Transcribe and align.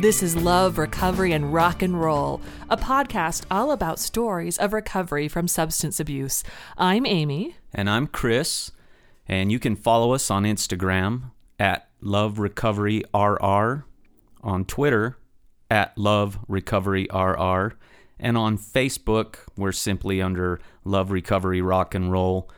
This 0.00 0.22
is 0.22 0.34
Love, 0.34 0.78
Recovery, 0.78 1.32
and 1.32 1.52
Rock 1.52 1.82
and 1.82 2.00
Roll, 2.00 2.40
a 2.70 2.76
podcast 2.76 3.44
all 3.50 3.70
about 3.70 3.98
stories 3.98 4.56
of 4.56 4.72
recovery 4.72 5.28
from 5.28 5.46
substance 5.46 6.00
abuse. 6.00 6.42
I'm 6.78 7.04
Amy. 7.04 7.56
And 7.74 7.90
I'm 7.90 8.06
Chris. 8.06 8.72
And 9.28 9.52
you 9.52 9.58
can 9.58 9.76
follow 9.76 10.12
us 10.14 10.30
on 10.30 10.44
Instagram 10.44 11.32
at 11.58 11.90
Love 12.00 12.38
Recovery 12.38 13.04
RR, 13.14 13.84
on 14.42 14.64
Twitter 14.64 15.18
at 15.70 15.96
Love 15.98 16.38
Recovery 16.48 17.06
RR, 17.12 17.74
and 18.18 18.38
on 18.38 18.56
Facebook, 18.56 19.36
we're 19.56 19.70
simply 19.72 20.22
under 20.22 20.60
Love 20.84 21.10
Recovery 21.10 21.60
Rock 21.60 21.94
and 21.94 22.10
Roll. 22.10 22.50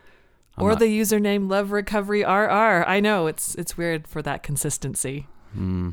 I'm 0.57 0.65
or 0.65 0.71
not- 0.71 0.79
the 0.79 1.01
username 1.01 1.51
Love 1.51 1.73
Recovery 1.73 2.23
RR. 2.23 2.85
I 2.87 3.01
know 3.01 3.27
it's 3.27 3.57
it's 3.57 3.77
weird 3.77 4.07
for 4.07 4.23
that 4.23 4.43
consistency. 4.45 5.27
Hmm, 5.55 5.91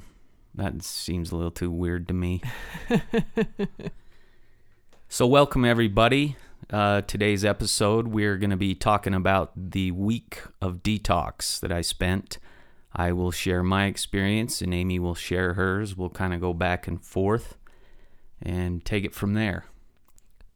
that 0.55 0.81
seems 0.84 1.31
a 1.31 1.35
little 1.35 1.52
too 1.52 1.71
weird 1.71 2.08
to 2.08 2.13
me. 2.13 2.41
so, 5.09 5.27
welcome 5.27 5.66
everybody. 5.66 6.35
Uh, 6.72 7.02
today's 7.02 7.44
episode, 7.44 8.09
we're 8.09 8.38
going 8.38 8.49
to 8.49 8.58
be 8.58 8.75
talking 8.75 9.13
about 9.13 9.52
the 9.55 9.91
week 9.91 10.41
of 10.62 10.84
detox 10.84 11.59
that 11.62 11.72
I 11.72 11.81
spent. 11.81 12.38
I 12.94 13.12
will 13.12 13.31
share 13.31 13.63
my 13.63 13.85
experience, 13.85 14.62
and 14.62 14.73
Amy 14.73 14.99
will 14.99 15.16
share 15.16 15.53
hers. 15.53 15.95
We'll 15.95 16.09
kind 16.09 16.34
of 16.34 16.41
go 16.41 16.53
back 16.53 16.88
and 16.88 17.02
forth 17.02 17.58
and 18.41 18.83
take 18.83 19.05
it 19.05 19.14
from 19.14 19.33
there. 19.33 19.66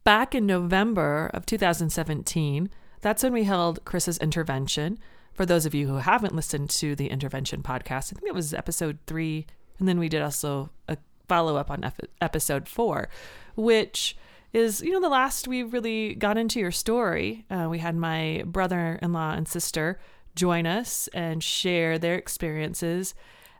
Back 0.03 0.35
in 0.35 0.45
November 0.45 1.29
of 1.33 1.45
2017, 1.45 2.69
that's 3.01 3.23
when 3.23 3.33
we 3.33 3.43
held 3.43 3.85
Chris's 3.85 4.17
intervention. 4.17 4.99
For 5.33 5.45
those 5.45 5.65
of 5.65 5.73
you 5.73 5.87
who 5.87 5.97
haven't 5.97 6.35
listened 6.35 6.69
to 6.71 6.95
the 6.95 7.07
intervention 7.07 7.63
podcast, 7.63 8.11
I 8.11 8.19
think 8.19 8.27
it 8.27 8.35
was 8.35 8.53
episode 8.53 8.99
three, 9.07 9.45
and 9.79 9.87
then 9.87 9.99
we 9.99 10.09
did 10.09 10.21
also 10.21 10.69
a 10.87 10.97
follow 11.27 11.55
up 11.55 11.71
on 11.71 11.83
ep- 11.83 12.09
episode 12.21 12.67
four, 12.67 13.09
which 13.55 14.15
is 14.51 14.81
you 14.81 14.91
know 14.91 15.01
the 15.01 15.09
last 15.09 15.47
we 15.47 15.63
really 15.63 16.13
got 16.15 16.37
into 16.37 16.59
your 16.59 16.71
story. 16.71 17.45
Uh, 17.49 17.67
we 17.69 17.79
had 17.79 17.95
my 17.95 18.43
brother 18.45 18.99
in 19.01 19.13
law 19.13 19.31
and 19.31 19.47
sister 19.47 19.99
join 20.35 20.65
us 20.65 21.07
and 21.13 21.43
share 21.43 21.97
their 21.97 22.15
experiences 22.15 23.13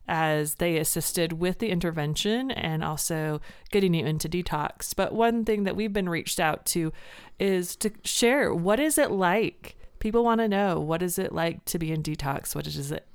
as 0.08 0.56
they 0.56 0.78
assisted 0.78 1.34
with 1.34 1.60
the 1.60 1.70
intervention 1.70 2.52
and 2.52 2.84
also 2.84 3.40
getting 3.72 3.94
you 3.94 4.06
into 4.06 4.28
detox. 4.28 4.94
But 4.96 5.14
one 5.14 5.46
thing 5.46 5.64
that 5.64 5.76
we've 5.76 5.94
been 5.94 6.10
reached 6.10 6.40
out 6.40 6.66
to 6.68 6.92
is 7.40 7.76
to 7.78 7.92
share 8.04 8.54
what 8.54 8.80
is 8.80 8.98
it 8.98 9.12
like? 9.12 9.78
People 10.00 10.24
want 10.24 10.42
to 10.42 10.50
know 10.50 10.80
what 10.80 11.02
is 11.02 11.18
it 11.18 11.32
like 11.32 11.64
to 11.66 11.80
be 11.80 11.92
in 11.92 12.04
detox? 12.04 12.54
What 12.54 12.68
is 12.68 12.92
it 12.92 13.08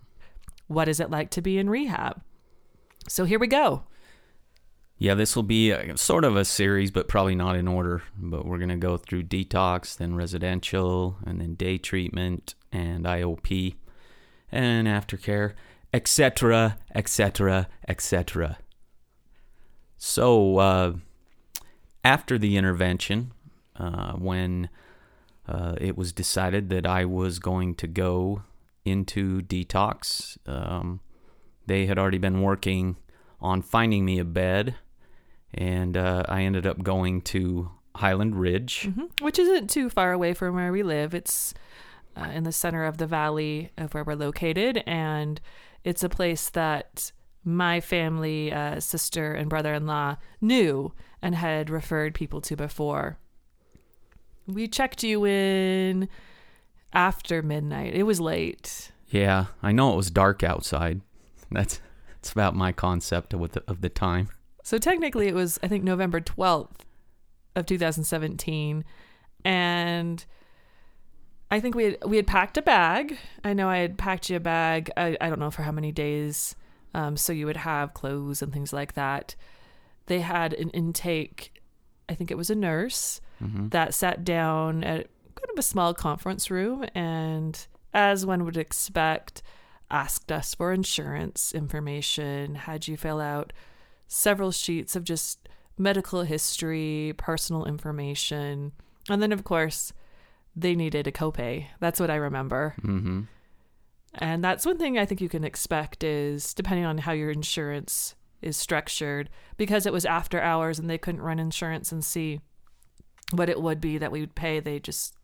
what 0.67 0.89
is 0.89 1.01
it 1.01 1.11
like 1.11 1.31
to 1.31 1.43
be 1.43 1.59
in 1.59 1.69
rehab? 1.71 2.23
So 3.09 3.25
here 3.25 3.39
we 3.39 3.47
go. 3.47 3.85
Yeah, 4.99 5.15
this 5.15 5.37
will 5.37 5.45
be 5.45 5.71
a, 5.71 5.97
sort 5.97 6.25
of 6.25 6.37
a 6.37 6.45
series, 6.45 6.91
but 6.91 7.07
probably 7.09 7.37
not 7.37 7.55
in 7.57 7.69
order. 7.69 8.03
But 8.17 8.45
we're 8.45 8.59
going 8.59 8.69
to 8.71 8.77
go 8.77 8.97
through 8.97 9.25
detox, 9.25 9.97
then 9.97 10.17
residential, 10.17 11.17
and 11.25 11.41
then 11.41 11.55
day 11.55 11.79
treatment, 11.79 12.55
and 12.73 13.05
IOP, 13.05 13.77
and 14.51 14.89
aftercare, 14.89 15.55
etc., 15.95 16.79
etc., 16.95 17.69
etc. 17.87 18.59
So, 19.97 20.59
uh, 20.59 20.93
after 22.05 22.37
the 22.37 22.57
intervention, 22.57 23.33
uh, 23.77 24.15
when 24.15 24.69
uh, 25.47 25.77
it 25.81 25.97
was 25.97 26.13
decided 26.13 26.71
that 26.71 26.87
I 26.87 27.05
was 27.05 27.39
going 27.39 27.77
to 27.77 27.87
go 27.87 28.43
into 28.85 29.43
detox, 29.43 30.39
um, 30.47 31.01
they 31.69 31.87
had 31.87 31.99
already 31.99 32.19
been 32.19 32.43
working 32.43 32.97
on 33.41 33.63
finding 33.63 34.05
me 34.05 34.19
a 34.19 34.25
bed, 34.25 34.75
and 35.55 35.97
uh, 35.97 36.25
I 36.29 36.43
ended 36.43 36.67
up 36.67 36.83
going 36.83 37.23
to 37.23 37.71
Highland 37.97 38.37
Ridge. 38.37 38.89
hmm 38.93 39.05
Which 39.21 39.39
isn't 39.39 39.71
too 39.71 39.89
far 39.89 40.13
away 40.13 40.35
from 40.35 40.55
where 40.55 40.73
we 40.73 40.83
live. 40.83 41.15
It's 41.15 41.55
uh, 42.17 42.31
in 42.35 42.45
the 42.45 42.53
center 42.53 42.85
of 42.85 42.99
the 42.99 43.07
valley 43.07 43.71
of 43.77 43.95
where 43.95 44.05
we're 44.05 44.15
located, 44.15 44.83
and 44.87 45.41
it's 45.85 46.03
a 46.03 46.09
place 46.09 46.51
that 46.51 47.13
my 47.45 47.81
family, 47.81 48.53
uh, 48.53 48.81
sister, 48.81 49.33
and 49.33 49.49
brother 49.49 49.73
in 49.73 49.87
law 49.87 50.17
knew 50.41 50.93
and 51.23 51.35
had 51.35 51.71
referred 51.71 52.15
people 52.15 52.41
to 52.43 52.57
before. 52.57 53.19
We 54.47 54.67
checked 54.67 55.03
you 55.03 55.25
in 55.27 56.09
after 56.93 57.43
midnight. 57.43 57.95
It 57.95 58.05
was 58.05 58.21
late. 58.21 58.91
Yeah, 59.11 59.47
I 59.63 59.73
know 59.73 59.93
it 59.93 59.97
was 59.97 60.11
dark 60.11 60.43
outside. 60.43 61.01
That's 61.51 61.81
that's 62.17 62.33
about 62.33 62.55
my 62.55 62.73
concept 62.73 63.33
of 63.33 63.53
the, 63.53 63.63
of 63.69 63.81
the 63.81 63.89
time. 63.89 64.29
So 64.65 64.79
technically, 64.79 65.29
it 65.29 65.35
was 65.35 65.59
I 65.63 65.69
think 65.69 65.85
November 65.85 66.21
twelfth 66.21 66.85
of 67.57 67.67
2017, 67.67 68.85
and 69.45 70.25
I 71.51 71.61
think 71.61 71.75
we 71.75 71.85
had 71.85 71.99
we 72.05 72.17
had 72.17 72.27
packed 72.27 72.57
a 72.57 72.63
bag. 72.63 73.17
I 73.45 73.53
know 73.53 73.69
I 73.69 73.79
had 73.79 73.97
packed 73.99 74.29
you 74.31 74.37
a 74.37 74.41
bag. 74.41 74.91
I, 74.97 75.17
I 75.21 75.29
don't 75.29 75.39
know 75.41 75.51
for 75.51 75.63
how 75.63 75.73
many 75.73 75.93
days, 75.93 76.55
um, 76.95 77.17
so 77.17 77.33
you 77.33 77.47
would 77.47 77.57
have 77.57 77.95
clothes 77.95 78.43
and 78.43 78.53
things 78.53 78.73
like 78.73 78.95
that. 78.95 79.35
They 80.07 80.21
had 80.21 80.53
an 80.55 80.71
intake. 80.71 81.61
I 82.09 82.15
think 82.15 82.31
it 82.31 82.37
was 82.37 82.51
a 82.51 82.55
nurse 82.55 83.21
hmm 83.39 83.69
that 83.69 83.95
sat 83.95 84.25
down 84.25 84.83
at 84.83 85.07
kind 85.35 85.51
of 85.53 85.59
a 85.59 85.63
small 85.63 85.95
conference 85.95 86.51
room 86.51 86.85
and, 86.95 87.67
as 87.95 88.27
one 88.27 88.45
would 88.45 88.57
expect, 88.57 89.43
asked 89.91 90.31
us 90.31 90.55
for 90.55 90.73
insurance 90.73 91.53
information, 91.53 92.55
had 92.55 92.89
you 92.89 92.97
fill 92.97 93.21
out 93.21 93.53
several 94.07 94.51
sheets 94.51 94.97
of 94.97 95.05
just 95.05 95.49
medical 95.77 96.23
history, 96.23 97.15
personal 97.17 97.65
information, 97.65 98.73
and 99.09 99.23
then, 99.23 99.33
of 99.33 99.45
course, 99.45 99.93
they 100.55 100.75
needed 100.75 101.07
a 101.07 101.13
copay. 101.13 101.67
That's 101.81 102.01
what 102.01 102.11
I 102.11 102.17
remember. 102.17 102.75
hmm 102.81 103.23
And 104.15 104.43
that's 104.43 104.67
one 104.67 104.79
thing 104.79 104.99
I 104.99 105.07
think 105.07 105.21
you 105.21 105.29
can 105.29 105.45
expect 105.45 106.03
is 106.03 106.53
depending 106.55 106.85
on 106.85 106.99
how 106.99 107.13
your 107.13 107.31
insurance 107.31 108.15
is 108.43 108.57
structured, 108.57 109.31
because 109.57 109.87
it 109.87 109.93
was 109.93 110.05
after 110.05 110.41
hours 110.41 110.79
and 110.79 110.89
they 110.89 110.99
couldn't 110.99 111.23
run 111.23 111.39
insurance 111.39 111.93
and 111.93 112.05
see 112.05 112.41
what 113.33 113.49
it 113.49 113.61
would 113.61 113.81
be 113.81 113.99
that 113.99 114.13
we 114.13 114.21
would 114.21 114.35
pay. 114.35 114.61
They 114.61 114.79
just 114.79 115.15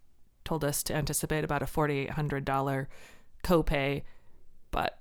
told 0.44 0.64
us 0.64 0.82
to 0.84 0.94
anticipate 0.94 1.44
about 1.44 1.62
a 1.62 1.66
$4,800 1.66 2.86
copay, 3.42 4.02
but 4.75 4.99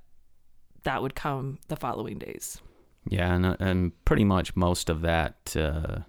that 0.84 1.02
would 1.02 1.16
come 1.16 1.58
the 1.68 1.76
following 1.76 2.20
days. 2.20 2.62
Yeah, 3.10 3.34
and 3.34 3.46
and 3.60 4.06
pretty 4.06 4.24
much 4.24 4.56
most 4.56 4.90
of 4.90 5.02
that 5.02 5.56
uh, 5.58 6.00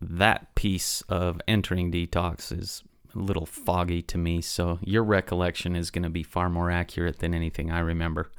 that 0.00 0.54
piece 0.54 1.02
of 1.08 1.40
entering 1.46 1.92
detox 1.92 2.56
is 2.56 2.82
a 3.14 3.18
little 3.18 3.44
foggy 3.46 4.00
to 4.02 4.16
me. 4.18 4.40
So 4.40 4.78
your 4.82 5.04
recollection 5.04 5.76
is 5.76 5.90
going 5.90 6.04
to 6.04 6.10
be 6.10 6.22
far 6.22 6.48
more 6.48 6.70
accurate 6.70 7.18
than 7.18 7.34
anything 7.34 7.70
I 7.70 7.80
remember. 7.80 8.30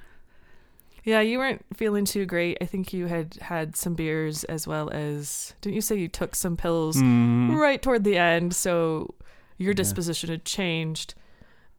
Yeah, 1.04 1.20
you 1.20 1.38
weren't 1.38 1.66
feeling 1.76 2.06
too 2.06 2.26
great. 2.26 2.58
I 2.62 2.66
think 2.66 2.94
you 2.94 3.08
had 3.08 3.36
had 3.42 3.76
some 3.76 3.94
beers 3.94 4.46
as 4.46 4.66
well 4.66 4.90
as, 4.92 5.54
didn't 5.60 5.76
you 5.76 5.82
say 5.82 5.98
you 5.98 6.08
took 6.08 6.34
some 6.34 6.56
pills 6.56 6.96
Mm. 6.96 7.56
right 7.56 7.82
toward 7.82 8.04
the 8.06 8.18
end? 8.18 8.56
So 8.56 9.14
your 9.58 9.74
disposition 9.74 10.30
had 10.30 10.46
changed. 10.46 11.14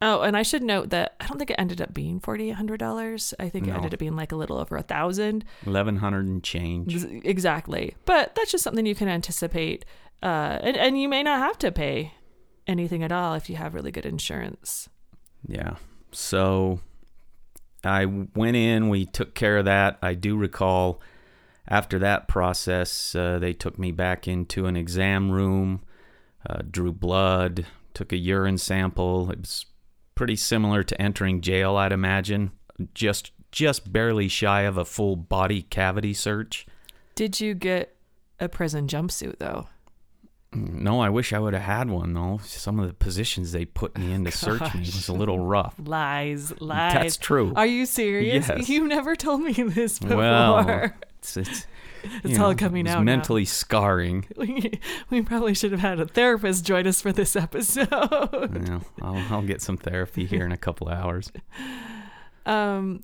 Oh, 0.06 0.20
and 0.20 0.36
I 0.36 0.42
should 0.42 0.62
note 0.62 0.90
that 0.90 1.14
I 1.18 1.26
don't 1.26 1.38
think 1.38 1.50
it 1.50 1.56
ended 1.58 1.80
up 1.80 1.94
being 1.94 2.20
forty 2.20 2.50
eight 2.50 2.56
hundred 2.56 2.78
dollars. 2.78 3.32
I 3.40 3.48
think 3.48 3.66
it 3.66 3.70
ended 3.70 3.94
up 3.94 3.98
being 3.98 4.14
like 4.14 4.32
a 4.32 4.36
little 4.36 4.58
over 4.58 4.76
a 4.76 4.82
thousand. 4.82 5.46
Eleven 5.64 5.96
hundred 5.96 6.26
and 6.26 6.44
change. 6.44 6.94
Exactly. 7.24 7.94
But 8.04 8.34
that's 8.34 8.52
just 8.52 8.62
something 8.62 8.84
you 8.84 8.94
can 8.94 9.08
anticipate. 9.08 9.86
Uh, 10.22 10.58
and, 10.60 10.76
and 10.76 11.00
you 11.00 11.08
may 11.08 11.22
not 11.22 11.38
have 11.38 11.58
to 11.60 11.72
pay 11.72 12.12
anything 12.66 13.02
at 13.02 13.12
all 13.12 13.32
if 13.32 13.48
you 13.48 13.56
have 13.56 13.72
really 13.72 13.90
good 13.90 14.04
insurance. 14.04 14.90
Yeah. 15.48 15.76
So 16.12 16.80
I 17.82 18.04
went 18.04 18.56
in, 18.56 18.90
we 18.90 19.06
took 19.06 19.34
care 19.34 19.56
of 19.56 19.64
that. 19.64 19.98
I 20.02 20.12
do 20.12 20.36
recall 20.36 21.00
after 21.66 21.98
that 22.00 22.28
process, 22.28 23.14
uh, 23.14 23.38
they 23.38 23.54
took 23.54 23.78
me 23.78 23.90
back 23.90 24.28
into 24.28 24.66
an 24.66 24.76
exam 24.76 25.30
room, 25.30 25.80
uh, 26.46 26.60
drew 26.70 26.92
blood, 26.92 27.64
took 27.94 28.12
a 28.12 28.18
urine 28.18 28.58
sample. 28.58 29.30
It 29.30 29.40
was 29.40 29.64
pretty 30.14 30.36
similar 30.36 30.82
to 30.82 31.00
entering 31.00 31.40
jail, 31.40 31.76
I'd 31.76 31.92
imagine. 31.92 32.52
Just 32.94 33.32
just 33.52 33.92
barely 33.92 34.26
shy 34.28 34.62
of 34.62 34.76
a 34.76 34.84
full 34.84 35.14
body 35.16 35.62
cavity 35.62 36.12
search. 36.12 36.66
Did 37.14 37.40
you 37.40 37.54
get 37.54 37.94
a 38.40 38.48
prison 38.48 38.88
jumpsuit 38.88 39.38
though? 39.38 39.68
No, 40.52 41.00
I 41.00 41.08
wish 41.08 41.32
I 41.32 41.38
would 41.40 41.52
have 41.54 41.62
had 41.62 41.88
one 41.90 42.14
though. 42.14 42.38
Some 42.42 42.78
of 42.80 42.86
the 42.88 42.94
positions 42.94 43.52
they 43.52 43.64
put 43.64 43.96
me 43.98 44.12
in 44.12 44.24
to 44.24 44.30
search 44.32 44.60
me 44.74 44.80
was 44.80 45.08
a 45.08 45.12
little 45.12 45.38
rough. 45.38 45.74
Lies, 45.84 46.52
lies. 46.60 46.94
That's 46.94 47.16
true. 47.16 47.52
Are 47.56 47.66
you 47.66 47.86
serious? 47.86 48.48
Yes. 48.48 48.68
You 48.74 48.86
never 48.88 49.14
told 49.16 49.40
me 49.40 49.52
this 49.52 49.98
before. 49.98 50.16
Well, 50.16 50.90
It's, 51.18 51.36
it's, 51.36 51.66
It's 52.22 52.36
you 52.36 52.42
all 52.42 52.50
know, 52.50 52.56
coming 52.56 52.88
out 52.88 52.98
now. 52.98 53.04
mentally 53.04 53.44
scarring. 53.44 54.26
we, 54.36 54.80
we 55.10 55.22
probably 55.22 55.54
should 55.54 55.72
have 55.72 55.80
had 55.80 56.00
a 56.00 56.06
therapist 56.06 56.64
join 56.64 56.86
us 56.86 57.00
for 57.00 57.12
this 57.12 57.36
episode. 57.36 57.90
Know, 57.90 58.80
I'll, 59.02 59.24
I'll 59.30 59.42
get 59.42 59.62
some 59.62 59.76
therapy 59.76 60.26
here 60.26 60.44
in 60.44 60.52
a 60.52 60.56
couple 60.56 60.88
of 60.88 60.94
hours. 60.94 61.32
Um, 62.46 63.02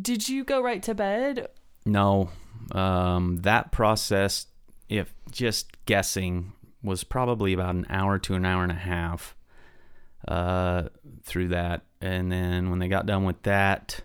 did 0.00 0.26
you 0.26 0.44
go 0.44 0.62
right 0.62 0.82
to 0.84 0.94
bed, 0.94 1.48
no. 1.84 2.30
Um, 2.70 3.38
that 3.42 3.72
process, 3.72 4.46
if 4.88 5.12
just 5.30 5.84
guessing, 5.84 6.52
was 6.82 7.04
probably 7.04 7.52
about 7.52 7.74
an 7.74 7.86
hour 7.88 8.18
to 8.20 8.34
an 8.34 8.44
hour 8.44 8.62
and 8.62 8.72
a 8.72 8.76
half 8.76 9.36
uh, 10.28 10.84
through 11.22 11.48
that. 11.48 11.82
And 12.00 12.30
then 12.30 12.70
when 12.70 12.78
they 12.78 12.88
got 12.88 13.06
done 13.06 13.24
with 13.24 13.42
that, 13.42 14.00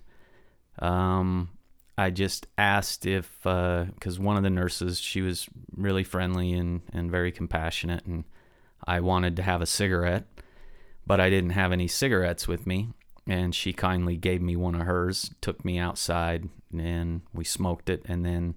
um, 0.80 1.50
I 1.98 2.12
just 2.12 2.48
asked 2.58 3.06
if, 3.06 3.40
because 3.42 4.20
uh, 4.20 4.22
one 4.22 4.38
of 4.38 4.44
the 4.44 4.50
nurses, 4.50 5.00
she 5.00 5.22
was 5.22 5.48
really 5.76 6.04
friendly 6.04 6.54
and, 6.54 6.82
and 6.94 7.10
very 7.10 7.32
compassionate, 7.32 8.06
and 8.06 8.24
I 8.86 9.00
wanted 9.00 9.36
to 9.38 9.42
have 9.42 9.62
a 9.62 9.66
cigarette, 9.66 10.26
but 11.06 11.20
I 11.20 11.30
didn't 11.30 11.52
have 11.52 11.72
any 11.72 11.88
cigarettes 11.88 12.48
with 12.48 12.68
me. 12.68 12.90
And 13.30 13.54
she 13.54 13.74
kindly 13.74 14.16
gave 14.16 14.42
me 14.42 14.56
one 14.56 14.76
of 14.76 14.82
hers, 14.88 15.32
took 15.42 15.66
me 15.66 15.78
outside, 15.78 16.48
and 16.72 17.22
we 17.34 17.44
smoked 17.44 17.90
it. 17.90 18.02
And 18.06 18.26
then 18.26 18.56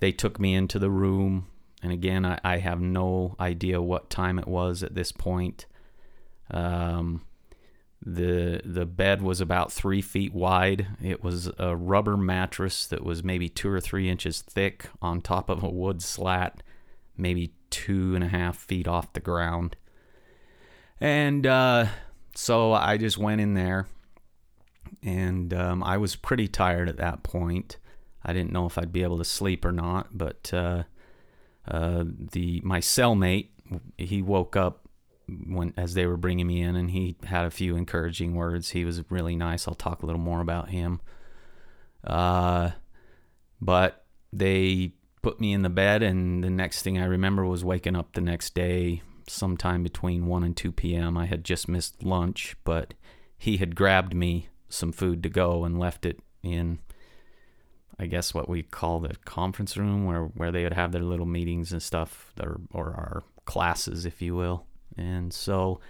they 0.00 0.12
took 0.12 0.40
me 0.40 0.54
into 0.54 0.78
the 0.78 0.90
room. 0.90 1.48
And 1.82 1.92
again, 1.92 2.24
I, 2.24 2.40
I 2.42 2.56
have 2.58 2.80
no 2.80 3.36
idea 3.38 3.82
what 3.82 4.08
time 4.08 4.38
it 4.38 4.48
was 4.48 4.82
at 4.82 4.94
this 4.94 5.12
point. 5.12 5.66
Um, 6.50 7.26
the 8.14 8.62
the 8.64 8.86
bed 8.86 9.20
was 9.20 9.40
about 9.40 9.70
three 9.70 10.00
feet 10.00 10.32
wide. 10.32 10.86
It 11.02 11.22
was 11.22 11.50
a 11.58 11.76
rubber 11.76 12.16
mattress 12.16 12.86
that 12.86 13.04
was 13.04 13.22
maybe 13.22 13.48
two 13.48 13.68
or 13.68 13.80
three 13.80 14.08
inches 14.08 14.40
thick 14.40 14.86
on 15.02 15.20
top 15.20 15.50
of 15.50 15.62
a 15.62 15.68
wood 15.68 16.02
slat, 16.02 16.62
maybe 17.16 17.52
two 17.70 18.14
and 18.14 18.24
a 18.24 18.28
half 18.28 18.56
feet 18.56 18.88
off 18.88 19.12
the 19.12 19.20
ground. 19.20 19.76
And 21.00 21.46
uh, 21.46 21.86
so 22.34 22.72
I 22.72 22.96
just 22.96 23.18
went 23.18 23.40
in 23.40 23.54
there, 23.54 23.86
and 25.02 25.52
um, 25.52 25.84
I 25.84 25.98
was 25.98 26.16
pretty 26.16 26.48
tired 26.48 26.88
at 26.88 26.96
that 26.96 27.22
point. 27.22 27.76
I 28.24 28.32
didn't 28.32 28.52
know 28.52 28.66
if 28.66 28.78
I'd 28.78 28.92
be 28.92 29.02
able 29.02 29.18
to 29.18 29.24
sleep 29.24 29.64
or 29.64 29.72
not, 29.72 30.16
but 30.16 30.52
uh, 30.54 30.84
uh, 31.66 32.04
the 32.06 32.62
my 32.64 32.80
cellmate 32.80 33.48
he 33.98 34.22
woke 34.22 34.56
up 34.56 34.87
when 35.46 35.74
as 35.76 35.94
they 35.94 36.06
were 36.06 36.16
bringing 36.16 36.46
me 36.46 36.62
in, 36.62 36.74
and 36.76 36.90
he 36.90 37.16
had 37.24 37.44
a 37.44 37.50
few 37.50 37.76
encouraging 37.76 38.34
words. 38.34 38.70
He 38.70 38.84
was 38.84 39.02
really 39.10 39.36
nice. 39.36 39.68
I'll 39.68 39.74
talk 39.74 40.02
a 40.02 40.06
little 40.06 40.20
more 40.20 40.40
about 40.40 40.70
him. 40.70 41.00
Uh, 42.04 42.70
but 43.60 44.04
they 44.32 44.92
put 45.20 45.40
me 45.40 45.52
in 45.52 45.62
the 45.62 45.68
bed, 45.68 46.02
and 46.02 46.42
the 46.42 46.50
next 46.50 46.82
thing 46.82 46.98
I 46.98 47.04
remember 47.04 47.44
was 47.44 47.64
waking 47.64 47.96
up 47.96 48.12
the 48.12 48.20
next 48.20 48.54
day, 48.54 49.02
sometime 49.26 49.82
between 49.82 50.26
one 50.26 50.44
and 50.44 50.56
two 50.56 50.72
p.m. 50.72 51.18
I 51.18 51.26
had 51.26 51.44
just 51.44 51.68
missed 51.68 52.02
lunch, 52.02 52.56
but 52.64 52.94
he 53.36 53.56
had 53.56 53.74
grabbed 53.74 54.14
me 54.14 54.48
some 54.68 54.92
food 54.92 55.22
to 55.22 55.28
go 55.28 55.64
and 55.64 55.78
left 55.78 56.06
it 56.06 56.20
in. 56.42 56.78
I 57.98 58.06
guess 58.06 58.32
what 58.32 58.48
we 58.48 58.62
call 58.62 59.00
the 59.00 59.16
conference 59.24 59.76
room, 59.76 60.06
where 60.06 60.26
where 60.26 60.52
they 60.52 60.62
would 60.62 60.74
have 60.74 60.92
their 60.92 61.02
little 61.02 61.26
meetings 61.26 61.72
and 61.72 61.82
stuff, 61.82 62.32
or 62.40 62.60
or 62.72 62.86
our 62.90 63.24
classes, 63.44 64.06
if 64.06 64.22
you 64.22 64.36
will. 64.36 64.67
And 64.98 65.32
so 65.32 65.80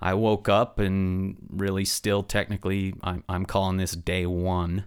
I 0.00 0.14
woke 0.14 0.48
up 0.48 0.78
and 0.78 1.36
really 1.50 1.84
still 1.84 2.22
technically, 2.22 2.94
I'm, 3.02 3.22
I'm 3.28 3.44
calling 3.44 3.76
this 3.76 3.92
day 3.92 4.26
one. 4.26 4.84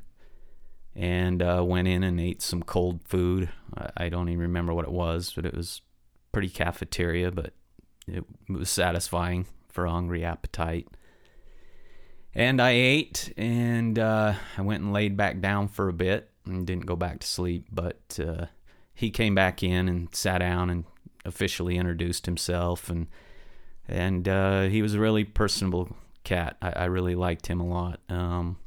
And 0.96 1.42
uh, 1.42 1.64
went 1.66 1.88
in 1.88 2.04
and 2.04 2.20
ate 2.20 2.44
some 2.44 2.62
cold 2.62 3.00
food. 3.04 3.50
I, 3.76 4.06
I 4.06 4.10
don't 4.10 4.30
even 4.30 4.42
remember 4.42 4.76
what 4.76 4.86
it 4.86 4.92
was, 4.92 5.34
but 5.36 5.44
it 5.44 5.56
was 5.56 5.82
pretty 6.32 6.50
cafeteria, 6.50 7.32
but 7.32 7.54
it 8.08 8.24
was 8.48 8.70
satisfying 8.70 9.48
for 9.70 9.86
a 9.86 9.92
hungry 9.92 10.24
appetite. 10.24 10.88
And 12.36 12.62
I 12.62 12.72
ate, 12.72 13.34
and 13.38 13.98
uh, 13.98 14.34
I 14.58 14.62
went 14.62 14.84
and 14.84 14.94
laid 14.94 15.18
back 15.18 15.40
down 15.40 15.68
for 15.68 15.90
a 15.90 15.94
bit 15.94 16.30
and 16.46 16.66
didn't 16.66 16.86
go 16.86 16.96
back 16.96 17.20
to 17.22 17.28
sleep. 17.28 17.66
But 17.72 18.20
uh, 18.20 18.46
he 18.94 19.10
came 19.10 19.34
back 19.34 19.64
in 19.64 19.90
and 19.90 20.14
sat 20.14 20.40
down 20.40 20.70
and 20.70 20.86
officially 21.26 21.78
introduced 21.78 22.26
himself 22.26 22.90
and 22.90 23.08
and 23.88 24.28
uh, 24.28 24.64
he 24.64 24.82
was 24.82 24.94
a 24.94 25.00
really 25.00 25.24
personable 25.24 25.96
cat. 26.24 26.58
I, 26.62 26.72
I 26.72 26.86
really 26.86 27.16
liked 27.16 27.48
him 27.48 27.60
a 27.60 27.68
lot. 27.68 28.00
Um, 28.10 28.58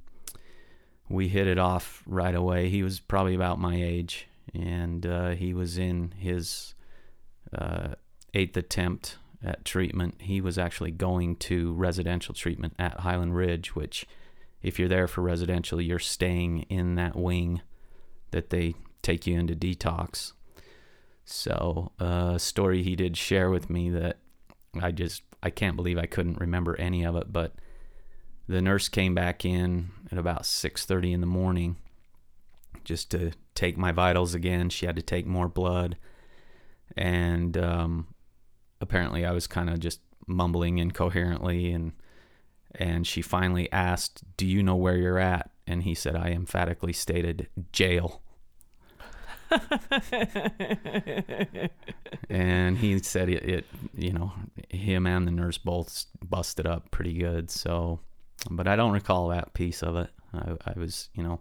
we 1.08 1.28
hit 1.28 1.46
it 1.46 1.58
off 1.58 2.02
right 2.06 2.34
away. 2.34 2.68
He 2.68 2.82
was 2.82 3.00
probably 3.00 3.34
about 3.34 3.60
my 3.60 3.76
age, 3.76 4.26
and 4.54 5.06
uh, 5.06 5.30
he 5.30 5.54
was 5.54 5.78
in 5.78 6.12
his 6.18 6.74
uh, 7.56 7.94
eighth 8.34 8.56
attempt 8.56 9.18
at 9.44 9.64
treatment. 9.64 10.16
He 10.20 10.40
was 10.40 10.58
actually 10.58 10.90
going 10.90 11.36
to 11.36 11.72
residential 11.74 12.34
treatment 12.34 12.74
at 12.78 13.00
Highland 13.00 13.36
Ridge, 13.36 13.74
which, 13.74 14.06
if 14.62 14.78
you're 14.78 14.88
there 14.88 15.06
for 15.06 15.22
residential, 15.22 15.80
you're 15.80 15.98
staying 15.98 16.62
in 16.62 16.96
that 16.96 17.16
wing 17.16 17.62
that 18.32 18.50
they 18.50 18.74
take 19.02 19.26
you 19.26 19.38
into 19.38 19.54
detox. 19.54 20.32
So, 21.24 21.92
uh, 22.00 22.32
a 22.34 22.38
story 22.38 22.82
he 22.82 22.96
did 22.96 23.16
share 23.16 23.50
with 23.50 23.70
me 23.70 23.90
that 23.90 24.18
I 24.82 24.92
just 24.92 25.22
I 25.42 25.50
can't 25.50 25.76
believe 25.76 25.98
I 25.98 26.06
couldn't 26.06 26.40
remember 26.40 26.76
any 26.76 27.04
of 27.04 27.16
it. 27.16 27.32
But 27.32 27.54
the 28.48 28.62
nurse 28.62 28.88
came 28.88 29.14
back 29.14 29.44
in 29.44 29.90
at 30.10 30.18
about 30.18 30.42
6:30 30.42 31.12
in 31.12 31.20
the 31.20 31.26
morning 31.26 31.76
just 32.84 33.10
to 33.10 33.32
take 33.54 33.76
my 33.76 33.92
vitals 33.92 34.34
again. 34.34 34.70
She 34.70 34.86
had 34.86 34.96
to 34.96 35.02
take 35.02 35.26
more 35.26 35.48
blood, 35.48 35.96
and 36.96 37.56
um, 37.56 38.08
apparently 38.80 39.24
I 39.24 39.32
was 39.32 39.46
kind 39.46 39.68
of 39.68 39.80
just 39.80 40.00
mumbling 40.26 40.78
incoherently, 40.78 41.72
and 41.72 41.92
and 42.74 43.06
she 43.06 43.22
finally 43.22 43.70
asked, 43.72 44.22
"Do 44.36 44.46
you 44.46 44.62
know 44.62 44.76
where 44.76 44.96
you're 44.96 45.18
at?" 45.18 45.50
And 45.66 45.82
he 45.82 45.94
said, 45.94 46.16
"I 46.16 46.30
emphatically 46.30 46.92
stated 46.92 47.48
jail." 47.72 48.22
And 52.28 52.78
he 52.78 52.98
said 52.98 53.28
it, 53.28 53.44
it, 53.44 53.66
you 53.94 54.12
know, 54.12 54.32
him 54.68 55.06
and 55.06 55.26
the 55.26 55.30
nurse 55.30 55.58
both 55.58 56.06
busted 56.22 56.66
up 56.66 56.90
pretty 56.90 57.14
good. 57.14 57.50
So, 57.50 58.00
but 58.50 58.66
I 58.68 58.76
don't 58.76 58.92
recall 58.92 59.28
that 59.28 59.54
piece 59.54 59.82
of 59.82 59.96
it. 59.96 60.10
I, 60.34 60.56
I 60.66 60.72
was, 60.76 61.08
you 61.14 61.22
know, 61.22 61.40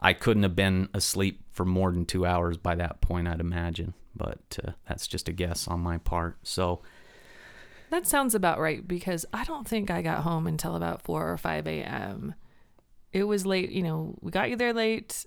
I 0.00 0.12
couldn't 0.12 0.42
have 0.42 0.56
been 0.56 0.88
asleep 0.94 1.42
for 1.52 1.64
more 1.64 1.92
than 1.92 2.04
two 2.04 2.26
hours 2.26 2.56
by 2.56 2.74
that 2.76 3.00
point, 3.00 3.28
I'd 3.28 3.40
imagine. 3.40 3.94
But 4.14 4.58
uh, 4.66 4.72
that's 4.88 5.06
just 5.06 5.28
a 5.28 5.32
guess 5.32 5.68
on 5.68 5.80
my 5.80 5.98
part. 5.98 6.38
So, 6.42 6.82
that 7.90 8.06
sounds 8.06 8.34
about 8.34 8.58
right 8.58 8.86
because 8.86 9.24
I 9.32 9.44
don't 9.44 9.66
think 9.66 9.90
I 9.90 10.02
got 10.02 10.22
home 10.22 10.46
until 10.46 10.74
about 10.74 11.02
4 11.02 11.30
or 11.30 11.36
5 11.36 11.66
a.m. 11.66 12.34
It 13.12 13.24
was 13.24 13.46
late, 13.46 13.70
you 13.70 13.82
know, 13.82 14.16
we 14.20 14.32
got 14.32 14.50
you 14.50 14.56
there 14.56 14.72
late 14.72 15.24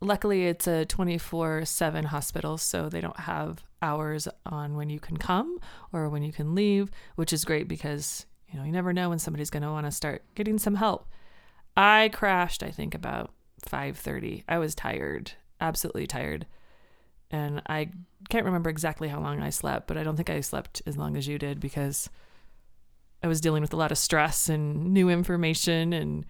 luckily 0.00 0.46
it's 0.46 0.66
a 0.66 0.86
24/7 0.86 2.04
hospital 2.06 2.56
so 2.56 2.88
they 2.88 3.00
don't 3.00 3.20
have 3.20 3.62
hours 3.82 4.28
on 4.46 4.74
when 4.74 4.90
you 4.90 4.98
can 4.98 5.16
come 5.16 5.58
or 5.92 6.08
when 6.08 6.22
you 6.22 6.32
can 6.32 6.54
leave 6.54 6.90
which 7.16 7.32
is 7.32 7.44
great 7.44 7.68
because 7.68 8.26
you 8.48 8.58
know 8.58 8.64
you 8.64 8.72
never 8.72 8.92
know 8.92 9.10
when 9.10 9.18
somebody's 9.18 9.50
going 9.50 9.62
to 9.62 9.70
want 9.70 9.86
to 9.86 9.92
start 9.92 10.22
getting 10.34 10.58
some 10.58 10.74
help. 10.74 11.06
I 11.76 12.10
crashed 12.12 12.62
i 12.62 12.70
think 12.70 12.94
about 12.94 13.32
5:30 13.66 14.44
i 14.48 14.58
was 14.58 14.74
tired 14.74 15.32
absolutely 15.60 16.06
tired. 16.06 16.46
And 17.30 17.62
i 17.66 17.90
can't 18.28 18.46
remember 18.46 18.70
exactly 18.70 19.08
how 19.08 19.20
long 19.20 19.40
i 19.42 19.50
slept 19.50 19.86
but 19.86 19.96
i 19.96 20.02
don't 20.02 20.16
think 20.16 20.30
i 20.30 20.40
slept 20.40 20.82
as 20.86 20.96
long 20.96 21.16
as 21.16 21.28
you 21.28 21.38
did 21.38 21.60
because 21.60 22.08
i 23.22 23.28
was 23.28 23.40
dealing 23.40 23.62
with 23.62 23.72
a 23.72 23.76
lot 23.76 23.92
of 23.92 23.98
stress 23.98 24.48
and 24.48 24.92
new 24.92 25.08
information 25.08 25.92
and 25.92 26.26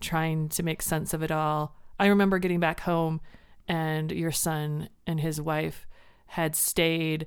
trying 0.00 0.48
to 0.48 0.62
make 0.62 0.82
sense 0.82 1.14
of 1.14 1.22
it 1.22 1.30
all 1.30 1.76
I 2.00 2.06
remember 2.06 2.38
getting 2.38 2.60
back 2.60 2.80
home 2.80 3.20
and 3.68 4.10
your 4.10 4.32
son 4.32 4.88
and 5.06 5.20
his 5.20 5.38
wife 5.38 5.86
had 6.28 6.56
stayed 6.56 7.26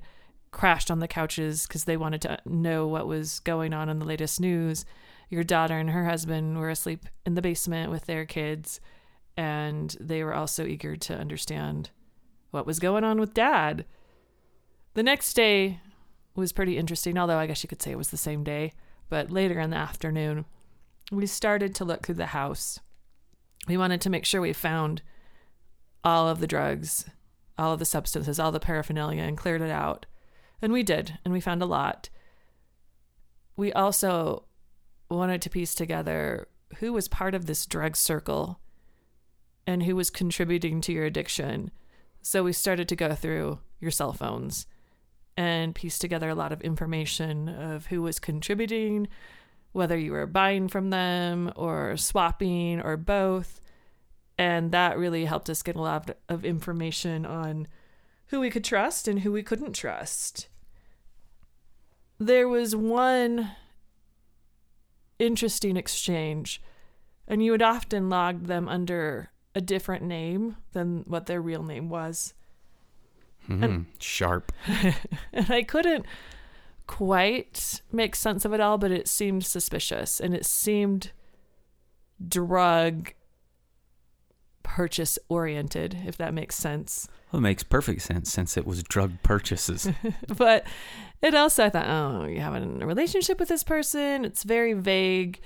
crashed 0.50 0.90
on 0.90 0.98
the 0.98 1.06
couches 1.06 1.68
because 1.68 1.84
they 1.84 1.96
wanted 1.96 2.20
to 2.22 2.38
know 2.44 2.88
what 2.88 3.06
was 3.06 3.38
going 3.40 3.72
on 3.72 3.88
in 3.88 4.00
the 4.00 4.04
latest 4.04 4.40
news. 4.40 4.84
Your 5.30 5.44
daughter 5.44 5.78
and 5.78 5.90
her 5.90 6.06
husband 6.06 6.58
were 6.58 6.70
asleep 6.70 7.06
in 7.24 7.34
the 7.34 7.40
basement 7.40 7.92
with 7.92 8.06
their 8.06 8.26
kids, 8.26 8.80
and 9.36 9.96
they 10.00 10.24
were 10.24 10.34
also 10.34 10.66
eager 10.66 10.96
to 10.96 11.16
understand 11.16 11.90
what 12.50 12.66
was 12.66 12.80
going 12.80 13.04
on 13.04 13.20
with 13.20 13.32
dad. 13.32 13.84
The 14.94 15.04
next 15.04 15.34
day 15.34 15.78
was 16.34 16.52
pretty 16.52 16.78
interesting, 16.78 17.16
although 17.16 17.38
I 17.38 17.46
guess 17.46 17.62
you 17.62 17.68
could 17.68 17.80
say 17.80 17.92
it 17.92 17.98
was 17.98 18.10
the 18.10 18.16
same 18.16 18.42
day. 18.42 18.72
But 19.08 19.30
later 19.30 19.60
in 19.60 19.70
the 19.70 19.76
afternoon, 19.76 20.46
we 21.12 21.26
started 21.26 21.76
to 21.76 21.84
look 21.84 22.04
through 22.04 22.16
the 22.16 22.26
house 22.26 22.80
we 23.66 23.76
wanted 23.76 24.00
to 24.02 24.10
make 24.10 24.24
sure 24.24 24.40
we 24.40 24.52
found 24.52 25.02
all 26.02 26.28
of 26.28 26.40
the 26.40 26.46
drugs, 26.46 27.06
all 27.56 27.72
of 27.72 27.78
the 27.78 27.84
substances, 27.84 28.38
all 28.38 28.52
the 28.52 28.60
paraphernalia, 28.60 29.22
and 29.22 29.38
cleared 29.38 29.62
it 29.62 29.70
out. 29.70 30.06
And 30.60 30.72
we 30.72 30.82
did, 30.82 31.18
and 31.24 31.32
we 31.32 31.40
found 31.40 31.62
a 31.62 31.66
lot. 31.66 32.10
We 33.56 33.72
also 33.72 34.44
wanted 35.10 35.42
to 35.42 35.50
piece 35.50 35.74
together 35.74 36.48
who 36.78 36.92
was 36.92 37.08
part 37.08 37.34
of 37.34 37.46
this 37.46 37.66
drug 37.66 37.96
circle 37.96 38.60
and 39.66 39.84
who 39.84 39.96
was 39.96 40.10
contributing 40.10 40.80
to 40.82 40.92
your 40.92 41.04
addiction. 41.04 41.70
So 42.22 42.42
we 42.42 42.52
started 42.52 42.88
to 42.88 42.96
go 42.96 43.14
through 43.14 43.60
your 43.80 43.90
cell 43.90 44.12
phones 44.12 44.66
and 45.36 45.74
piece 45.74 45.98
together 45.98 46.28
a 46.28 46.34
lot 46.34 46.52
of 46.52 46.60
information 46.62 47.48
of 47.48 47.86
who 47.86 48.02
was 48.02 48.18
contributing, 48.18 49.08
whether 49.74 49.98
you 49.98 50.12
were 50.12 50.26
buying 50.26 50.68
from 50.68 50.90
them 50.90 51.52
or 51.56 51.96
swapping 51.96 52.80
or 52.80 52.96
both. 52.96 53.60
And 54.38 54.70
that 54.70 54.96
really 54.96 55.24
helped 55.24 55.50
us 55.50 55.62
get 55.62 55.76
a 55.76 55.82
lot 55.82 56.16
of 56.28 56.44
information 56.44 57.26
on 57.26 57.66
who 58.26 58.38
we 58.40 58.50
could 58.50 58.64
trust 58.64 59.08
and 59.08 59.20
who 59.20 59.32
we 59.32 59.42
couldn't 59.42 59.72
trust. 59.72 60.48
There 62.18 62.48
was 62.48 62.76
one 62.76 63.50
interesting 65.18 65.76
exchange, 65.76 66.62
and 67.26 67.44
you 67.44 67.50
would 67.50 67.62
often 67.62 68.08
log 68.08 68.46
them 68.46 68.68
under 68.68 69.30
a 69.56 69.60
different 69.60 70.04
name 70.04 70.56
than 70.72 71.02
what 71.08 71.26
their 71.26 71.42
real 71.42 71.64
name 71.64 71.88
was. 71.88 72.32
Mm, 73.48 73.86
sharp. 73.98 74.52
and 75.32 75.50
I 75.50 75.64
couldn't 75.64 76.06
quite 76.86 77.82
make 77.92 78.14
sense 78.14 78.44
of 78.44 78.52
it 78.52 78.60
all, 78.60 78.78
but 78.78 78.90
it 78.90 79.08
seemed 79.08 79.44
suspicious 79.44 80.20
and 80.20 80.34
it 80.34 80.44
seemed 80.44 81.12
drug 82.26 83.12
purchase 84.62 85.18
oriented, 85.28 85.96
if 86.06 86.16
that 86.16 86.34
makes 86.34 86.56
sense. 86.56 87.08
Well, 87.30 87.38
it 87.38 87.42
makes 87.42 87.62
perfect 87.62 88.02
sense 88.02 88.32
since 88.32 88.56
it 88.56 88.66
was 88.66 88.82
drug 88.82 89.22
purchases. 89.22 89.88
but 90.36 90.66
it 91.22 91.34
also, 91.34 91.64
I 91.64 91.70
thought, 91.70 91.86
oh, 91.88 92.26
you 92.26 92.40
have 92.40 92.54
a 92.54 92.66
relationship 92.84 93.38
with 93.38 93.48
this 93.48 93.62
person. 93.62 94.24
It's 94.24 94.42
very 94.42 94.72
vague. 94.72 95.40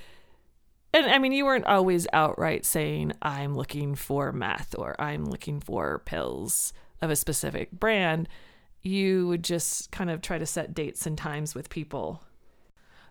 And 0.95 1.07
I 1.07 1.19
mean, 1.19 1.33
you 1.33 1.45
weren't 1.45 1.67
always 1.67 2.07
outright 2.13 2.65
saying, 2.65 3.13
I'm 3.21 3.55
looking 3.55 3.95
for 3.95 4.33
meth 4.33 4.75
or 4.79 4.99
I'm 4.99 5.27
looking 5.27 5.61
for 5.61 5.99
pills 5.99 6.73
of 7.03 7.11
a 7.11 7.17
specific 7.17 7.71
brand. 7.73 8.29
You 8.83 9.29
would 9.29 9.45
just 9.45 9.91
kind 9.91 10.11
of 10.11 10.23
try 10.23 10.39
to 10.39 10.47
set 10.47 10.75
dates 10.75 11.07
and 11.07 11.19
times 11.19 11.55
with 11.55 11.71
people. 11.71 12.23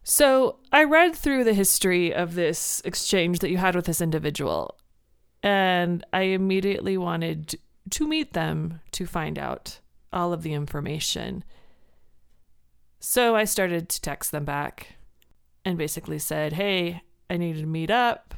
So 0.03 0.59
I 0.71 0.85
read 0.85 1.15
through 1.15 1.43
the 1.43 1.53
history 1.53 2.13
of 2.13 2.33
this 2.33 2.81
exchange 2.85 3.39
that 3.39 3.49
you 3.49 3.57
had 3.57 3.75
with 3.75 3.85
this 3.85 3.99
individual, 3.99 4.77
and 5.43 6.05
I 6.13 6.21
immediately 6.21 6.97
wanted 6.97 7.59
to 7.89 8.07
meet 8.07 8.33
them 8.33 8.79
to 8.91 9.05
find 9.05 9.37
out 9.37 9.79
all 10.13 10.31
of 10.31 10.43
the 10.43 10.53
information. 10.53 11.43
So 12.99 13.35
I 13.35 13.43
started 13.43 13.89
to 13.89 14.01
text 14.01 14.31
them 14.31 14.45
back 14.45 14.95
and 15.65 15.77
basically 15.77 16.19
said, 16.19 16.53
Hey, 16.53 17.01
I 17.29 17.37
need 17.37 17.57
to 17.57 17.65
meet 17.65 17.91
up. 17.91 18.33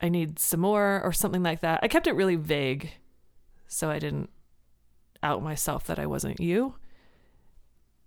I 0.00 0.08
need 0.08 0.38
some 0.38 0.60
more, 0.60 1.00
or 1.04 1.12
something 1.12 1.42
like 1.42 1.60
that. 1.60 1.80
I 1.82 1.88
kept 1.88 2.06
it 2.06 2.14
really 2.16 2.36
vague 2.36 2.90
so 3.68 3.90
I 3.90 3.98
didn't 3.98 4.30
out 5.22 5.42
myself 5.42 5.86
that 5.86 5.98
I 5.98 6.06
wasn't 6.06 6.40
you. 6.40 6.74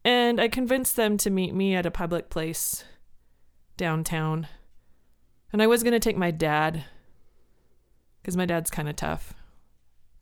And 0.05 0.39
I 0.39 0.48
convinced 0.48 0.96
them 0.96 1.17
to 1.17 1.29
meet 1.29 1.53
me 1.53 1.75
at 1.75 1.86
a 1.86 1.91
public 1.91 2.29
place 2.29 2.84
downtown. 3.77 4.48
And 5.51 5.62
I 5.62 5.67
was 5.67 5.84
going 5.84 5.93
to 5.93 6.00
take 6.00 6.17
my 6.17 6.32
dad 6.32 6.84
because 8.22 8.38
my 8.38 8.46
dad's 8.46 8.70
kind 8.70 8.89
of 8.89 8.96
tough. 8.96 9.34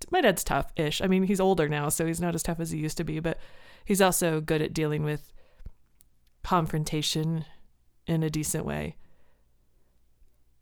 My 0.10 0.22
dad's 0.22 0.44
tough 0.44 0.72
ish. 0.76 1.02
I 1.02 1.08
mean, 1.08 1.24
he's 1.24 1.40
older 1.40 1.70
now, 1.70 1.90
so 1.90 2.06
he's 2.06 2.22
not 2.22 2.36
as 2.36 2.44
tough 2.44 2.60
as 2.60 2.72
he 2.72 2.80
used 2.80 2.98
to 2.98 3.04
be, 3.04 3.20
but 3.20 3.38
he's 3.86 4.02
also 4.02 4.42
good 4.42 4.62
at 4.62 4.74
dealing 4.74 5.04
with 5.04 5.32
confrontation 6.44 7.46
in 8.08 8.24
a 8.24 8.30
decent 8.30 8.66
way. 8.66 8.96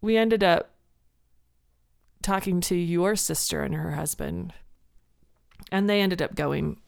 We 0.02 0.18
ended 0.18 0.44
up 0.44 0.72
talking 2.22 2.62
to 2.62 2.76
your 2.76 3.16
sister 3.16 3.64
and 3.64 3.74
her 3.76 3.92
husband, 3.92 4.54
and 5.72 5.90
they 5.90 6.02
ended 6.02 6.22
up 6.22 6.36
going, 6.36 6.80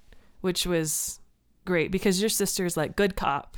which 0.41 0.65
was 0.65 1.19
great 1.65 1.91
because 1.91 2.19
your 2.21 2.29
sister's 2.29 2.75
like 2.75 2.95
good 2.95 3.15
cop, 3.15 3.57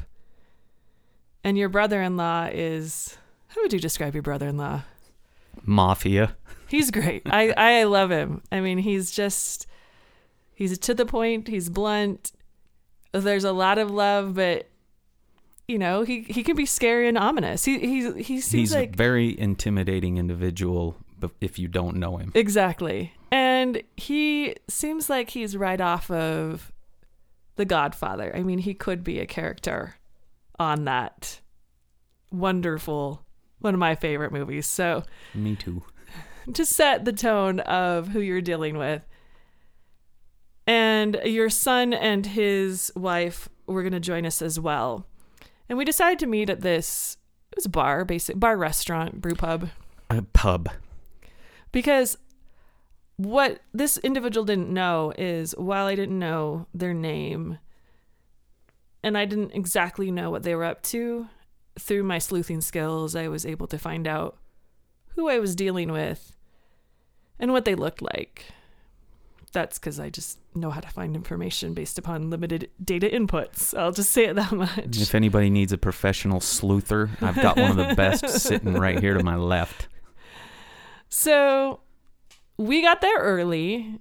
and 1.44 1.58
your 1.58 1.70
brother 1.70 2.02
in 2.02 2.18
law 2.18 2.50
is 2.52 3.18
how 3.50 3.62
would 3.62 3.74
you 3.74 3.80
describe 3.80 4.14
your 4.14 4.24
brother 4.24 4.48
in 4.48 4.58
law? 4.58 4.82
Mafia. 5.64 6.36
He's 6.68 6.90
great. 6.90 7.22
I, 7.26 7.52
I 7.52 7.84
love 7.84 8.10
him. 8.10 8.42
I 8.52 8.60
mean, 8.60 8.80
he's 8.80 9.12
just 9.12 9.68
he's 10.56 10.78
to 10.80 10.94
the 10.94 11.06
point, 11.06 11.48
he's 11.48 11.70
blunt. 11.70 12.32
There's 13.12 13.44
a 13.44 13.52
lot 13.52 13.78
of 13.78 13.92
love, 13.92 14.34
but 14.34 14.70
you 15.68 15.78
know, 15.78 16.02
he, 16.02 16.22
he 16.22 16.44
can 16.44 16.56
be 16.56 16.66
scary 16.66 17.08
and 17.08 17.18
ominous. 17.18 17.64
He 17.64 17.80
he 17.80 18.12
he 18.22 18.42
seems 18.42 18.52
He's 18.52 18.76
like 18.76 18.94
a 18.94 18.98
very 18.98 19.40
intimidating 19.40 20.18
individual 20.18 20.98
if 21.40 21.58
you 21.58 21.68
don't 21.68 21.98
know 21.98 22.18
him. 22.18 22.32
Exactly. 22.36 23.14
And 23.34 23.82
he 23.98 24.56
seems 24.70 25.10
like 25.10 25.32
he's 25.32 25.58
right 25.58 25.82
off 25.82 26.12
of 26.12 26.72
The 27.56 27.66
Godfather. 27.66 28.32
I 28.36 28.44
mean, 28.44 28.60
he 28.60 28.76
could 28.76 29.04
be 29.04 29.20
a 29.20 29.26
character 29.26 29.96
on 30.60 30.86
that 30.86 31.42
wonderful 32.32 33.26
one 33.58 33.74
of 33.74 33.80
my 33.80 33.96
favorite 33.96 34.32
movies. 34.32 34.68
So, 34.68 35.04
me 35.34 35.56
too. 35.56 35.82
To 36.54 36.66
set 36.66 37.06
the 37.06 37.14
tone 37.14 37.62
of 37.62 38.10
who 38.10 38.20
you're 38.20 38.42
dealing 38.42 38.78
with. 38.78 39.08
And 40.68 41.20
your 41.24 41.50
son 41.50 41.94
and 41.94 42.26
his 42.26 42.92
wife 42.98 43.48
were 43.66 43.82
going 43.82 43.94
to 43.94 44.00
join 44.02 44.26
us 44.26 44.42
as 44.42 44.60
well. 44.60 45.08
And 45.70 45.78
we 45.78 45.86
decided 45.86 46.20
to 46.20 46.28
meet 46.28 46.50
at 46.50 46.60
this 46.60 47.18
it 47.52 47.56
was 47.56 47.66
a 47.66 47.70
bar, 47.70 48.04
basic 48.04 48.38
bar 48.40 48.58
restaurant, 48.58 49.22
brew 49.22 49.36
pub. 49.36 49.70
A 50.10 50.22
pub. 50.22 50.70
Because 51.72 52.18
what 53.18 53.62
this 53.74 53.98
individual 53.98 54.46
didn't 54.46 54.70
know 54.70 55.14
is 55.18 55.56
while 55.58 55.86
I 55.86 55.96
didn't 55.96 56.20
know 56.20 56.68
their 56.74 56.94
name 56.94 57.60
and 59.04 59.18
I 59.18 59.26
didn't 59.26 59.52
exactly 59.54 60.12
know 60.12 60.32
what 60.32 60.44
they 60.44 60.56
were 60.56 60.64
up 60.64 60.82
to, 60.84 61.28
through 61.78 62.04
my 62.04 62.20
sleuthing 62.20 62.62
skills, 62.62 63.16
I 63.16 63.28
was 63.28 63.46
able 63.46 63.68
to 63.68 63.78
find 63.78 64.08
out 64.08 64.38
who 65.16 65.30
I 65.30 65.40
was 65.40 65.56
dealing 65.56 65.92
with 65.92 66.36
and 67.40 67.52
what 67.52 67.66
they 67.66 67.76
looked 67.76 68.02
like. 68.02 68.46
That's 69.52 69.78
because 69.78 70.00
I 70.00 70.10
just 70.10 70.40
know 70.56 70.72
how 70.72 70.80
to 70.80 70.88
find 70.88 71.16
information 71.16 71.76
based 71.76 72.00
upon 72.00 72.32
limited 72.32 72.72
data 72.84 73.08
inputs. 73.08 73.78
I'll 73.78 73.92
just 73.92 74.12
say 74.12 74.26
it 74.26 74.36
that 74.36 74.52
much. 74.52 74.98
If 74.98 75.14
anybody 75.14 75.52
needs 75.52 75.72
a 75.72 75.78
professional 75.78 76.40
sleuther, 76.40 77.10
I've 77.22 77.36
got 77.36 77.58
one 77.58 77.78
of 77.80 77.88
the 77.88 77.94
best 77.94 78.28
sitting 78.40 78.74
right 78.74 79.00
here 79.00 79.14
to 79.14 79.24
my 79.24 79.36
left. 79.36 79.88
So 81.10 81.82
we 82.58 82.82
got 82.82 83.02
there 83.02 83.18
early, 83.18 84.00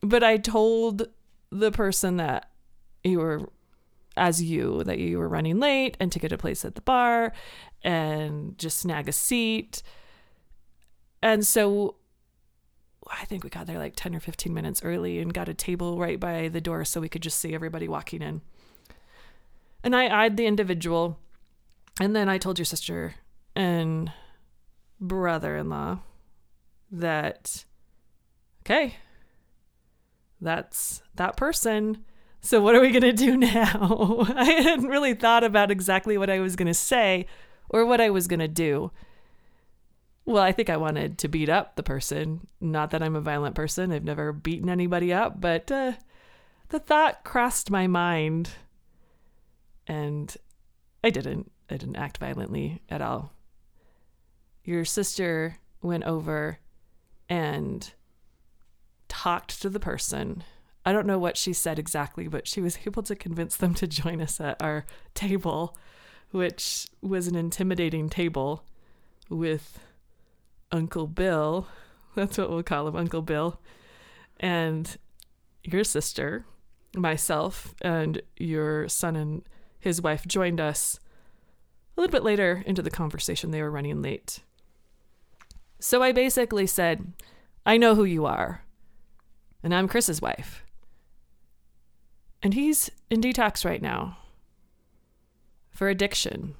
but 0.00 0.22
I 0.22 0.36
told 0.36 1.08
the 1.50 1.70
person 1.70 2.16
that 2.18 2.50
you 3.02 3.18
were, 3.18 3.48
as 4.16 4.42
you, 4.42 4.82
that 4.84 4.98
you 4.98 5.18
were 5.18 5.28
running 5.28 5.58
late 5.58 5.96
and 6.00 6.12
to 6.12 6.18
get 6.18 6.32
a 6.32 6.38
place 6.38 6.64
at 6.64 6.74
the 6.74 6.80
bar 6.80 7.32
and 7.82 8.58
just 8.58 8.78
snag 8.78 9.08
a 9.08 9.12
seat. 9.12 9.82
And 11.22 11.46
so 11.46 11.96
I 13.10 13.24
think 13.24 13.44
we 13.44 13.50
got 13.50 13.66
there 13.66 13.78
like 13.78 13.94
10 13.96 14.14
or 14.14 14.20
15 14.20 14.52
minutes 14.52 14.82
early 14.82 15.18
and 15.18 15.32
got 15.32 15.48
a 15.48 15.54
table 15.54 15.98
right 15.98 16.18
by 16.18 16.48
the 16.48 16.60
door 16.60 16.84
so 16.84 17.00
we 17.00 17.08
could 17.08 17.22
just 17.22 17.38
see 17.38 17.54
everybody 17.54 17.88
walking 17.88 18.22
in. 18.22 18.42
And 19.82 19.94
I 19.94 20.24
eyed 20.24 20.36
the 20.36 20.46
individual. 20.46 21.18
And 22.00 22.16
then 22.16 22.28
I 22.28 22.38
told 22.38 22.58
your 22.58 22.64
sister 22.64 23.14
and 23.54 24.12
brother 25.00 25.56
in 25.56 25.68
law 25.68 26.00
that, 26.90 27.64
okay, 28.62 28.96
that's 30.40 31.02
that 31.14 31.36
person. 31.36 32.04
So, 32.40 32.60
what 32.60 32.74
are 32.74 32.80
we 32.80 32.90
going 32.90 33.02
to 33.02 33.12
do 33.12 33.36
now? 33.36 34.26
I 34.36 34.44
hadn't 34.44 34.88
really 34.88 35.14
thought 35.14 35.44
about 35.44 35.70
exactly 35.70 36.18
what 36.18 36.30
I 36.30 36.40
was 36.40 36.56
going 36.56 36.66
to 36.66 36.74
say 36.74 37.26
or 37.68 37.86
what 37.86 38.00
I 38.00 38.10
was 38.10 38.28
going 38.28 38.40
to 38.40 38.48
do. 38.48 38.90
Well, 40.26 40.42
I 40.42 40.52
think 40.52 40.70
I 40.70 40.78
wanted 40.78 41.18
to 41.18 41.28
beat 41.28 41.50
up 41.50 41.76
the 41.76 41.82
person. 41.82 42.46
Not 42.60 42.90
that 42.92 43.02
I'm 43.02 43.16
a 43.16 43.20
violent 43.20 43.54
person, 43.54 43.92
I've 43.92 44.04
never 44.04 44.32
beaten 44.32 44.70
anybody 44.70 45.12
up, 45.12 45.40
but 45.40 45.70
uh, 45.70 45.92
the 46.70 46.78
thought 46.78 47.24
crossed 47.24 47.70
my 47.70 47.86
mind. 47.86 48.50
And 49.86 50.34
I 51.02 51.10
didn't. 51.10 51.50
I 51.70 51.76
didn't 51.76 51.96
act 51.96 52.18
violently 52.18 52.82
at 52.90 53.00
all 53.00 53.34
your 54.64 54.84
sister 54.84 55.58
went 55.82 56.04
over 56.04 56.58
and 57.28 57.92
talked 59.08 59.60
to 59.62 59.70
the 59.70 59.80
person. 59.80 60.44
I 60.84 60.92
don't 60.92 61.06
know 61.06 61.18
what 61.18 61.36
she 61.36 61.52
said 61.52 61.78
exactly, 61.78 62.28
but 62.28 62.46
she 62.46 62.60
was 62.60 62.78
able 62.86 63.02
to 63.04 63.16
convince 63.16 63.56
them 63.56 63.74
to 63.74 63.86
join 63.86 64.20
us 64.20 64.40
at 64.40 64.60
our 64.60 64.84
table, 65.14 65.76
which 66.30 66.86
was 67.00 67.26
an 67.26 67.34
intimidating 67.34 68.08
table 68.08 68.64
with 69.30 69.78
Uncle 70.70 71.06
Bill. 71.06 71.68
That's 72.14 72.38
what 72.38 72.50
we'll 72.50 72.62
call 72.62 72.88
him, 72.88 72.96
Uncle 72.96 73.22
Bill. 73.22 73.60
And 74.40 74.96
your 75.62 75.84
sister, 75.84 76.44
myself, 76.94 77.74
and 77.80 78.20
your 78.36 78.88
son 78.88 79.16
and 79.16 79.42
his 79.78 80.02
wife 80.02 80.26
joined 80.26 80.60
us 80.60 80.98
a 81.96 82.00
little 82.00 82.12
bit 82.12 82.24
later 82.24 82.62
into 82.66 82.82
the 82.82 82.90
conversation. 82.90 83.50
They 83.50 83.62
were 83.62 83.70
running 83.70 84.02
late. 84.02 84.40
So 85.84 86.02
I 86.02 86.12
basically 86.12 86.66
said, 86.66 87.12
I 87.66 87.76
know 87.76 87.94
who 87.94 88.04
you 88.04 88.24
are, 88.24 88.64
and 89.62 89.74
I'm 89.74 89.86
Chris's 89.86 90.22
wife. 90.22 90.64
And 92.42 92.54
he's 92.54 92.90
in 93.10 93.20
detox 93.20 93.66
right 93.66 93.82
now 93.82 94.16
for 95.68 95.90
addiction. 95.90 96.54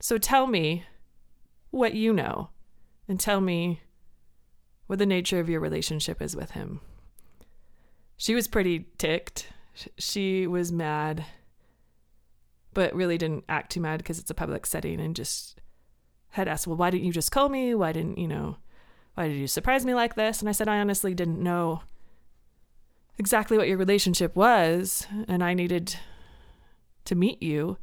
So 0.00 0.16
tell 0.16 0.46
me 0.46 0.84
what 1.70 1.92
you 1.92 2.14
know. 2.14 2.48
and 3.06 3.20
tell 3.20 3.42
me 3.42 3.82
what 4.86 4.98
the 4.98 5.04
nature 5.04 5.38
of 5.38 5.50
your 5.50 5.60
relationship 5.60 6.22
is 6.22 6.34
with 6.34 6.52
him. 6.52 6.80
She 8.16 8.34
was 8.34 8.48
pretty 8.48 8.86
ticked. 8.96 9.48
She 9.98 10.46
was 10.46 10.72
mad, 10.72 11.26
but 12.72 12.94
really 12.94 13.18
didn't 13.18 13.44
act 13.46 13.72
too 13.72 13.80
mad 13.82 13.98
because 13.98 14.18
it's 14.18 14.30
a 14.30 14.34
public 14.34 14.64
setting 14.64 14.98
and 15.00 15.14
just 15.14 15.60
had 16.32 16.48
asked, 16.48 16.66
Well, 16.66 16.76
why 16.76 16.90
didn't 16.90 17.04
you 17.04 17.12
just 17.12 17.32
call 17.32 17.48
me? 17.48 17.74
Why 17.74 17.92
didn't, 17.92 18.18
you 18.18 18.28
know, 18.28 18.56
why 19.14 19.28
did 19.28 19.36
you 19.36 19.46
surprise 19.46 19.86
me 19.86 19.94
like 19.94 20.14
this? 20.14 20.40
And 20.40 20.48
I 20.48 20.52
said, 20.52 20.68
I 20.68 20.78
honestly 20.78 21.14
didn't 21.14 21.42
know 21.42 21.82
exactly 23.18 23.56
what 23.56 23.68
your 23.68 23.78
relationship 23.78 24.34
was, 24.34 25.06
and 25.28 25.44
I 25.44 25.54
needed 25.54 25.96
to 27.04 27.14
meet 27.14 27.42
you 27.42 27.78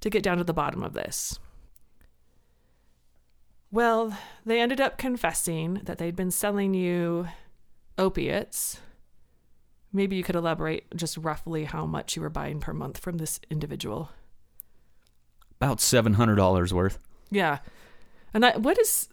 to 0.00 0.10
get 0.10 0.22
down 0.22 0.38
to 0.38 0.44
the 0.44 0.54
bottom 0.54 0.82
of 0.82 0.94
this. 0.94 1.38
Well, 3.70 4.16
they 4.44 4.60
ended 4.60 4.80
up 4.80 4.96
confessing 4.96 5.80
that 5.84 5.98
they'd 5.98 6.16
been 6.16 6.30
selling 6.30 6.72
you 6.72 7.28
opiates. 7.98 8.80
Maybe 9.92 10.16
you 10.16 10.22
could 10.22 10.36
elaborate 10.36 10.84
just 10.94 11.16
roughly 11.16 11.64
how 11.64 11.84
much 11.84 12.16
you 12.16 12.22
were 12.22 12.30
buying 12.30 12.60
per 12.60 12.72
month 12.72 12.98
from 12.98 13.18
this 13.18 13.40
individual. 13.50 14.10
About 15.60 15.80
seven 15.80 16.14
hundred 16.14 16.36
dollars 16.36 16.72
worth. 16.72 16.98
Yeah, 17.30 17.58
and 18.32 18.44
I, 18.44 18.56
what 18.56 18.78
is 18.78 19.08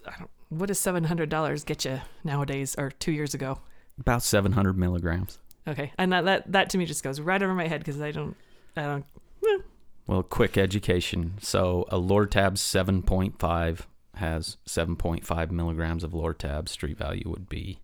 what 0.50 0.68
does 0.68 0.80
seven 0.80 1.06
hundred 1.06 1.30
dollars 1.30 1.64
get 1.64 1.86
you 1.86 2.02
nowadays 2.24 2.76
or 2.78 2.92
two 2.92 3.12
years 3.12 3.34
ago? 3.34 3.60
About 4.00 4.24
seven 4.24 4.52
hundred 4.52 4.78
milligrams. 4.78 5.40
Okay, 5.68 5.92
and 5.98 6.12
that, 6.12 6.26
that 6.26 6.52
that 6.52 6.70
to 6.72 6.78
me 6.78 6.86
just 6.86 7.04
goes 7.04 7.20
right 7.20 7.42
over 7.42 7.54
my 7.54 7.68
head 7.68 7.82
because 7.82 8.02
I 8.02 8.12
don't 8.12 8.36
I 8.76 8.84
don't. 8.84 9.06
Eh. 9.46 9.60
Well, 10.08 10.24
quick 10.24 10.58
education. 10.58 11.36
So 11.42 11.86
a 11.90 11.98
Lortab 12.00 12.58
seven 12.58 13.02
point 13.02 13.40
five 13.40 13.88
has 14.16 14.58
seven 14.66 14.96
point 14.96 15.26
five 15.26 15.52
milligrams 15.52 16.04
of 16.04 16.12
Lortab. 16.12 16.68
Street 16.70 16.98
value 16.98 17.24
would 17.26 17.50
be 17.50 17.80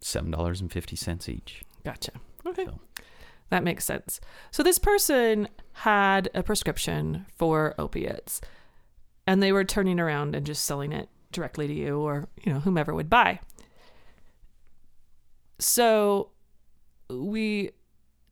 seven 0.00 0.30
dollars 0.30 0.60
and 0.60 0.72
fifty 0.72 0.96
cents 0.96 1.28
each. 1.28 1.62
Gotcha. 1.84 2.12
Okay. 2.46 2.64
So. 2.64 2.80
That 3.50 3.64
makes 3.64 3.84
sense. 3.84 4.20
So 4.52 4.62
this 4.62 4.78
person 4.78 5.48
had 5.72 6.30
a 6.34 6.42
prescription 6.44 7.26
for 7.36 7.74
opiates 7.78 8.40
and 9.30 9.40
they 9.40 9.52
were 9.52 9.62
turning 9.62 10.00
around 10.00 10.34
and 10.34 10.44
just 10.44 10.64
selling 10.64 10.90
it 10.90 11.08
directly 11.30 11.68
to 11.68 11.72
you 11.72 12.00
or, 12.00 12.28
you 12.42 12.52
know, 12.52 12.58
whomever 12.58 12.92
would 12.92 13.08
buy. 13.08 13.38
So 15.60 16.32
we 17.08 17.70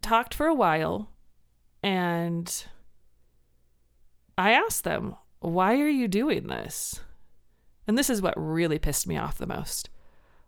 talked 0.03 0.35
for 0.35 0.49
a 0.49 0.55
while 0.55 1.09
and 1.85 2.65
I 4.37 4.51
asked 4.51 4.83
them, 4.83 5.15
"Why 5.39 5.81
are 5.81 5.87
you 5.87 6.09
doing 6.09 6.49
this?" 6.49 7.01
And 7.87 7.97
this 7.97 8.11
is 8.11 8.21
what 8.21 8.35
really 8.37 8.81
pissed 8.81 9.07
me 9.07 9.17
off 9.17 9.39
the 9.39 9.47
most. 9.47 9.91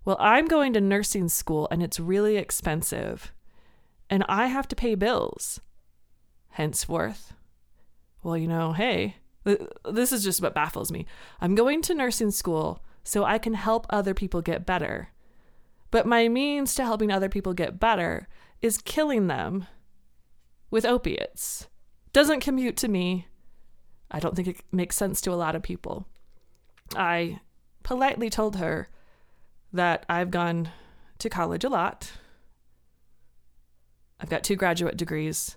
Well, 0.05 0.17
I'm 0.19 0.47
going 0.47 0.73
to 0.73 0.81
nursing 0.81 1.29
school 1.29 1.69
and 1.71 1.81
it's 1.81 2.01
really 2.01 2.37
expensive, 2.37 3.33
and 4.11 4.25
I 4.29 4.47
have 4.49 4.67
to 4.67 4.75
pay 4.75 4.97
bills. 4.97 5.61
Henceforth, 6.49 7.35
well, 8.25 8.37
you 8.37 8.49
know, 8.49 8.73
hey, 8.73 9.15
this 9.45 10.13
is 10.13 10.23
just 10.23 10.43
what 10.43 10.55
baffles 10.55 10.93
me. 10.93 11.07
I'm 11.41 11.55
going 11.55 11.83
to 11.83 11.95
nursing 11.95 12.31
school 12.31 12.83
so 13.03 13.25
I 13.25 13.39
can 13.39 13.55
help 13.55 13.87
other 13.89 14.15
people 14.15 14.43
get 14.43 14.67
better. 14.67 15.09
But 15.91 16.07
my 16.07 16.29
means 16.29 16.75
to 16.75 16.85
helping 16.85 17.11
other 17.11 17.29
people 17.29 17.55
get 17.55 17.81
better 17.81 18.29
is 18.63 18.79
killing 18.79 19.27
them 19.27 19.67
with 20.71 20.85
opiates. 20.85 21.69
Doesn't 22.13 22.41
commute 22.41 22.77
to 22.79 22.89
me. 22.89 23.27
I 24.11 24.21
don't 24.21 24.37
think 24.37 24.49
it 24.49 24.61
makes 24.71 24.97
sense 24.97 25.21
to 25.23 25.33
a 25.33 25.35
lot 25.35 25.57
of 25.57 25.63
people. 25.63 26.07
I 26.97 27.41
politely 27.83 28.31
told 28.31 28.57
her 28.57 28.89
that 29.73 30.05
I've 30.09 30.31
gone 30.31 30.71
to 31.19 31.31
college 31.31 31.65
a 31.65 31.69
lot. 31.69 32.13
I've 34.21 34.29
got 34.29 34.45
two 34.45 34.57
graduate 34.57 34.97
degrees. 34.97 35.57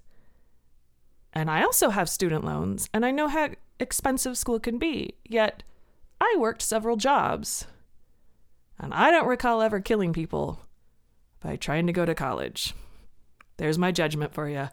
And 1.34 1.50
I 1.50 1.64
also 1.64 1.90
have 1.90 2.10
student 2.10 2.44
loans, 2.46 2.88
and 2.94 3.04
I 3.04 3.12
know 3.12 3.28
how 3.28 3.50
expensive 3.80 4.38
school 4.38 4.60
can 4.60 4.78
be. 4.78 5.16
Yet, 5.24 5.64
I 6.20 6.36
worked 6.38 6.62
several 6.62 6.96
jobs. 6.96 7.68
And 8.80 8.94
I 8.94 9.12
don't 9.12 9.28
recall 9.28 9.62
ever 9.62 9.80
killing 9.80 10.14
people 10.14 10.62
by 11.40 11.56
trying 11.56 11.88
to 11.88 11.94
go 11.94 12.06
to 12.06 12.16
college. 12.16 12.74
There's 13.58 13.78
my 13.78 13.92
judgment 13.92 14.34
for 14.34 14.50
you. 14.50 14.70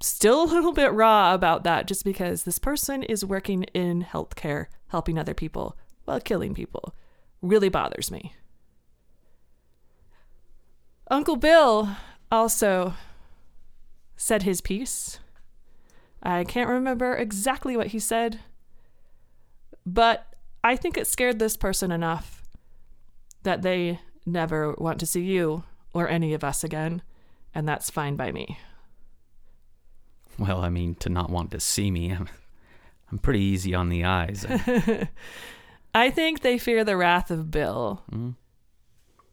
Still 0.00 0.42
a 0.44 0.52
little 0.52 0.72
bit 0.72 0.92
raw 0.92 1.34
about 1.34 1.64
that 1.64 1.86
just 1.86 2.04
because 2.04 2.44
this 2.44 2.58
person 2.58 3.02
is 3.02 3.24
working 3.24 3.64
in 3.74 4.04
healthcare, 4.04 4.66
helping 4.88 5.18
other 5.18 5.34
people 5.34 5.76
while 6.04 6.20
killing 6.20 6.54
people. 6.54 6.94
Really 7.42 7.68
bothers 7.68 8.10
me. 8.10 8.34
Uncle 11.10 11.36
Bill 11.36 11.96
also 12.30 12.94
said 14.16 14.42
his 14.42 14.60
piece. 14.60 15.18
I 16.22 16.44
can't 16.44 16.68
remember 16.68 17.14
exactly 17.14 17.76
what 17.76 17.88
he 17.88 17.98
said, 17.98 18.40
but 19.86 20.26
I 20.62 20.76
think 20.76 20.96
it 20.96 21.06
scared 21.06 21.38
this 21.38 21.56
person 21.56 21.90
enough 21.90 22.42
that 23.42 23.62
they 23.62 24.00
never 24.26 24.74
want 24.74 25.00
to 25.00 25.06
see 25.06 25.22
you 25.22 25.64
or 25.94 26.08
any 26.08 26.34
of 26.34 26.44
us 26.44 26.62
again, 26.62 27.02
and 27.54 27.66
that's 27.68 27.90
fine 27.90 28.16
by 28.16 28.32
me. 28.32 28.58
Well, 30.38 30.60
I 30.60 30.68
mean, 30.68 30.94
to 30.96 31.08
not 31.08 31.30
want 31.30 31.50
to 31.52 31.60
see 31.60 31.90
me, 31.90 32.10
I'm, 32.12 32.28
I'm 33.10 33.18
pretty 33.18 33.40
easy 33.40 33.74
on 33.74 33.88
the 33.88 34.04
eyes. 34.04 34.46
I 35.94 36.10
think 36.10 36.40
they 36.40 36.58
fear 36.58 36.84
the 36.84 36.96
wrath 36.96 37.30
of 37.30 37.50
Bill. 37.50 38.02
Mm 38.12 38.34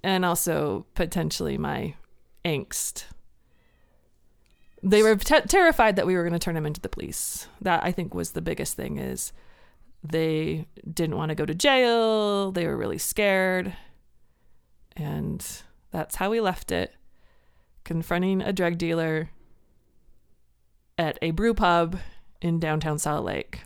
and 0.04 0.24
also 0.24 0.86
potentially 0.96 1.58
my 1.58 1.94
angst. 2.46 3.06
They 4.90 5.04
were 5.04 5.16
t- 5.16 5.42
terrified 5.42 5.96
that 5.96 6.08
we 6.08 6.16
were 6.16 6.24
going 6.24 6.34
to 6.34 6.40
turn 6.40 6.58
him 6.58 6.66
into 6.66 6.82
the 6.82 6.90
police. 6.90 7.48
That 7.62 7.84
I 7.84 7.92
think 7.92 8.14
was 8.14 8.32
the 8.32 8.42
biggest 8.42 8.76
thing 8.76 8.98
is 8.98 9.34
they 10.04 10.68
didn't 10.92 11.18
want 11.18 11.30
to 11.30 11.36
go 11.36 11.46
to 11.46 11.54
jail. 11.54 12.52
They 12.52 12.66
were 12.66 12.78
really 12.78 12.98
scared. 12.98 13.76
And 14.96 15.46
that's 15.92 16.16
how 16.16 16.30
we 16.30 16.40
left 16.40 16.72
it. 16.72 16.94
Confronting 17.84 18.42
a 18.42 18.54
drug 18.54 18.78
dealer 18.78 19.30
at 20.98 21.18
a 21.22 21.32
brew 21.32 21.54
pub 21.54 21.98
in 22.42 22.60
downtown 22.60 22.98
Salt 22.98 23.26
Lake. 23.26 23.62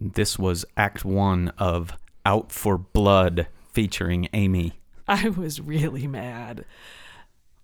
This 0.00 0.38
was 0.38 0.64
act 0.76 1.04
1 1.04 1.52
of 1.58 1.92
Out 2.26 2.50
for 2.52 2.78
Blood 2.78 3.46
featuring 3.72 4.28
Amy. 4.32 4.74
I 5.06 5.28
was 5.30 5.60
really 5.60 6.06
mad. 6.06 6.64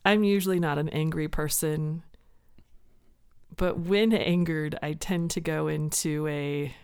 I'm 0.05 0.25
usually 0.25 0.61
not 0.61 0.79
an 0.79 0.89
angry 0.91 1.29
person, 1.29 2.03
but 3.57 3.79
when 3.81 4.13
angered, 4.13 4.79
I 4.83 4.93
tend 4.95 5.31
to 5.33 5.41
go 5.41 5.69
into 5.69 6.27
a 6.27 6.75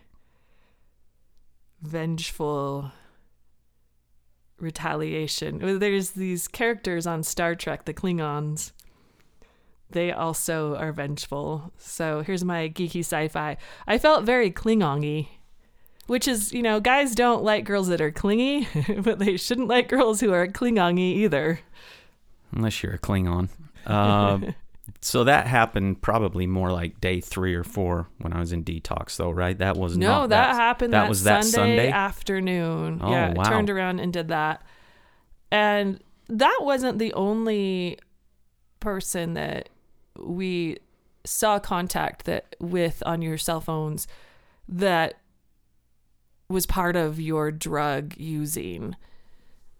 vengeful 1.83 2.93
retaliation. 4.59 5.79
There's 5.79 6.11
these 6.11 6.49
characters 6.49 7.07
on 7.07 7.23
Star 7.23 7.55
Trek, 7.55 7.85
the 7.85 7.95
Klingons. 7.95 8.73
They 9.91 10.11
also 10.11 10.75
are 10.77 10.93
vengeful. 10.93 11.73
So 11.79 12.23
here's 12.23 12.45
my 12.45 12.69
geeky 12.69 13.01
sci 13.01 13.29
fi. 13.29 13.57
I 13.87 13.99
felt 13.99 14.25
very 14.25 14.51
Klingon 14.51 15.01
y 15.03 15.29
which 16.07 16.29
is, 16.29 16.53
you 16.53 16.63
know, 16.63 16.81
guys 16.81 17.15
don't 17.15 17.43
like 17.43 17.65
girls 17.65 17.89
that 17.89 18.01
are 18.01 18.11
clingy, 18.11 18.67
but 18.99 19.19
they 19.19 19.37
shouldn't 19.37 19.69
like 19.69 19.89
girls 19.89 20.21
who 20.21 20.33
are 20.33 20.47
Klingon 20.47 20.99
either. 20.99 21.61
Unless 22.53 22.83
you're 22.83 22.95
a 22.95 22.99
Klingon. 22.99 23.49
Uh, 23.87 24.39
so 25.01 25.25
that 25.25 25.46
happened 25.46 26.01
probably 26.01 26.46
more 26.46 26.70
like 26.70 27.01
day 27.01 27.20
three 27.20 27.55
or 27.55 27.64
four 27.64 28.09
when 28.18 28.33
I 28.33 28.40
was 28.40 28.53
in 28.53 28.64
detox, 28.64 29.16
though, 29.16 29.31
right? 29.31 29.57
That 29.59 29.77
was 29.77 29.96
no, 29.96 30.07
not, 30.07 30.29
that, 30.31 30.55
happened. 30.55 30.92
That, 30.92 31.03
that 31.03 31.09
was 31.09 31.20
Sunday 31.20 31.40
that 31.40 31.44
Sunday 31.44 31.90
afternoon. 31.90 33.01
Oh, 33.03 33.11
yeah, 33.11 33.33
wow. 33.33 33.44
turned 33.44 33.70
around 33.70 34.01
and 34.01 34.12
did 34.12 34.29
that, 34.29 34.62
and 35.51 36.01
that 36.29 36.59
wasn't 36.62 36.99
the 36.99 37.12
only 37.14 37.99
person 38.81 39.35
that 39.35 39.68
we 40.18 40.79
saw 41.25 41.59
contact 41.59 42.25
that 42.27 42.57
with 42.61 43.03
on 43.05 43.22
your 43.22 43.38
cell 43.38 43.61
phones 43.61 44.07
that 44.68 45.14
was 46.49 46.66
part 46.66 46.96
of 46.96 47.20
your 47.20 47.51
drug 47.51 48.14
using, 48.16 48.94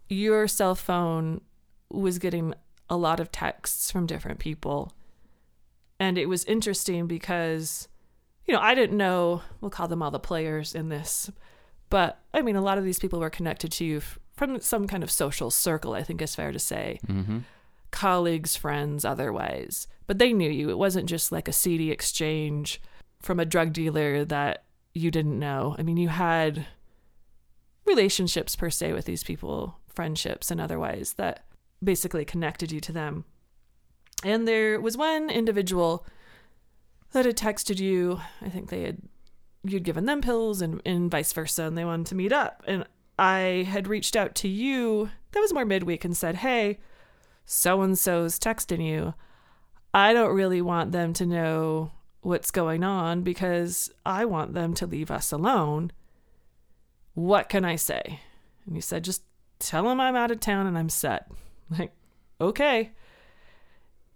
your 0.09 0.47
cell 0.47 0.75
phone 0.75 1.41
was 1.89 2.19
getting 2.19 2.53
a 2.89 2.97
lot 2.97 3.19
of 3.19 3.31
texts 3.31 3.91
from 3.91 4.05
different 4.05 4.39
people. 4.39 4.93
And 5.99 6.17
it 6.17 6.27
was 6.27 6.43
interesting 6.45 7.07
because, 7.07 7.87
you 8.45 8.53
know, 8.53 8.59
I 8.59 8.75
didn't 8.75 8.97
know, 8.97 9.41
we'll 9.61 9.71
call 9.71 9.87
them 9.87 10.03
all 10.03 10.11
the 10.11 10.19
players 10.19 10.75
in 10.75 10.89
this, 10.89 11.31
but 11.89 12.19
I 12.33 12.41
mean, 12.41 12.55
a 12.55 12.61
lot 12.61 12.77
of 12.77 12.83
these 12.83 12.99
people 12.99 13.19
were 13.19 13.29
connected 13.29 13.71
to 13.73 13.85
you 13.85 14.01
from 14.35 14.59
some 14.59 14.87
kind 14.87 15.03
of 15.03 15.11
social 15.11 15.49
circle, 15.49 15.93
I 15.93 16.03
think 16.03 16.21
is 16.21 16.35
fair 16.35 16.51
to 16.51 16.59
say. 16.59 16.99
Mm-hmm. 17.07 17.39
Colleagues, 17.91 18.55
friends, 18.55 19.03
otherwise. 19.03 19.87
But 20.05 20.19
they 20.19 20.33
knew 20.33 20.49
you. 20.49 20.69
It 20.69 20.77
wasn't 20.77 21.09
just 21.09 21.31
like 21.31 21.47
a 21.47 21.53
seedy 21.53 21.89
exchange 21.91 22.81
from 23.21 23.39
a 23.39 23.45
drug 23.45 23.73
dealer 23.73 24.23
that 24.25 24.65
you 24.93 25.09
didn't 25.09 25.39
know. 25.39 25.75
I 25.79 25.83
mean, 25.83 25.97
you 25.97 26.09
had 26.09 26.67
relationships 27.85 28.55
per 28.55 28.69
se 28.69 28.93
with 28.93 29.05
these 29.05 29.23
people, 29.23 29.79
friendships 29.87 30.51
and 30.51 30.61
otherwise 30.61 31.13
that 31.13 31.45
basically 31.83 32.25
connected 32.25 32.71
you 32.71 32.79
to 32.81 32.91
them. 32.91 33.25
And 34.23 34.47
there 34.47 34.79
was 34.81 34.97
one 34.97 35.29
individual 35.29 36.05
that 37.11 37.25
had 37.25 37.37
texted 37.37 37.79
you. 37.79 38.19
I 38.41 38.49
think 38.49 38.69
they 38.69 38.83
had 38.83 38.97
you'd 39.63 39.83
given 39.83 40.05
them 40.05 40.21
pills 40.21 40.61
and, 40.61 40.81
and 40.85 41.11
vice 41.11 41.33
versa, 41.33 41.63
and 41.63 41.77
they 41.77 41.85
wanted 41.85 42.07
to 42.07 42.15
meet 42.15 42.31
up. 42.31 42.63
And 42.67 42.85
I 43.19 43.65
had 43.69 43.87
reached 43.87 44.15
out 44.15 44.35
to 44.35 44.47
you. 44.47 45.09
That 45.31 45.39
was 45.39 45.53
more 45.53 45.65
midweek 45.65 46.05
and 46.05 46.15
said, 46.15 46.35
"Hey, 46.37 46.79
so 47.45 47.81
and 47.81 47.97
so's 47.97 48.39
texting 48.39 48.85
you. 48.85 49.13
I 49.93 50.13
don't 50.13 50.35
really 50.35 50.61
want 50.61 50.91
them 50.91 51.13
to 51.13 51.25
know 51.25 51.91
what's 52.21 52.51
going 52.51 52.83
on 52.83 53.21
because 53.21 53.91
I 54.05 54.25
want 54.25 54.53
them 54.53 54.73
to 54.75 54.87
leave 54.87 55.11
us 55.11 55.31
alone. 55.31 55.91
What 57.13 57.49
can 57.49 57.65
I 57.65 57.75
say?" 57.75 58.21
And 58.65 58.75
you 58.75 58.81
said, 58.81 59.03
"Just 59.03 59.23
tell 59.59 59.83
them 59.83 59.99
I'm 59.99 60.15
out 60.15 60.31
of 60.31 60.39
town 60.39 60.67
and 60.67 60.77
I'm 60.77 60.89
set." 60.89 61.29
Like, 61.69 61.91
okay. 62.39 62.93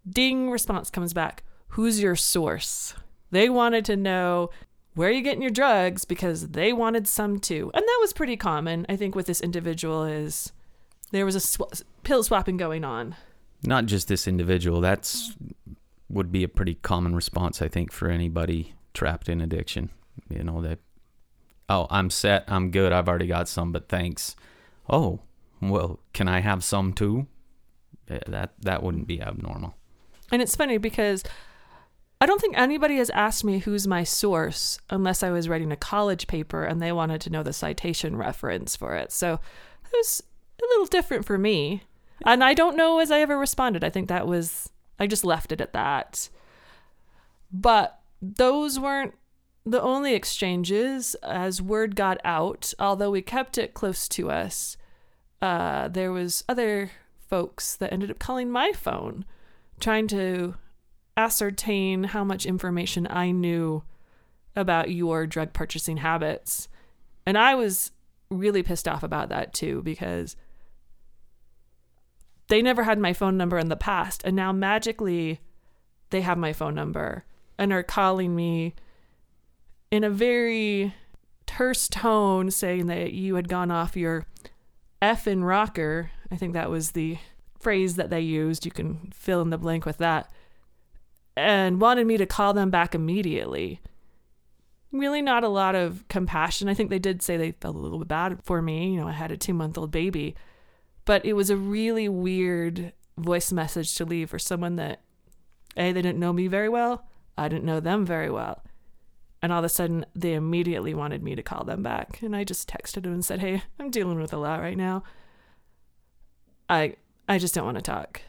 Ding 0.10 0.50
response 0.50 0.90
comes 0.90 1.14
back. 1.14 1.44
Who's 1.70 2.02
your 2.02 2.16
source? 2.16 2.94
They 3.32 3.50
wanted 3.50 3.86
to 3.86 3.96
know 3.96 4.50
where 4.94 5.10
are 5.10 5.14
you 5.14 5.22
getting 5.22 5.42
your 5.42 5.52
drugs 5.52 6.04
because 6.06 6.50
they 6.50 6.74
wanted 6.74 7.08
some 7.08 7.40
too. 7.40 7.72
And 7.74 7.82
that 7.82 7.98
was 8.02 8.14
pretty 8.14 8.36
common, 8.36 8.86
I 8.90 8.96
think, 8.96 9.16
with 9.16 9.26
this 9.26 9.42
individual 9.42 10.04
is 10.04 10.52
there 11.12 11.26
was 11.26 11.36
a 11.36 11.40
sw- 11.40 11.84
pill 12.04 12.24
swapping 12.24 12.58
going 12.58 12.84
on. 12.84 13.16
Not 13.64 13.86
just 13.86 14.08
this 14.08 14.28
individual. 14.28 14.82
That's 14.82 15.34
would 16.10 16.32
be 16.32 16.44
a 16.44 16.50
pretty 16.50 16.76
common 16.76 17.16
response, 17.16 17.62
I 17.62 17.70
think, 17.70 17.92
for 17.94 18.10
anybody 18.10 18.74
trapped 18.94 19.30
in 19.30 19.40
addiction. 19.40 19.92
You 20.30 20.44
know 20.44 20.62
that. 20.62 20.80
Oh, 21.70 21.88
I'm 21.90 22.10
set. 22.10 22.44
I'm 22.48 22.70
good. 22.72 22.92
I've 22.92 23.08
already 23.08 23.28
got 23.28 23.48
some, 23.48 23.72
but 23.72 23.88
thanks. 23.88 24.36
Oh, 24.90 25.22
well, 25.62 26.00
can 26.12 26.28
I 26.28 26.42
have 26.42 26.66
some 26.66 26.92
too? 26.92 27.28
That 28.08 28.52
that 28.60 28.84
wouldn't 28.84 29.08
be 29.08 29.22
abnormal. 29.22 29.76
And 30.32 30.42
it's 30.42 30.56
funny 30.56 30.78
because 30.78 31.24
I 32.22 32.26
don't 32.26 32.40
think 32.40 32.58
anybody 32.58 32.98
has 32.98 33.10
asked 33.10 33.44
me 33.44 33.60
who's 33.60 33.88
my 33.88 34.04
source 34.04 34.80
unless 34.90 35.24
I 35.24 35.32
was 35.32 35.50
writing 35.50 35.72
a 35.72 35.76
college 35.76 36.28
paper 36.28 36.64
and 36.64 36.80
they 36.80 36.92
wanted 36.92 37.20
to 37.22 37.32
know 37.32 37.42
the 37.42 37.52
citation 37.52 38.16
reference 38.16 38.76
for 38.76 38.96
it. 38.96 39.12
So 39.12 39.34
it 39.34 39.92
was 39.92 40.24
a 40.62 40.66
little 40.68 40.86
different 40.86 41.26
for 41.26 41.38
me. 41.38 41.84
And 42.24 42.44
I 42.44 42.54
don't 42.54 42.78
know 42.78 43.00
as 43.00 43.10
I 43.10 43.22
ever 43.22 43.38
responded. 43.38 43.84
I 43.84 43.90
think 43.90 44.08
that 44.08 44.28
was, 44.28 44.70
I 45.00 45.08
just 45.08 45.26
left 45.26 45.52
it 45.52 45.62
at 45.62 45.74
that. 45.74 46.30
But 47.52 48.00
those 48.22 48.80
weren't 48.80 49.16
the 49.66 49.82
only 49.82 50.14
exchanges 50.14 51.16
as 51.24 51.62
word 51.62 51.96
got 51.96 52.20
out, 52.24 52.72
although 52.80 53.12
we 53.12 53.24
kept 53.24 53.58
it 53.58 53.74
close 53.74 54.08
to 54.10 54.30
us. 54.30 54.78
Uh, 55.42 55.88
there 55.88 56.12
was 56.12 56.44
other 56.48 56.92
folks 57.28 57.76
that 57.76 57.92
ended 57.92 58.12
up 58.12 58.20
calling 58.20 58.52
my 58.52 58.72
phone 58.72 59.26
trying 59.82 60.08
to 60.08 60.56
ascertain 61.18 62.06
how 62.06 62.24
much 62.24 62.46
information 62.46 63.08
I 63.10 63.32
knew 63.32 63.84
about 64.56 64.92
your 64.92 65.28
drug 65.28 65.54
purchasing 65.54 65.98
habits. 65.98 66.68
And 67.26 67.38
I 67.38 67.56
was 67.56 67.92
really 68.30 68.64
pissed 68.64 68.88
off 68.88 69.04
about 69.04 69.30
that 69.30 69.54
too 69.54 69.82
because 69.84 70.36
they 72.48 72.62
never 72.62 72.84
had 72.84 73.00
my 73.00 73.14
phone 73.14 73.38
number 73.38 73.58
in 73.58 73.70
the 73.70 73.76
past. 73.76 74.22
And 74.24 74.36
now 74.36 74.52
magically 74.52 75.40
they 76.10 76.22
have 76.22 76.38
my 76.38 76.54
phone 76.54 76.76
number 76.76 77.26
and 77.58 77.72
are 77.72 77.84
calling 77.84 78.36
me 78.36 78.74
in 79.90 80.04
a 80.04 80.10
very 80.10 80.94
terse 81.46 81.88
tone 81.88 82.50
saying 82.52 82.88
that 82.88 83.14
you 83.14 83.36
had 83.36 83.50
gone 83.50 83.72
off 83.72 83.96
your 83.96 84.26
effing 85.02 85.44
rocker. 85.44 86.12
I 86.32 86.38
think 86.38 86.54
that 86.54 86.70
was 86.70 86.92
the 86.92 87.18
phrase 87.62 87.96
that 87.96 88.10
they 88.10 88.22
used. 88.22 88.66
You 88.66 88.72
can 88.72 89.12
fill 89.14 89.42
in 89.42 89.50
the 89.50 89.58
blank 89.58 89.86
with 89.86 89.98
that. 89.98 90.32
And 91.36 91.80
wanted 91.80 92.08
me 92.08 92.18
to 92.18 92.26
call 92.26 92.54
them 92.54 92.70
back 92.70 92.94
immediately. 92.94 93.82
Really, 94.92 95.22
not 95.22 95.44
a 95.44 95.50
lot 95.50 95.76
of 95.76 96.06
compassion. 96.10 96.68
I 96.68 96.74
think 96.74 96.90
they 96.90 97.00
did 97.00 97.22
say 97.22 97.38
they 97.38 97.54
felt 97.54 97.76
a 97.76 97.80
little 97.80 98.00
bit 98.00 98.10
bad 98.10 98.40
for 98.44 98.62
me. 98.62 98.94
You 98.94 99.02
know, 99.02 99.08
I 99.08 99.14
had 99.14 99.32
a 99.32 99.38
two 99.38 99.54
month 99.54 99.78
old 99.78 99.92
baby. 99.92 100.36
But 101.06 101.26
it 101.26 101.34
was 101.34 101.50
a 101.50 101.58
really 101.58 102.10
weird 102.10 102.94
voice 103.18 103.52
message 103.52 103.96
to 103.96 104.06
leave 104.06 104.30
for 104.30 104.40
someone 104.40 104.76
that, 104.76 105.02
A, 105.78 105.92
they 105.92 106.02
didn't 106.02 106.20
know 106.20 106.34
me 106.34 106.48
very 106.48 106.70
well. 106.70 107.08
I 107.38 107.48
didn't 107.48 107.66
know 107.66 107.80
them 107.80 108.06
very 108.06 108.30
well. 108.30 108.64
And 109.42 109.52
all 109.52 109.60
of 109.60 109.66
a 109.66 109.70
sudden, 109.70 110.06
they 110.16 110.34
immediately 110.34 110.94
wanted 110.94 111.24
me 111.24 111.36
to 111.36 111.42
call 111.42 111.64
them 111.64 111.82
back. 111.82 112.22
And 112.22 112.36
I 112.36 112.44
just 112.44 112.70
texted 112.70 113.04
them 113.04 113.14
and 113.14 113.26
said, 113.26 113.40
Hey, 113.40 113.64
I'm 113.80 113.90
dealing 113.90 114.20
with 114.20 114.34
a 114.34 114.38
lot 114.38 114.60
right 114.60 114.78
now. 114.78 115.04
I 116.70 116.96
I 117.32 117.38
just 117.38 117.56
don't 117.56 117.64
want 117.64 117.78
to 117.78 117.82
talk. 117.82 118.22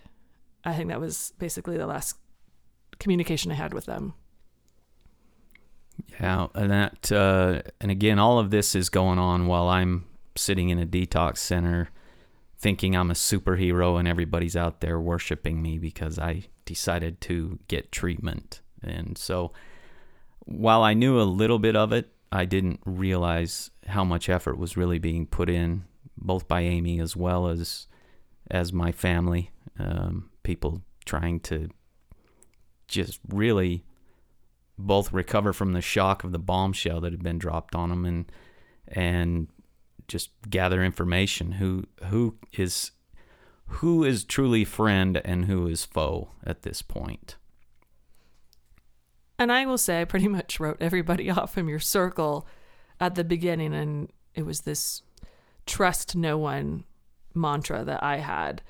I 0.64 0.74
think 0.74 0.88
that 0.90 1.00
was 1.00 1.32
basically 1.36 1.76
the 1.76 1.88
last 1.88 2.16
communication 3.00 3.50
I 3.50 3.56
had 3.56 3.74
with 3.74 3.86
them. 3.86 4.14
Yeah, 6.20 6.46
and 6.54 6.70
that 6.70 7.10
uh, 7.10 7.62
and 7.80 7.90
again, 7.90 8.20
all 8.20 8.38
of 8.38 8.50
this 8.50 8.76
is 8.76 8.88
going 8.90 9.18
on 9.18 9.48
while 9.48 9.68
I'm 9.68 10.04
sitting 10.36 10.68
in 10.68 10.78
a 10.78 10.86
detox 10.86 11.38
center, 11.38 11.90
thinking 12.56 12.94
I'm 12.94 13.10
a 13.10 13.14
superhero, 13.14 13.98
and 13.98 14.06
everybody's 14.06 14.54
out 14.54 14.80
there 14.80 15.00
worshiping 15.00 15.60
me 15.60 15.78
because 15.78 16.20
I 16.20 16.44
decided 16.64 17.20
to 17.22 17.58
get 17.66 17.90
treatment. 17.90 18.60
And 18.84 19.18
so, 19.18 19.52
while 20.44 20.84
I 20.84 20.94
knew 20.94 21.20
a 21.20 21.24
little 21.24 21.58
bit 21.58 21.74
of 21.74 21.92
it, 21.92 22.12
I 22.30 22.44
didn't 22.44 22.78
realize 22.86 23.72
how 23.88 24.04
much 24.04 24.28
effort 24.28 24.58
was 24.58 24.76
really 24.76 25.00
being 25.00 25.26
put 25.26 25.50
in, 25.50 25.86
both 26.16 26.46
by 26.46 26.60
Amy 26.60 27.00
as 27.00 27.16
well 27.16 27.48
as 27.48 27.88
as 28.52 28.72
my 28.72 28.92
family, 28.92 29.50
um, 29.78 30.30
people 30.42 30.82
trying 31.06 31.40
to 31.40 31.70
just 32.86 33.18
really 33.28 33.84
both 34.78 35.12
recover 35.12 35.52
from 35.52 35.72
the 35.72 35.80
shock 35.80 36.22
of 36.22 36.32
the 36.32 36.38
bombshell 36.38 37.00
that 37.00 37.12
had 37.12 37.22
been 37.22 37.38
dropped 37.38 37.74
on 37.74 37.88
them 37.88 38.04
and 38.04 38.30
and 38.88 39.48
just 40.06 40.30
gather 40.48 40.84
information 40.84 41.52
who 41.52 41.84
who 42.08 42.36
is 42.52 42.92
who 43.66 44.04
is 44.04 44.24
truly 44.24 44.64
friend 44.64 45.20
and 45.24 45.46
who 45.46 45.66
is 45.66 45.84
foe 45.84 46.28
at 46.44 46.62
this 46.62 46.82
point. 46.82 47.36
And 49.38 49.50
I 49.50 49.64
will 49.64 49.78
say 49.78 50.02
I 50.02 50.04
pretty 50.04 50.28
much 50.28 50.60
wrote 50.60 50.76
everybody 50.78 51.30
off 51.30 51.54
from 51.54 51.68
your 51.68 51.80
circle 51.80 52.46
at 53.00 53.14
the 53.14 53.24
beginning 53.24 53.72
and 53.72 54.12
it 54.34 54.44
was 54.44 54.62
this 54.62 55.02
trust 55.64 56.14
no 56.14 56.36
one 56.36 56.84
mantra 57.34 57.84
that 57.84 58.02
I 58.02 58.18
had 58.18 58.62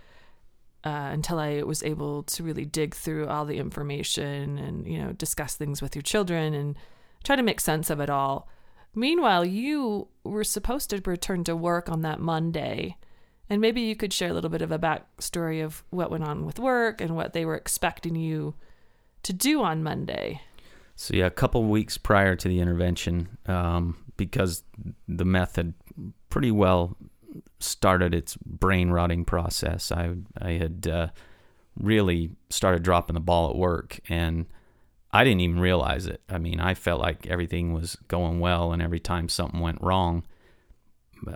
uh, 0.84 1.10
until 1.12 1.38
I 1.38 1.62
was 1.62 1.82
able 1.82 2.24
to 2.24 2.42
really 2.42 2.64
dig 2.64 2.94
through 2.94 3.28
all 3.28 3.44
the 3.44 3.58
information 3.58 4.58
and 4.58 4.86
you 4.86 4.98
know 4.98 5.12
discuss 5.12 5.54
things 5.54 5.80
with 5.80 5.94
your 5.94 6.02
children 6.02 6.54
and 6.54 6.76
try 7.24 7.36
to 7.36 7.42
make 7.42 7.60
sense 7.60 7.90
of 7.90 8.00
it 8.00 8.10
all. 8.10 8.48
Meanwhile, 8.94 9.44
you 9.46 10.08
were 10.24 10.44
supposed 10.44 10.90
to 10.90 11.00
return 11.06 11.44
to 11.44 11.56
work 11.56 11.88
on 11.88 12.02
that 12.02 12.20
Monday, 12.20 12.96
and 13.48 13.60
maybe 13.60 13.80
you 13.80 13.96
could 13.96 14.12
share 14.12 14.30
a 14.30 14.34
little 14.34 14.50
bit 14.50 14.60
of 14.60 14.72
a 14.72 14.78
backstory 14.78 15.64
of 15.64 15.82
what 15.90 16.10
went 16.10 16.24
on 16.24 16.44
with 16.44 16.58
work 16.58 17.00
and 17.00 17.16
what 17.16 17.32
they 17.32 17.44
were 17.44 17.56
expecting 17.56 18.16
you 18.16 18.54
to 19.22 19.32
do 19.32 19.62
on 19.62 19.82
Monday. 19.82 20.40
So 20.94 21.14
yeah, 21.14 21.26
a 21.26 21.30
couple 21.30 21.64
weeks 21.64 21.96
prior 21.96 22.36
to 22.36 22.48
the 22.48 22.60
intervention, 22.60 23.38
um, 23.46 23.96
because 24.16 24.62
the 25.08 25.24
meth 25.24 25.56
had 25.56 25.72
pretty 26.28 26.50
well 26.50 26.96
started 27.58 28.14
its 28.14 28.36
brain 28.36 28.90
rotting 28.90 29.24
process. 29.24 29.90
I 29.92 30.14
I 30.40 30.52
had 30.52 30.88
uh, 30.88 31.08
really 31.78 32.30
started 32.50 32.82
dropping 32.82 33.14
the 33.14 33.20
ball 33.20 33.50
at 33.50 33.56
work, 33.56 34.00
and 34.08 34.46
I 35.12 35.24
didn't 35.24 35.40
even 35.40 35.60
realize 35.60 36.06
it. 36.06 36.22
I 36.28 36.38
mean, 36.38 36.60
I 36.60 36.74
felt 36.74 37.00
like 37.00 37.26
everything 37.26 37.72
was 37.72 37.96
going 38.08 38.40
well, 38.40 38.72
and 38.72 38.82
every 38.82 39.00
time 39.00 39.28
something 39.28 39.60
went 39.60 39.80
wrong, 39.82 40.24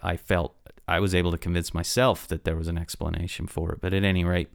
I 0.02 0.16
felt 0.16 0.54
I 0.88 1.00
was 1.00 1.14
able 1.14 1.32
to 1.32 1.38
convince 1.38 1.74
myself 1.74 2.26
that 2.28 2.44
there 2.44 2.56
was 2.56 2.68
an 2.68 2.78
explanation 2.78 3.46
for 3.46 3.72
it. 3.72 3.80
But 3.80 3.92
at 3.92 4.04
any 4.04 4.24
rate, 4.24 4.50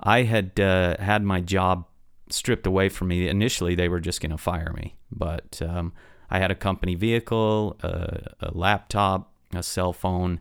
I 0.00 0.22
had 0.22 0.58
uh, 0.60 0.96
had 0.98 1.22
my 1.22 1.40
job 1.40 1.86
stripped 2.28 2.66
away 2.66 2.88
from 2.88 3.08
me. 3.08 3.28
Initially, 3.28 3.74
they 3.74 3.88
were 3.88 4.00
just 4.00 4.20
going 4.20 4.32
to 4.32 4.38
fire 4.38 4.72
me, 4.76 4.96
but 5.10 5.60
um, 5.62 5.92
I 6.30 6.38
had 6.38 6.50
a 6.50 6.56
company 6.56 6.94
vehicle, 6.94 7.76
uh, 7.82 8.18
a 8.40 8.50
laptop, 8.52 9.32
a 9.54 9.62
cell 9.62 9.92
phone 9.92 10.40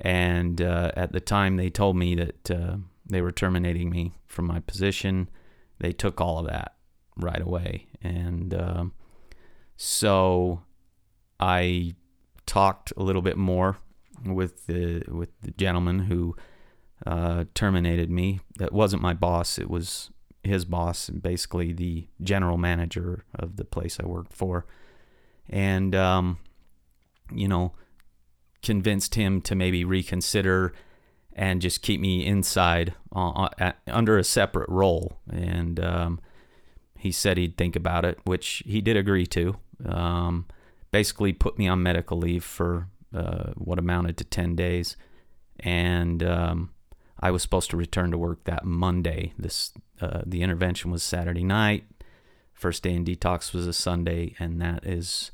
and 0.00 0.62
uh, 0.62 0.92
at 0.96 1.12
the 1.12 1.20
time, 1.20 1.56
they 1.56 1.70
told 1.70 1.96
me 1.96 2.14
that 2.14 2.50
uh, 2.50 2.76
they 3.06 3.20
were 3.20 3.32
terminating 3.32 3.90
me 3.90 4.14
from 4.26 4.46
my 4.46 4.60
position. 4.60 5.28
They 5.78 5.92
took 5.92 6.20
all 6.20 6.38
of 6.38 6.46
that 6.46 6.74
right 7.16 7.40
away. 7.40 7.86
And 8.02 8.54
uh, 8.54 8.84
so 9.76 10.62
I 11.38 11.94
talked 12.46 12.92
a 12.96 13.02
little 13.02 13.22
bit 13.22 13.36
more 13.36 13.76
with 14.24 14.66
the 14.66 15.02
with 15.08 15.30
the 15.42 15.50
gentleman 15.52 16.00
who 16.00 16.34
uh, 17.06 17.44
terminated 17.54 18.10
me. 18.10 18.40
That 18.58 18.72
wasn't 18.72 19.02
my 19.02 19.12
boss; 19.12 19.58
it 19.58 19.68
was 19.68 20.10
his 20.42 20.64
boss, 20.64 21.10
and 21.10 21.22
basically 21.22 21.72
the 21.72 22.08
general 22.22 22.56
manager 22.56 23.24
of 23.34 23.56
the 23.56 23.64
place 23.64 23.98
I 24.00 24.06
worked 24.06 24.32
for. 24.32 24.66
And 25.48 25.94
um, 25.94 26.38
you 27.34 27.48
know, 27.48 27.74
convinced 28.62 29.14
him 29.14 29.40
to 29.42 29.54
maybe 29.54 29.84
reconsider 29.84 30.72
and 31.32 31.62
just 31.62 31.82
keep 31.82 32.00
me 32.00 32.26
inside 32.26 32.94
uh, 33.14 33.48
uh, 33.58 33.72
under 33.86 34.18
a 34.18 34.24
separate 34.24 34.68
role. 34.68 35.18
And 35.30 35.80
um, 35.80 36.20
he 36.98 37.12
said 37.12 37.38
he'd 37.38 37.56
think 37.56 37.76
about 37.76 38.04
it, 38.04 38.18
which 38.24 38.62
he 38.66 38.80
did 38.80 38.96
agree 38.96 39.26
to. 39.28 39.56
Um, 39.86 40.46
basically, 40.90 41.32
put 41.32 41.58
me 41.58 41.66
on 41.68 41.82
medical 41.82 42.18
leave 42.18 42.44
for 42.44 42.88
uh, 43.14 43.52
what 43.54 43.78
amounted 43.78 44.16
to 44.18 44.24
10 44.24 44.54
days. 44.54 44.96
And 45.60 46.22
um, 46.22 46.70
I 47.18 47.30
was 47.30 47.42
supposed 47.42 47.70
to 47.70 47.76
return 47.76 48.10
to 48.10 48.18
work 48.18 48.44
that 48.44 48.64
Monday. 48.64 49.32
This 49.38 49.72
uh, 50.00 50.22
The 50.26 50.42
intervention 50.42 50.90
was 50.90 51.02
Saturday 51.02 51.44
night. 51.44 51.84
First 52.52 52.82
day 52.82 52.92
in 52.92 53.04
detox 53.04 53.54
was 53.54 53.66
a 53.66 53.72
Sunday, 53.72 54.34
and 54.38 54.60
that 54.60 54.84
is 54.84 55.30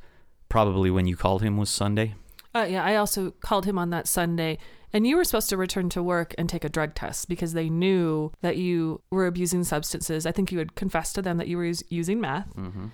probably 0.48 0.90
when 0.90 1.06
you 1.06 1.16
called 1.16 1.42
him 1.42 1.56
was 1.56 1.70
Sunday. 1.70 2.14
Uh, 2.56 2.64
yeah, 2.64 2.84
I 2.84 2.96
also 2.96 3.32
called 3.40 3.66
him 3.66 3.78
on 3.78 3.90
that 3.90 4.08
Sunday 4.08 4.58
and 4.92 5.06
you 5.06 5.16
were 5.16 5.24
supposed 5.24 5.50
to 5.50 5.58
return 5.58 5.90
to 5.90 6.02
work 6.02 6.34
and 6.38 6.48
take 6.48 6.64
a 6.64 6.70
drug 6.70 6.94
test 6.94 7.28
because 7.28 7.52
they 7.52 7.68
knew 7.68 8.32
that 8.40 8.56
you 8.56 9.02
were 9.10 9.26
abusing 9.26 9.62
substances. 9.62 10.24
I 10.24 10.32
think 10.32 10.50
you 10.50 10.58
had 10.58 10.74
confessed 10.74 11.14
to 11.16 11.22
them 11.22 11.36
that 11.36 11.48
you 11.48 11.58
were 11.58 11.70
using 11.90 12.18
meth. 12.18 12.54
Mm-hmm. 12.56 12.86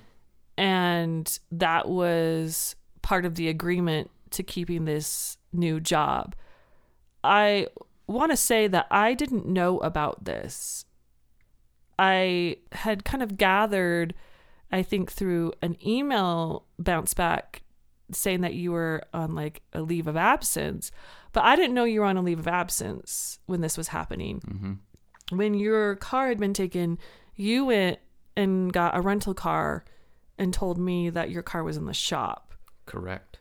And 0.59 1.39
that 1.53 1.89
was 1.89 2.75
part 3.03 3.25
of 3.25 3.37
the 3.37 3.49
agreement 3.49 4.11
to 4.31 4.43
keeping 4.43 4.85
this 4.85 5.37
new 5.53 5.79
job. 5.79 6.35
I 7.23 7.69
want 8.09 8.33
to 8.33 8.37
say 8.37 8.67
that 8.67 8.87
I 8.91 9.15
didn't 9.15 9.47
know 9.47 9.79
about 9.79 10.25
this. 10.25 10.85
I 12.01 12.57
had 12.73 13.05
kind 13.05 13.23
of 13.23 13.37
gathered, 13.37 14.15
I 14.73 14.83
think, 14.83 15.13
through 15.13 15.53
an 15.63 15.77
email 15.87 16.65
bounce 16.81 17.15
back 17.15 17.62
saying 18.13 18.41
that 18.43 18.55
you 18.55 18.73
were 18.73 19.03
on 19.13 19.35
like 19.35 19.63
a 19.73 19.83
leave 19.83 20.07
of 20.07 20.17
absence. 20.17 20.91
But 21.33 21.45
I 21.45 21.57
didn't 21.57 21.75
know 21.75 21.85
you 21.85 22.01
were 22.01 22.07
on 22.07 22.17
a 22.17 22.23
leave 22.23 22.39
of 22.39 22.49
absence 22.49 23.39
when 23.47 23.61
this 23.61 23.77
was 23.77 23.89
happening. 23.89 24.41
Mm-hmm. 24.41 25.37
When 25.37 25.55
your 25.55 25.97
car 25.97 26.29
had 26.29 26.39
been 26.39 26.55
taken, 26.55 26.99
you 27.35 27.67
went 27.67 27.99
and 28.37 28.73
got 28.73 28.97
a 28.97 29.01
rental 29.01 29.35
car 29.35 29.85
and 30.39 30.53
told 30.53 30.79
me 30.79 31.11
that 31.11 31.31
your 31.31 31.43
car 31.43 31.65
was 31.65 31.77
in 31.77 31.87
the 31.87 31.95
shop. 31.95 32.55
Correct. 32.87 33.39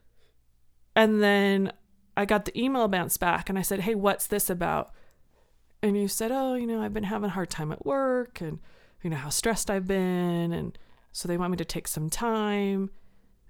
And 0.95 1.21
then 1.21 1.71
I 2.15 2.25
got 2.25 2.45
the 2.45 2.59
email 2.59 2.87
bounce 2.87 3.17
back 3.17 3.49
and 3.49 3.57
I 3.57 3.61
said, 3.61 3.81
Hey, 3.81 3.95
what's 3.95 4.27
this 4.27 4.49
about? 4.49 4.91
And 5.81 5.97
you 5.97 6.07
said, 6.07 6.31
Oh, 6.31 6.55
you 6.55 6.67
know, 6.67 6.81
I've 6.81 6.93
been 6.93 7.03
having 7.03 7.29
a 7.29 7.33
hard 7.33 7.49
time 7.49 7.71
at 7.71 7.85
work 7.85 8.41
and, 8.41 8.59
you 9.01 9.09
know, 9.09 9.17
how 9.17 9.29
stressed 9.29 9.69
I've 9.69 9.87
been. 9.87 10.51
And 10.51 10.77
so 11.11 11.27
they 11.27 11.37
want 11.37 11.51
me 11.51 11.57
to 11.57 11.65
take 11.65 11.87
some 11.87 12.09
time 12.09 12.91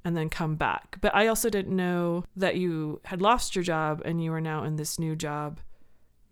and 0.03 0.17
then 0.17 0.29
come 0.29 0.55
back. 0.55 0.97
But 1.01 1.15
I 1.15 1.27
also 1.27 1.49
didn't 1.49 1.75
know 1.75 2.25
that 2.35 2.55
you 2.55 3.01
had 3.05 3.21
lost 3.21 3.55
your 3.55 3.63
job 3.63 4.01
and 4.03 4.23
you 4.23 4.31
were 4.31 4.41
now 4.41 4.63
in 4.63 4.75
this 4.75 4.97
new 4.97 5.15
job 5.15 5.59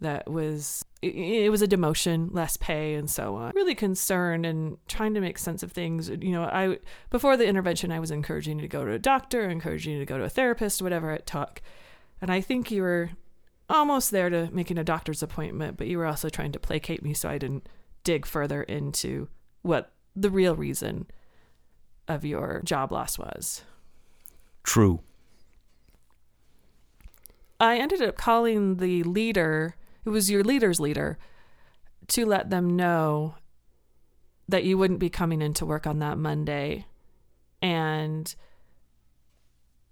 that 0.01 0.29
was 0.29 0.85
it, 1.01 1.51
was 1.51 1.61
a 1.61 1.67
demotion, 1.67 2.29
less 2.31 2.57
pay 2.57 2.95
and 2.95 3.09
so 3.09 3.35
on. 3.35 3.51
Really 3.55 3.75
concerned 3.75 4.45
and 4.45 4.77
trying 4.87 5.13
to 5.13 5.21
make 5.21 5.37
sense 5.37 5.63
of 5.63 5.71
things. 5.71 6.09
You 6.09 6.31
know, 6.31 6.43
I 6.43 6.79
before 7.09 7.37
the 7.37 7.47
intervention 7.47 7.91
I 7.91 7.99
was 7.99 8.11
encouraging 8.11 8.57
you 8.57 8.61
to 8.63 8.67
go 8.67 8.85
to 8.85 8.91
a 8.91 8.99
doctor, 8.99 9.49
encouraging 9.49 9.93
you 9.93 9.99
to 9.99 10.05
go 10.05 10.17
to 10.17 10.23
a 10.23 10.29
therapist, 10.29 10.81
whatever 10.81 11.11
it 11.11 11.25
took. 11.25 11.61
And 12.21 12.31
I 12.31 12.41
think 12.41 12.71
you 12.71 12.81
were 12.81 13.11
almost 13.69 14.11
there 14.11 14.29
to 14.29 14.49
making 14.51 14.77
a 14.77 14.83
doctor's 14.83 15.23
appointment, 15.23 15.77
but 15.77 15.87
you 15.87 15.97
were 15.97 16.05
also 16.05 16.29
trying 16.29 16.51
to 16.53 16.59
placate 16.59 17.03
me 17.03 17.13
so 17.13 17.29
I 17.29 17.37
didn't 17.37 17.67
dig 18.03 18.25
further 18.25 18.63
into 18.63 19.27
what 19.61 19.93
the 20.15 20.29
real 20.29 20.55
reason 20.55 21.07
of 22.09 22.25
your 22.25 22.61
job 22.65 22.91
loss 22.91 23.17
was. 23.17 23.63
True. 24.63 24.99
I 27.59 27.77
ended 27.77 28.01
up 28.01 28.17
calling 28.17 28.77
the 28.77 29.03
leader, 29.03 29.75
it 30.05 30.09
was 30.09 30.29
your 30.29 30.43
leader's 30.43 30.79
leader, 30.79 31.17
to 32.07 32.25
let 32.25 32.49
them 32.49 32.75
know 32.75 33.35
that 34.47 34.63
you 34.63 34.77
wouldn't 34.77 34.99
be 34.99 35.09
coming 35.09 35.41
into 35.41 35.65
work 35.65 35.85
on 35.85 35.99
that 35.99 36.17
Monday. 36.17 36.87
And 37.61 38.33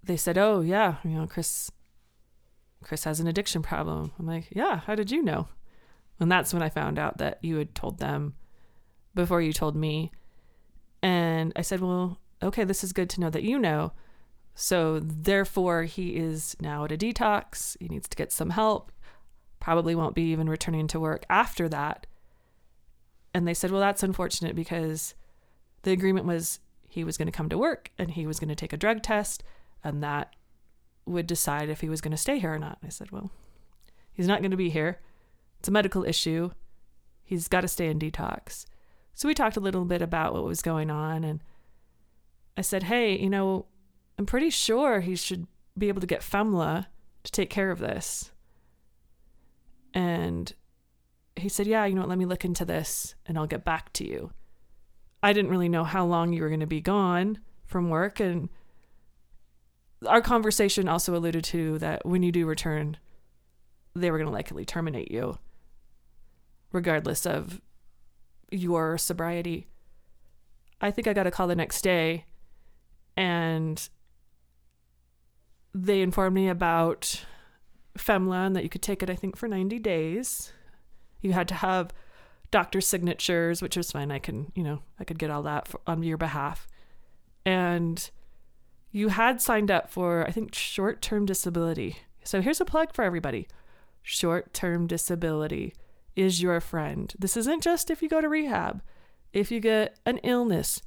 they 0.02 0.16
said, 0.16 0.36
"Oh, 0.38 0.60
yeah, 0.60 0.96
you 1.04 1.10
know, 1.10 1.26
Chris 1.26 1.70
Chris 2.82 3.04
has 3.04 3.20
an 3.20 3.26
addiction 3.26 3.62
problem." 3.62 4.12
I'm 4.18 4.26
like, 4.26 4.48
"Yeah, 4.50 4.78
how 4.78 4.94
did 4.94 5.10
you 5.10 5.22
know?" 5.22 5.48
And 6.18 6.32
that's 6.32 6.52
when 6.52 6.62
I 6.62 6.70
found 6.70 6.98
out 6.98 7.18
that 7.18 7.38
you 7.42 7.56
had 7.56 7.74
told 7.74 7.98
them 7.98 8.34
before 9.14 9.42
you 9.42 9.52
told 9.52 9.76
me. 9.76 10.10
And 11.02 11.52
I 11.56 11.62
said, 11.62 11.80
Well, 11.80 12.18
okay, 12.42 12.64
this 12.64 12.84
is 12.84 12.92
good 12.92 13.10
to 13.10 13.20
know 13.20 13.30
that 13.30 13.42
you 13.42 13.58
know. 13.58 13.92
So, 14.54 14.98
therefore, 14.98 15.84
he 15.84 16.16
is 16.16 16.56
now 16.60 16.84
at 16.84 16.92
a 16.92 16.96
detox. 16.96 17.76
He 17.78 17.88
needs 17.88 18.08
to 18.08 18.16
get 18.16 18.32
some 18.32 18.50
help. 18.50 18.90
Probably 19.60 19.94
won't 19.94 20.14
be 20.14 20.32
even 20.32 20.48
returning 20.48 20.88
to 20.88 21.00
work 21.00 21.24
after 21.30 21.68
that. 21.68 22.06
And 23.32 23.46
they 23.46 23.54
said, 23.54 23.70
Well, 23.70 23.80
that's 23.80 24.02
unfortunate 24.02 24.56
because 24.56 25.14
the 25.82 25.92
agreement 25.92 26.26
was 26.26 26.60
he 26.88 27.04
was 27.04 27.16
going 27.16 27.26
to 27.26 27.32
come 27.32 27.48
to 27.50 27.58
work 27.58 27.90
and 27.98 28.10
he 28.10 28.26
was 28.26 28.40
going 28.40 28.48
to 28.48 28.54
take 28.56 28.72
a 28.72 28.78
drug 28.78 29.02
test, 29.02 29.44
and 29.84 30.02
that 30.02 30.34
would 31.06 31.26
decide 31.26 31.68
if 31.68 31.80
he 31.80 31.88
was 31.88 32.00
going 32.00 32.12
to 32.12 32.16
stay 32.16 32.38
here 32.38 32.54
or 32.54 32.58
not. 32.58 32.78
I 32.84 32.88
said, 32.88 33.12
Well, 33.12 33.30
he's 34.12 34.26
not 34.26 34.40
going 34.40 34.50
to 34.50 34.56
be 34.56 34.70
here. 34.70 35.00
It's 35.60 35.68
a 35.68 35.72
medical 35.72 36.04
issue. 36.04 36.50
He's 37.24 37.48
got 37.48 37.60
to 37.60 37.68
stay 37.68 37.88
in 37.88 37.98
detox. 37.98 38.64
So 39.18 39.26
we 39.26 39.34
talked 39.34 39.56
a 39.56 39.60
little 39.60 39.84
bit 39.84 40.00
about 40.00 40.32
what 40.32 40.44
was 40.44 40.62
going 40.62 40.92
on. 40.92 41.24
And 41.24 41.40
I 42.56 42.60
said, 42.60 42.84
hey, 42.84 43.18
you 43.18 43.28
know, 43.28 43.66
I'm 44.16 44.26
pretty 44.26 44.48
sure 44.48 45.00
he 45.00 45.16
should 45.16 45.48
be 45.76 45.88
able 45.88 46.00
to 46.00 46.06
get 46.06 46.20
FEMLA 46.20 46.86
to 47.24 47.32
take 47.32 47.50
care 47.50 47.72
of 47.72 47.80
this. 47.80 48.30
And 49.92 50.54
he 51.34 51.48
said, 51.48 51.66
yeah, 51.66 51.84
you 51.84 51.96
know 51.96 52.02
what, 52.02 52.10
let 52.10 52.18
me 52.18 52.26
look 52.26 52.44
into 52.44 52.64
this 52.64 53.16
and 53.26 53.36
I'll 53.36 53.48
get 53.48 53.64
back 53.64 53.92
to 53.94 54.06
you. 54.06 54.30
I 55.20 55.32
didn't 55.32 55.50
really 55.50 55.68
know 55.68 55.82
how 55.82 56.06
long 56.06 56.32
you 56.32 56.44
were 56.44 56.48
going 56.48 56.60
to 56.60 56.66
be 56.66 56.80
gone 56.80 57.40
from 57.66 57.90
work. 57.90 58.20
And 58.20 58.48
our 60.06 60.22
conversation 60.22 60.88
also 60.88 61.16
alluded 61.16 61.42
to 61.42 61.76
that 61.80 62.06
when 62.06 62.22
you 62.22 62.30
do 62.30 62.46
return, 62.46 62.96
they 63.96 64.12
were 64.12 64.18
going 64.18 64.30
to 64.30 64.32
likely 64.32 64.64
terminate 64.64 65.10
you, 65.10 65.38
regardless 66.70 67.26
of 67.26 67.60
your 68.50 68.98
sobriety. 68.98 69.68
I 70.80 70.90
think 70.90 71.06
I 71.06 71.12
got 71.12 71.26
a 71.26 71.30
call 71.30 71.46
the 71.46 71.56
next 71.56 71.82
day 71.82 72.24
and 73.16 73.88
they 75.74 76.00
informed 76.00 76.34
me 76.34 76.48
about 76.48 77.24
FEMLA 77.98 78.46
and 78.46 78.56
that 78.56 78.62
you 78.62 78.68
could 78.68 78.82
take 78.82 79.02
it, 79.02 79.10
I 79.10 79.16
think, 79.16 79.36
for 79.36 79.48
90 79.48 79.78
days. 79.80 80.52
You 81.20 81.32
had 81.32 81.48
to 81.48 81.54
have 81.54 81.92
doctor 82.50 82.80
signatures, 82.80 83.60
which 83.60 83.76
was 83.76 83.92
fine. 83.92 84.10
I 84.10 84.18
can, 84.18 84.52
you 84.54 84.62
know, 84.62 84.82
I 84.98 85.04
could 85.04 85.18
get 85.18 85.30
all 85.30 85.42
that 85.42 85.68
for, 85.68 85.80
on 85.86 86.02
your 86.02 86.16
behalf. 86.16 86.66
And 87.44 88.10
you 88.90 89.08
had 89.08 89.42
signed 89.42 89.70
up 89.70 89.90
for, 89.90 90.24
I 90.26 90.30
think, 90.30 90.54
short 90.54 91.02
term 91.02 91.26
disability. 91.26 91.96
So 92.24 92.40
here's 92.40 92.60
a 92.60 92.64
plug 92.64 92.94
for 92.94 93.04
everybody 93.04 93.48
short 94.02 94.54
term 94.54 94.86
disability 94.86 95.74
is 96.18 96.42
your 96.42 96.60
friend. 96.60 97.14
This 97.18 97.36
isn't 97.36 97.62
just 97.62 97.90
if 97.90 98.02
you 98.02 98.08
go 98.08 98.20
to 98.20 98.28
rehab, 98.28 98.82
if 99.32 99.50
you 99.50 99.60
get 99.60 99.98
an 100.04 100.18
illness, 100.18 100.82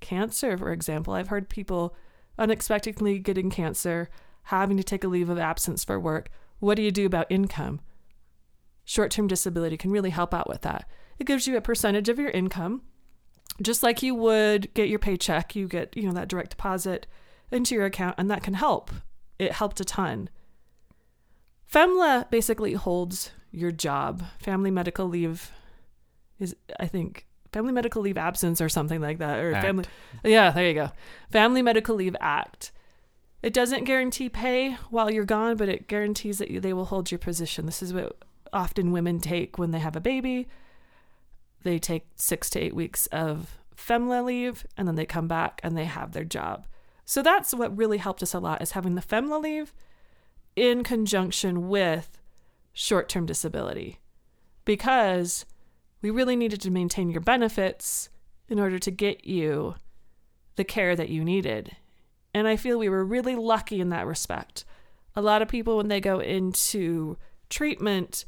cancer, 0.00 0.58
for 0.58 0.72
example. 0.72 1.14
I've 1.14 1.28
heard 1.28 1.48
people 1.48 1.94
unexpectedly 2.38 3.20
getting 3.20 3.48
cancer, 3.48 4.10
having 4.44 4.76
to 4.76 4.82
take 4.82 5.04
a 5.04 5.08
leave 5.08 5.28
of 5.28 5.38
absence 5.38 5.84
for 5.84 6.00
work. 6.00 6.30
What 6.58 6.74
do 6.74 6.82
you 6.82 6.90
do 6.90 7.06
about 7.06 7.30
income? 7.30 7.80
Short 8.84 9.12
term 9.12 9.28
disability 9.28 9.76
can 9.76 9.92
really 9.92 10.10
help 10.10 10.34
out 10.34 10.48
with 10.48 10.62
that. 10.62 10.88
It 11.18 11.26
gives 11.26 11.46
you 11.46 11.56
a 11.56 11.60
percentage 11.60 12.08
of 12.08 12.18
your 12.18 12.30
income, 12.30 12.82
just 13.62 13.84
like 13.84 14.02
you 14.02 14.16
would 14.16 14.74
get 14.74 14.88
your 14.88 14.98
paycheck. 14.98 15.54
You 15.54 15.68
get, 15.68 15.96
you 15.96 16.04
know, 16.04 16.14
that 16.14 16.28
direct 16.28 16.50
deposit 16.50 17.06
into 17.52 17.76
your 17.76 17.84
account, 17.84 18.16
and 18.18 18.28
that 18.30 18.42
can 18.42 18.54
help. 18.54 18.90
It 19.38 19.52
helped 19.52 19.78
a 19.78 19.84
ton. 19.84 20.28
FEMLA 21.72 22.28
basically 22.30 22.72
holds 22.72 23.30
your 23.52 23.70
job. 23.70 24.24
Family 24.38 24.70
medical 24.70 25.06
leave 25.06 25.52
is, 26.38 26.56
I 26.80 26.86
think, 26.86 27.26
family 27.52 27.72
medical 27.72 28.02
leave 28.02 28.16
absence 28.16 28.60
or 28.60 28.68
something 28.68 29.00
like 29.00 29.18
that. 29.18 29.38
Or 29.38 29.54
Act. 29.54 29.64
family, 29.64 29.84
yeah, 30.24 30.50
there 30.50 30.66
you 30.66 30.74
go. 30.74 30.90
Family 31.30 31.62
Medical 31.62 31.94
Leave 31.94 32.16
Act. 32.20 32.72
It 33.42 33.52
doesn't 33.52 33.84
guarantee 33.84 34.28
pay 34.28 34.72
while 34.90 35.10
you're 35.10 35.24
gone, 35.24 35.56
but 35.56 35.68
it 35.68 35.88
guarantees 35.88 36.38
that 36.38 36.50
you, 36.50 36.60
they 36.60 36.72
will 36.72 36.86
hold 36.86 37.10
your 37.10 37.18
position. 37.18 37.66
This 37.66 37.82
is 37.82 37.92
what 37.92 38.16
often 38.52 38.92
women 38.92 39.20
take 39.20 39.58
when 39.58 39.72
they 39.72 39.80
have 39.80 39.96
a 39.96 40.00
baby. 40.00 40.48
They 41.62 41.78
take 41.78 42.06
six 42.16 42.48
to 42.50 42.60
eight 42.60 42.74
weeks 42.74 43.06
of 43.08 43.58
FEMLA 43.76 44.24
leave, 44.24 44.66
and 44.76 44.86
then 44.86 44.94
they 44.94 45.06
come 45.06 45.26
back 45.26 45.60
and 45.64 45.76
they 45.76 45.86
have 45.86 46.12
their 46.12 46.24
job. 46.24 46.66
So 47.04 47.20
that's 47.20 47.52
what 47.52 47.76
really 47.76 47.98
helped 47.98 48.22
us 48.22 48.34
a 48.34 48.38
lot 48.38 48.62
is 48.62 48.72
having 48.72 48.94
the 48.94 49.02
FEMLA 49.02 49.42
leave 49.42 49.74
in 50.54 50.84
conjunction 50.84 51.68
with 51.68 52.18
short 52.72 53.08
term 53.08 53.26
disability 53.26 53.98
because 54.64 55.44
we 56.00 56.10
really 56.10 56.36
needed 56.36 56.60
to 56.62 56.70
maintain 56.70 57.10
your 57.10 57.20
benefits 57.20 58.08
in 58.48 58.58
order 58.58 58.78
to 58.78 58.90
get 58.90 59.24
you 59.24 59.74
the 60.56 60.64
care 60.64 60.96
that 60.96 61.08
you 61.08 61.24
needed. 61.24 61.76
And 62.34 62.48
I 62.48 62.56
feel 62.56 62.78
we 62.78 62.88
were 62.88 63.04
really 63.04 63.36
lucky 63.36 63.80
in 63.80 63.90
that 63.90 64.06
respect. 64.06 64.64
A 65.14 65.22
lot 65.22 65.42
of 65.42 65.48
people, 65.48 65.76
when 65.76 65.88
they 65.88 66.00
go 66.00 66.20
into 66.20 67.16
treatment, 67.50 68.24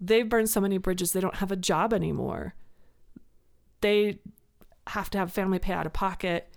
they've 0.00 0.28
burned 0.28 0.50
so 0.50 0.60
many 0.60 0.78
bridges, 0.78 1.12
they 1.12 1.20
don't 1.20 1.36
have 1.36 1.52
a 1.52 1.56
job 1.56 1.92
anymore. 1.92 2.54
They 3.80 4.18
have 4.88 5.10
to 5.10 5.18
have 5.18 5.32
family 5.32 5.58
pay 5.58 5.74
out 5.74 5.86
of 5.86 5.92
pocket. 5.92 6.48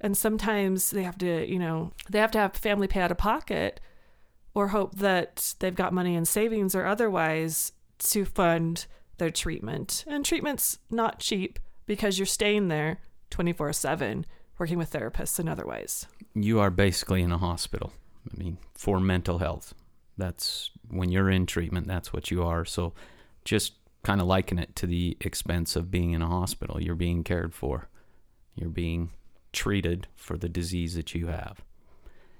And 0.00 0.16
sometimes 0.16 0.90
they 0.90 1.02
have 1.02 1.18
to, 1.18 1.48
you 1.48 1.58
know, 1.58 1.92
they 2.08 2.18
have 2.18 2.30
to 2.32 2.38
have 2.38 2.54
family 2.54 2.88
pay 2.88 3.00
out 3.00 3.10
of 3.10 3.18
pocket 3.18 3.80
or 4.60 4.68
hope 4.68 4.96
that 4.96 5.54
they've 5.58 5.74
got 5.74 5.90
money 5.90 6.14
in 6.14 6.26
savings 6.26 6.74
or 6.74 6.84
otherwise 6.84 7.72
to 7.98 8.26
fund 8.26 8.86
their 9.16 9.30
treatment. 9.30 10.04
And 10.06 10.22
treatment's 10.22 10.78
not 10.90 11.18
cheap 11.18 11.58
because 11.86 12.18
you're 12.18 12.26
staying 12.26 12.68
there 12.68 12.98
24 13.30 13.72
7 13.72 14.26
working 14.58 14.76
with 14.76 14.92
therapists 14.92 15.38
and 15.38 15.48
otherwise. 15.48 16.06
You 16.34 16.60
are 16.60 16.68
basically 16.68 17.22
in 17.22 17.32
a 17.32 17.38
hospital. 17.38 17.94
I 18.30 18.36
mean, 18.36 18.58
for 18.74 19.00
mental 19.00 19.38
health. 19.38 19.72
That's 20.18 20.70
when 20.90 21.10
you're 21.10 21.30
in 21.30 21.46
treatment, 21.46 21.86
that's 21.86 22.12
what 22.12 22.30
you 22.30 22.42
are. 22.42 22.66
So 22.66 22.92
just 23.46 23.72
kind 24.02 24.20
of 24.20 24.26
liken 24.26 24.58
it 24.58 24.76
to 24.76 24.86
the 24.86 25.16
expense 25.22 25.74
of 25.74 25.90
being 25.90 26.12
in 26.12 26.20
a 26.20 26.26
hospital. 26.26 26.82
You're 26.82 26.94
being 26.94 27.24
cared 27.24 27.54
for, 27.54 27.88
you're 28.54 28.68
being 28.68 29.12
treated 29.54 30.06
for 30.14 30.36
the 30.36 30.50
disease 30.50 30.94
that 30.96 31.14
you 31.14 31.28
have. 31.28 31.62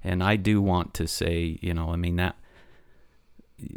And 0.03 0.23
I 0.23 0.37
do 0.37 0.63
want 0.63 0.95
to 0.95 1.07
say, 1.07 1.59
you 1.61 1.75
know, 1.75 1.91
I 1.91 1.97
mean, 1.97 2.17
that 2.17 2.37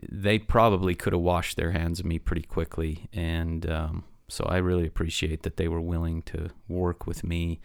they 0.09 0.39
probably 0.39 0.95
could 0.95 1.13
have 1.13 1.21
washed 1.21 1.57
their 1.57 1.71
hands 1.71 1.99
of 1.99 2.05
me 2.05 2.19
pretty 2.19 2.43
quickly. 2.43 3.09
And 3.11 3.69
um, 3.69 4.03
so 4.29 4.45
I 4.45 4.57
really 4.57 4.87
appreciate 4.87 5.43
that 5.43 5.57
they 5.57 5.67
were 5.67 5.81
willing 5.81 6.21
to 6.23 6.49
work 6.67 7.05
with 7.05 7.23
me 7.23 7.59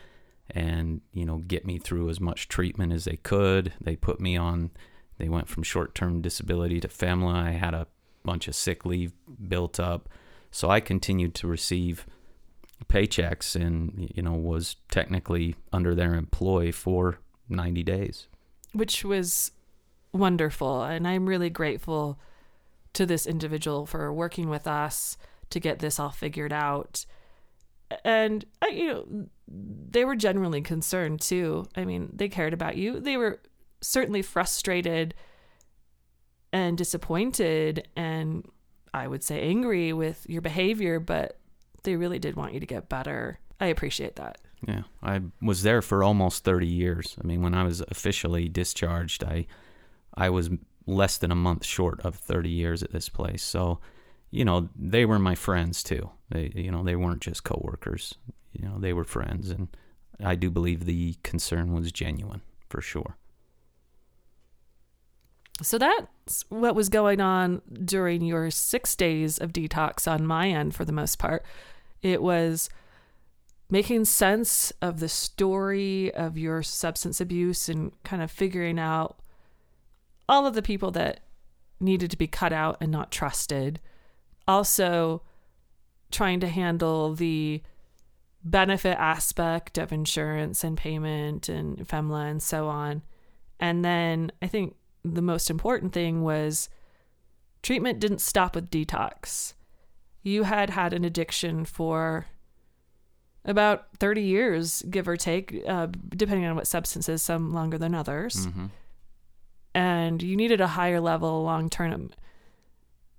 and, 0.51 1.01
you 1.13 1.25
know, 1.25 1.39
get 1.39 1.67
me 1.67 1.79
through 1.79 2.09
as 2.09 2.21
much 2.21 2.49
treatment 2.49 2.93
as 2.93 3.05
they 3.05 3.17
could. 3.17 3.73
They 3.81 3.97
put 3.97 4.21
me 4.21 4.37
on, 4.37 4.71
they 5.19 5.29
went 5.29 5.49
from 5.49 5.63
short 5.63 5.95
term 5.95 6.21
disability 6.21 6.81
to 6.81 6.89
FMLA. 6.89 7.35
I 7.35 7.51
had 7.53 7.75
a 7.75 7.87
bunch 8.25 8.49
of 8.49 8.55
sick 8.55 8.85
leave 8.85 9.13
built 9.47 9.79
up. 9.79 10.09
So 10.51 10.71
I 10.71 10.81
continued 10.81 11.35
to 11.37 11.47
receive 11.47 12.07
paychecks 12.87 13.55
and, 13.55 14.11
you 14.15 14.23
know, 14.23 14.33
was 14.33 14.77
technically 14.89 15.57
under 15.73 15.95
their 15.95 16.15
employ 16.15 16.73
for 16.73 17.19
90 17.49 17.83
days. 17.83 18.28
Which 18.73 19.05
was 19.05 19.53
wonderful. 20.13 20.83
And 20.83 21.07
I'm 21.07 21.29
really 21.29 21.51
grateful 21.51 22.19
to 22.95 23.07
this 23.07 23.27
individual 23.27 23.87
for 23.87 24.13
working 24.13 24.49
with 24.49 24.67
us 24.67 25.17
to 25.51 25.61
get 25.61 25.79
this 25.79 25.99
all 25.99 26.11
figured 26.11 26.53
out. 26.53 27.07
And 28.05 28.45
I, 28.61 28.69
you 28.69 28.87
know, 28.89 29.27
they 29.49 30.05
were 30.05 30.17
genuinely 30.17 30.61
concerned 30.61 31.21
too. 31.21 31.67
I 31.75 31.85
mean, 31.85 32.11
they 32.13 32.29
cared 32.29 32.53
about 32.53 32.77
you. 32.77 33.01
They 33.01 33.17
were 33.17 33.41
certainly 33.81 34.23
frustrated 34.23 35.15
and 36.53 36.77
disappointed 36.77 37.89
and 37.97 38.47
I 38.95 39.07
would 39.07 39.23
say 39.23 39.43
angry 39.43 39.93
with 39.93 40.27
your 40.29 40.41
behavior, 40.41 40.99
but 40.99 41.39
they 41.85 41.97
really 41.97 42.19
did 42.19 42.37
want 42.37 42.55
you 42.55 42.61
to 42.61 42.67
get 42.67 42.89
better. 42.89 43.39
I 43.61 43.67
appreciate 43.67 44.17
that. 44.17 44.39
Yeah, 44.67 44.83
I 45.03 45.21
was 45.41 45.63
there 45.63 45.83
for 45.83 46.03
almost 46.03 46.45
30 46.45 46.67
years. 46.67 47.17
I 47.23 47.27
mean, 47.27 47.43
when 47.43 47.55
I 47.55 47.63
was 47.63 47.81
officially 47.89 48.49
discharged, 48.49 49.23
I 49.23 49.47
I 50.15 50.31
was 50.31 50.51
less 50.87 51.19
than 51.19 51.31
a 51.31 51.37
month 51.37 51.65
short 51.65 52.01
of 52.01 52.17
30 52.17 52.49
years 52.49 52.83
at 52.83 52.93
this 52.93 53.09
place. 53.09 53.43
So, 53.43 53.79
you 54.31 54.45
know, 54.45 54.69
they 54.75 55.05
were 55.05 55.19
my 55.19 55.35
friends 55.35 55.83
too. 55.83 56.11
They, 56.31 56.51
you 56.55 56.73
know, 56.73 56.83
they 56.83 56.97
weren't 56.97 57.21
just 57.21 57.45
coworkers. 57.45 58.15
You 58.53 58.67
know, 58.67 58.79
they 58.79 58.93
were 58.93 59.05
friends, 59.05 59.51
and 59.51 59.69
I 60.25 60.35
do 60.35 60.51
believe 60.51 60.85
the 60.85 61.15
concern 61.23 61.73
was 61.73 61.93
genuine 61.93 62.43
for 62.69 62.81
sure. 62.81 63.17
So 65.61 65.79
that's 65.79 66.45
what 66.49 66.75
was 66.75 66.89
going 66.89 67.21
on 67.21 67.63
during 67.85 68.23
your 68.23 68.51
six 68.51 68.95
days 68.95 69.39
of 69.39 69.53
detox 69.53 70.11
on 70.11 70.27
my 70.27 70.49
end 70.49 70.75
for 70.75 70.85
the 70.85 70.93
most 70.93 71.19
part. 71.19 71.45
It 72.01 72.23
was 72.23 72.71
making 73.71 74.05
sense 74.05 74.73
of 74.81 75.01
the 75.01 75.09
story 75.09 76.13
of 76.15 76.39
your 76.39 76.63
substance 76.63 77.21
abuse 77.21 77.69
and 77.69 77.93
kind 78.03 78.23
of 78.23 78.31
figuring 78.31 78.79
out 78.79 79.19
all 80.29 80.47
of 80.47 80.55
the 80.55 80.63
people 80.63 80.91
that 80.91 81.21
needed 81.81 82.11
to 82.11 82.17
be 82.17 82.27
cut 82.27 82.53
out 82.53 82.77
and 82.81 82.91
not 82.91 83.11
trusted. 83.11 83.81
Also, 84.47 85.23
trying 86.11 86.41
to 86.41 86.49
handle 86.49 87.15
the 87.15 87.63
benefit 88.43 88.97
aspect 88.99 89.77
of 89.77 89.93
insurance 89.93 90.65
and 90.65 90.77
payment 90.77 91.49
and 91.49 91.79
FMLA 91.79 92.31
and 92.31 92.43
so 92.43 92.69
on. 92.69 93.03
And 93.61 93.85
then 93.85 94.33
I 94.41 94.47
think 94.47 94.77
the 95.05 95.23
most 95.23 95.51
important 95.51 95.93
thing 95.93 96.23
was 96.23 96.69
treatment 97.63 98.01
didn't 98.01 98.21
stop 98.21 98.55
with 98.55 98.71
detox. 98.71 99.55
You 100.23 100.45
had 100.45 100.71
had 100.71 100.93
an 100.93 101.05
addiction 101.05 101.65
for 101.65 102.27
about 103.45 103.87
30 103.99 104.23
years, 104.23 104.83
give 104.91 105.09
or 105.09 105.17
take, 105.17 105.63
uh, 105.67 105.89
depending 106.11 106.47
on 106.47 106.57
what 106.57 106.67
substances, 106.67 107.23
some 107.23 107.53
longer 107.53 107.79
than 107.79 107.95
others. 107.95 108.47
Mm-hmm 108.47 108.67
and 109.79 110.23
you 110.23 110.37
needed 110.37 110.61
a 110.61 110.67
higher 110.67 111.01
level 111.01 111.45
long 111.45 111.71
term 111.71 112.11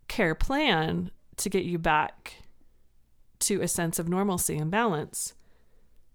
care 0.10 0.36
plan 0.36 1.10
to 1.38 1.50
get 1.50 1.64
you 1.64 1.78
back 1.78 2.36
to 3.40 3.62
a 3.62 3.68
sense 3.68 3.98
of 3.98 4.10
normalcy 4.10 4.58
and 4.58 4.70
balance. 4.70 5.34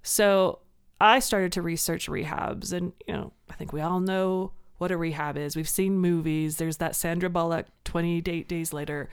So 0.02 0.58
I 1.00 1.20
started 1.20 1.52
to 1.52 1.62
research 1.62 2.08
rehabs, 2.08 2.72
and 2.72 2.92
you 3.06 3.14
know, 3.14 3.32
I 3.48 3.54
think 3.54 3.72
we 3.72 3.80
all 3.80 4.00
know 4.00 4.52
what 4.76 4.90
a 4.90 4.98
rehab 4.98 5.38
is. 5.38 5.56
We've 5.56 5.68
seen 5.68 5.96
movies. 5.96 6.58
There's 6.58 6.76
that 6.76 6.94
Sandra 6.94 7.30
Bullock 7.30 7.66
28 7.84 8.46
Days 8.46 8.72
Later. 8.74 9.08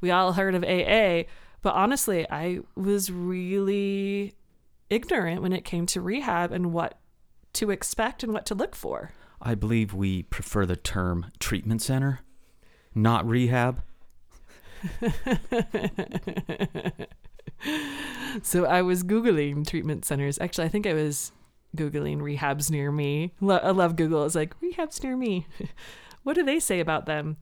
We 0.00 0.10
all 0.10 0.32
heard 0.32 0.56
of 0.56 0.64
AA, 0.64 1.28
but 1.62 1.74
honestly, 1.74 2.26
I 2.30 2.60
was 2.74 3.10
really 3.10 4.34
ignorant 4.90 5.42
when 5.42 5.52
it 5.52 5.64
came 5.64 5.86
to 5.86 6.00
rehab 6.00 6.52
and 6.52 6.72
what 6.72 6.98
to 7.54 7.70
expect 7.70 8.22
and 8.22 8.32
what 8.32 8.46
to 8.46 8.54
look 8.54 8.74
for. 8.74 9.12
I 9.40 9.54
believe 9.54 9.94
we 9.94 10.24
prefer 10.24 10.66
the 10.66 10.76
term 10.76 11.26
treatment 11.38 11.82
center, 11.82 12.20
not 12.94 13.26
rehab. 13.26 13.82
so 18.42 18.64
I 18.64 18.82
was 18.82 19.02
Googling 19.04 19.66
treatment 19.66 20.04
centers. 20.04 20.38
Actually, 20.40 20.66
I 20.66 20.68
think 20.68 20.86
I 20.86 20.94
was 20.94 21.32
Googling 21.76 22.18
rehabs 22.18 22.70
near 22.70 22.90
me. 22.90 23.32
I 23.42 23.70
love 23.70 23.96
Google. 23.96 24.24
It's 24.24 24.34
like, 24.34 24.58
rehabs 24.60 25.02
near 25.02 25.16
me. 25.16 25.46
what 26.22 26.34
do 26.34 26.42
they 26.42 26.60
say 26.60 26.80
about 26.80 27.06
them? 27.06 27.36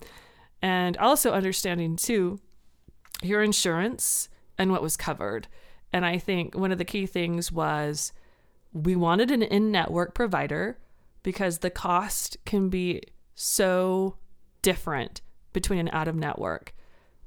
And 0.63 0.97
also 0.97 1.33
understanding, 1.33 1.97
too, 1.97 2.41
your 3.23 3.43
insurance 3.43 4.29
and 4.59 4.71
what 4.71 4.83
was 4.83 4.97
covered. 4.97 5.49
And 5.93 6.05
I 6.05 6.19
think 6.19 6.55
one 6.55 6.73
of 6.73 6.79
the 6.79 6.85
key 6.85 7.07
things 7.07 7.51
was 7.51 8.13
we 8.73 8.97
wanted 8.97 9.31
an 9.31 9.43
in 9.43 9.71
network 9.71 10.15
provider 10.15 10.79
because 11.23 11.59
the 11.59 11.71
cost 11.71 12.37
can 12.45 12.69
be 12.69 13.03
so 13.35 14.17
different 14.63 15.21
between 15.53 15.79
an 15.79 15.91
out 15.93 16.09
of 16.09 16.15
network. 16.15 16.75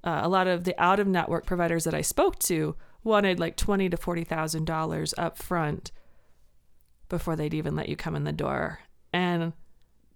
Uh, 0.03 0.21
a 0.23 0.29
lot 0.29 0.47
of 0.47 0.63
the 0.63 0.79
out 0.81 0.99
of 0.99 1.07
network 1.07 1.45
providers 1.45 1.83
that 1.83 1.93
I 1.93 2.01
spoke 2.01 2.39
to 2.39 2.75
wanted 3.03 3.39
like 3.39 3.55
twenty 3.55 3.89
to 3.89 3.97
forty 3.97 4.23
thousand 4.23 4.65
dollars 4.65 5.13
up 5.17 5.37
front 5.37 5.91
before 7.09 7.35
they'd 7.35 7.53
even 7.53 7.75
let 7.75 7.89
you 7.89 7.95
come 7.95 8.15
in 8.15 8.23
the 8.23 8.31
door, 8.31 8.81
and 9.11 9.53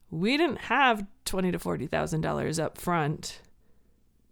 we 0.09 0.37
didn't 0.37 0.61
have 0.61 1.05
twenty 1.25 1.51
to 1.51 1.59
forty 1.59 1.87
thousand 1.87 2.21
dollars 2.21 2.59
up 2.59 2.77
front 2.77 3.41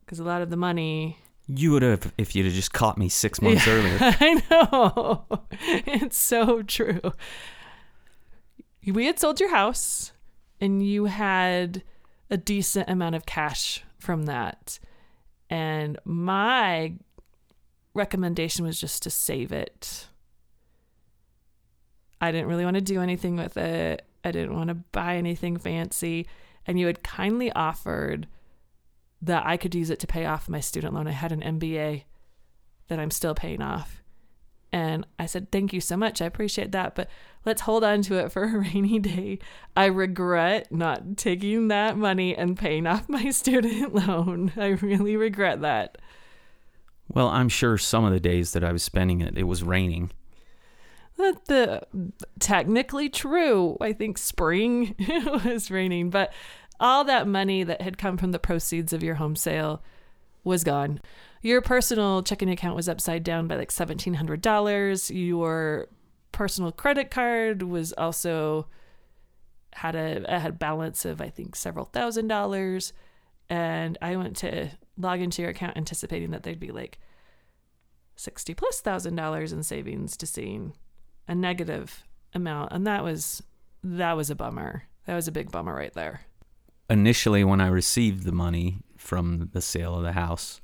because 0.06 0.20
a 0.20 0.24
lot 0.24 0.42
of 0.42 0.50
the 0.50 0.58
money 0.58 1.18
you 1.48 1.72
would 1.72 1.82
have 1.82 2.14
if 2.18 2.36
you'd 2.36 2.46
have 2.46 2.54
just 2.54 2.74
caught 2.74 2.98
me 2.98 3.10
six 3.10 3.42
months 3.42 3.68
yeah, 3.68 3.74
earlier. 3.74 3.98
I 4.02 4.44
know. 4.50 5.26
It's 5.86 6.18
so 6.18 6.62
true 6.64 7.12
we 8.86 9.06
had 9.06 9.20
sold 9.20 9.40
your 9.40 9.50
house 9.50 10.12
and 10.60 10.86
you 10.86 11.06
had 11.06 11.84
a 12.30 12.38
decent 12.38 12.90
amount 12.90 13.16
of 13.16 13.26
cash 13.26 13.84
from 14.00 14.24
that. 14.24 14.80
And 15.50 16.00
my 16.06 16.94
recommendation 17.94 18.66
was 18.66 18.80
just 18.80 19.04
to 19.04 19.10
save 19.10 19.52
it. 19.52 20.08
I 22.20 22.32
didn't 22.32 22.48
really 22.48 22.64
want 22.64 22.76
to 22.76 22.82
do 22.82 23.02
anything 23.02 23.36
with 23.36 23.58
it. 23.58 24.04
I 24.24 24.32
didn't 24.32 24.56
want 24.56 24.70
to 24.70 24.76
buy 24.76 25.18
anything 25.18 25.58
fancy. 25.58 26.28
And 26.66 26.80
you 26.80 26.88
had 26.88 27.04
kindly 27.04 27.52
offered 27.52 28.28
that 29.22 29.46
I 29.46 29.58
could 29.58 29.76
use 29.76 29.90
it 29.90 30.00
to 30.00 30.08
pay 30.08 30.26
off 30.26 30.50
my 30.50 30.60
student 30.60 30.94
loan. 30.94 31.08
I 31.08 31.12
had 31.12 31.32
an 31.32 31.42
MBA 31.42 32.04
that 32.88 33.00
I'm 33.00 33.12
still 33.12 33.36
paying 33.36 33.62
off. 33.62 34.02
And 34.74 35.06
I 35.20 35.26
said, 35.26 35.52
Thank 35.52 35.74
you 35.74 35.82
so 35.82 35.98
much. 35.98 36.22
I 36.22 36.26
appreciate 36.26 36.72
that. 36.72 36.96
But 36.96 37.10
let's 37.46 37.62
hold 37.62 37.84
on 37.84 38.02
to 38.04 38.16
it 38.16 38.32
for 38.32 38.44
a 38.44 38.60
rainy 38.74 39.00
day. 39.00 39.40
I 39.76 39.86
regret 39.86 40.72
not 40.72 41.18
taking 41.18 41.68
that 41.68 41.98
money 41.98 42.36
and 42.36 42.58
paying 42.58 42.88
off 42.88 43.10
my 43.10 43.30
student 43.32 43.94
loan. 43.94 44.54
I 44.56 44.68
really 44.68 45.18
regret 45.18 45.62
that. 45.62 45.98
Well, 47.10 47.28
I'm 47.28 47.50
sure 47.50 47.78
some 47.78 48.06
of 48.06 48.14
the 48.14 48.22
days 48.22 48.54
that 48.54 48.64
I 48.64 48.72
was 48.72 48.84
spending 48.84 49.20
it, 49.20 49.38
it 49.38 49.44
was 49.44 49.64
raining. 49.64 50.12
That 51.18 51.46
the 51.46 51.82
technically 52.40 53.10
true. 53.10 53.78
I 53.82 53.92
think 53.92 54.18
spring 54.18 54.96
was 55.46 55.70
raining, 55.70 56.10
but 56.10 56.34
all 56.82 57.06
that 57.06 57.28
money 57.28 57.64
that 57.64 57.82
had 57.82 57.98
come 57.98 58.18
from 58.18 58.32
the 58.32 58.40
proceeds 58.40 58.92
of 58.92 59.04
your 59.04 59.16
home 59.16 59.36
sale 59.36 59.82
was 60.44 60.64
gone. 60.64 61.00
Your 61.42 61.62
personal 61.62 62.24
checking 62.24 62.50
account 62.50 62.76
was 62.76 62.90
upside 62.90 63.24
down 63.24 63.48
by 63.48 63.56
like 63.56 63.70
$1700. 63.70 65.12
Your 65.14 65.88
personal 66.32 66.72
credit 66.72 67.12
card 67.12 67.64
was 67.64 67.94
also 67.94 68.68
had 69.74 69.96
a, 69.96 70.24
a 70.36 70.40
had 70.40 70.60
balance 70.60 71.06
of 71.06 71.22
I 71.22 71.30
think 71.30 71.56
several 71.56 71.86
thousand 71.86 72.28
dollars 72.28 72.94
and 73.50 73.98
I 74.02 74.16
went 74.16 74.36
to 74.38 74.70
log 74.98 75.22
into 75.22 75.42
your 75.42 75.52
account 75.52 75.78
anticipating 75.78 76.32
that 76.32 76.44
there'd 76.44 76.60
be 76.60 76.72
like 76.72 77.00
60 78.16 78.54
plus 78.54 78.82
thousand 78.82 79.16
dollars 79.16 79.54
in 79.54 79.64
savings 79.64 80.18
to 80.18 80.26
seeing 80.26 80.74
a 81.28 81.36
negative 81.36 82.04
amount 82.34 82.74
and 82.74 82.86
that 82.86 83.04
was 83.04 83.44
that 83.84 84.14
was 84.14 84.30
a 84.30 84.36
bummer 84.36 84.84
that 85.06 85.16
was 85.16 85.28
a 85.28 85.32
big 85.32 85.52
bummer 85.52 85.74
right 85.74 85.94
there 85.94 86.22
initially 86.92 87.44
when 87.44 87.62
i 87.62 87.68
received 87.68 88.24
the 88.24 88.32
money 88.32 88.78
from 88.98 89.50
the 89.54 89.62
sale 89.62 89.96
of 89.96 90.04
the 90.04 90.12
house 90.12 90.62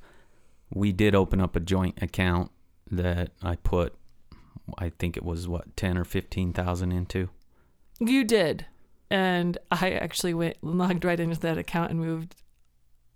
we 0.72 0.92
did 0.92 1.14
open 1.14 1.40
up 1.40 1.56
a 1.56 1.60
joint 1.60 2.00
account 2.02 2.50
that 2.90 3.30
i 3.42 3.56
put 3.56 3.94
i 4.78 4.90
think 4.90 5.16
it 5.16 5.24
was 5.24 5.48
what 5.48 5.76
10 5.76 5.96
or 5.96 6.04
15,000 6.04 6.92
into? 6.92 7.30
You 7.98 8.24
did. 8.24 8.66
And 9.10 9.58
i 9.70 9.92
actually 9.92 10.34
went 10.34 10.56
logged 10.62 11.04
right 11.04 11.18
into 11.18 11.40
that 11.40 11.58
account 11.58 11.90
and 11.90 12.00
moved 12.00 12.36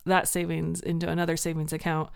that 0.05 0.27
savings 0.27 0.81
into 0.81 1.09
another 1.09 1.37
savings 1.37 1.73
account 1.73 2.11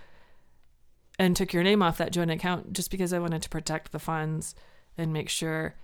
and 1.19 1.37
took 1.37 1.53
your 1.53 1.63
name 1.63 1.83
off 1.83 1.99
that 1.99 2.13
joint 2.13 2.31
account 2.31 2.73
just 2.73 2.91
because 2.91 3.13
I 3.13 3.19
wanted 3.19 3.43
to 3.43 3.49
protect 3.49 3.93
the 3.93 3.99
funds 3.99 4.55
and 4.99 5.13
make 5.13 5.29
sure 5.29 5.77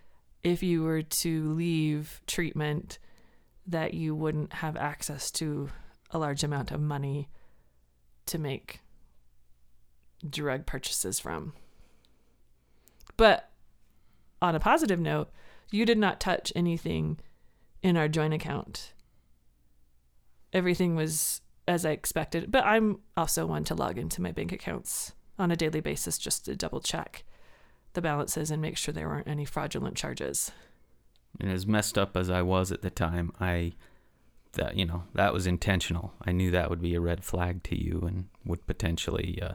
if 0.43 0.63
you 0.63 0.83
were 0.83 1.03
to 1.03 1.53
leave 1.55 2.21
treatment 2.27 2.99
that 3.67 3.95
you 3.95 4.15
wouldn't 4.15 4.55
have 4.55 4.77
access 4.77 5.31
to 5.31 5.71
a 6.11 6.19
large 6.19 6.43
amount 6.43 6.71
of 6.71 6.81
money 6.81 7.29
to 8.27 8.39
make 8.39 8.81
drug 10.29 10.67
purchases 10.67 11.21
from. 11.21 11.53
But 13.17 13.51
on 14.41 14.55
a 14.55 14.61
positive 14.61 15.01
note, 15.01 15.31
you 15.71 15.87
did 15.87 15.99
not 15.99 16.21
touch 16.21 16.53
anything 16.55 17.19
in 17.83 17.97
our 17.97 18.09
joint 18.09 18.35
account. 18.35 18.93
Everything 20.53 20.97
was 20.97 21.41
as 21.67 21.87
I 21.87 21.91
expected, 21.91 22.51
but 22.51 22.65
I'm 22.65 23.01
also 23.17 23.47
one 23.47 23.65
to 23.65 23.75
log 23.75 23.97
into 23.97 24.21
my 24.21 24.33
bank 24.33 24.53
accounts 24.53 25.13
on 25.39 25.51
a 25.51 25.57
daily 25.57 25.81
basis 25.81 26.19
just 26.19 26.45
to 26.45 26.57
double 26.57 26.81
check 26.81 27.25
the 27.95 28.03
balances 28.03 28.51
and 28.51 28.61
make 28.61 28.77
sure 28.77 28.93
there 28.93 29.09
weren't 29.09 29.29
any 29.29 29.45
fraudulent 29.45 29.97
charges. 29.97 30.51
And 31.41 31.51
as 31.51 31.67
messed 31.67 31.97
up 31.99 32.17
as 32.17 32.31
I 32.31 32.43
was 32.43 32.71
at 32.71 32.83
the 32.83 32.91
time, 32.91 33.33
I 33.41 33.73
that 34.55 34.77
you 34.77 34.85
know 34.85 35.05
that 35.15 35.33
was 35.33 35.47
intentional. 35.47 36.13
I 36.25 36.33
knew 36.33 36.51
that 36.51 36.71
would 36.71 36.83
be 36.83 36.95
a 36.95 37.01
red 37.01 37.25
flag 37.25 37.63
to 37.65 37.81
you 37.81 38.03
and 38.07 38.29
would 38.45 38.67
potentially 38.67 39.39
uh, 39.43 39.55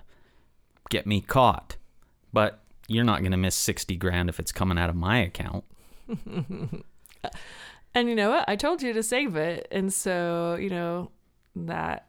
get 0.90 1.06
me 1.06 1.22
caught. 1.22 1.78
But 2.34 2.64
you're 2.88 3.04
not 3.04 3.20
going 3.20 3.32
to 3.32 3.38
miss 3.38 3.56
sixty 3.56 3.96
grand 3.96 4.30
if 4.30 4.40
it's 4.40 4.52
coming 4.52 4.78
out 4.78 4.90
of 4.90 4.96
my 4.96 5.20
account. 5.20 5.64
and 7.94 8.10
you 8.10 8.16
know 8.16 8.32
what? 8.32 8.46
I 8.48 8.56
told 8.56 8.82
you 8.82 8.94
to 8.94 9.04
save 9.04 9.36
it, 9.36 9.68
and 9.72 9.94
so 9.94 10.56
you 10.56 10.70
know 10.70 11.12
that 11.56 12.08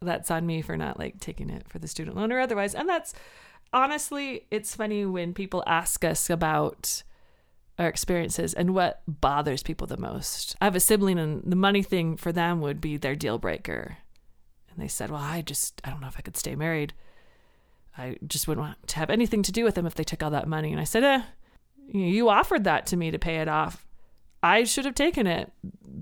that's 0.00 0.30
on 0.30 0.46
me 0.46 0.62
for 0.62 0.76
not 0.76 0.98
like 0.98 1.18
taking 1.20 1.50
it 1.50 1.68
for 1.68 1.78
the 1.78 1.88
student 1.88 2.16
loan 2.16 2.32
or 2.32 2.38
otherwise. 2.38 2.74
And 2.74 2.88
that's 2.88 3.14
honestly, 3.72 4.46
it's 4.50 4.74
funny 4.74 5.04
when 5.04 5.34
people 5.34 5.64
ask 5.66 6.04
us 6.04 6.30
about 6.30 7.02
our 7.78 7.88
experiences 7.88 8.54
and 8.54 8.74
what 8.74 9.02
bothers 9.06 9.62
people 9.62 9.86
the 9.86 9.96
most. 9.96 10.56
I 10.60 10.64
have 10.64 10.76
a 10.76 10.80
sibling, 10.80 11.18
and 11.18 11.42
the 11.44 11.56
money 11.56 11.82
thing 11.82 12.16
for 12.16 12.32
them 12.32 12.60
would 12.60 12.80
be 12.80 12.96
their 12.96 13.14
deal 13.14 13.38
breaker. 13.38 13.98
And 14.70 14.82
they 14.82 14.88
said, 14.88 15.10
Well, 15.10 15.20
I 15.20 15.42
just, 15.42 15.80
I 15.84 15.90
don't 15.90 16.00
know 16.00 16.08
if 16.08 16.16
I 16.18 16.22
could 16.22 16.36
stay 16.36 16.56
married. 16.56 16.92
I 17.96 18.16
just 18.26 18.46
wouldn't 18.46 18.66
want 18.66 18.86
to 18.88 18.96
have 18.96 19.10
anything 19.10 19.42
to 19.42 19.52
do 19.52 19.64
with 19.64 19.74
them 19.74 19.86
if 19.86 19.94
they 19.94 20.04
took 20.04 20.22
all 20.22 20.30
that 20.30 20.48
money. 20.48 20.72
And 20.72 20.80
I 20.80 20.84
said, 20.84 21.04
Eh, 21.04 21.22
you 21.92 22.28
offered 22.28 22.64
that 22.64 22.86
to 22.86 22.96
me 22.96 23.10
to 23.10 23.18
pay 23.18 23.36
it 23.36 23.48
off. 23.48 23.86
I 24.42 24.64
should 24.64 24.84
have 24.84 24.94
taken 24.94 25.26
it. 25.26 25.52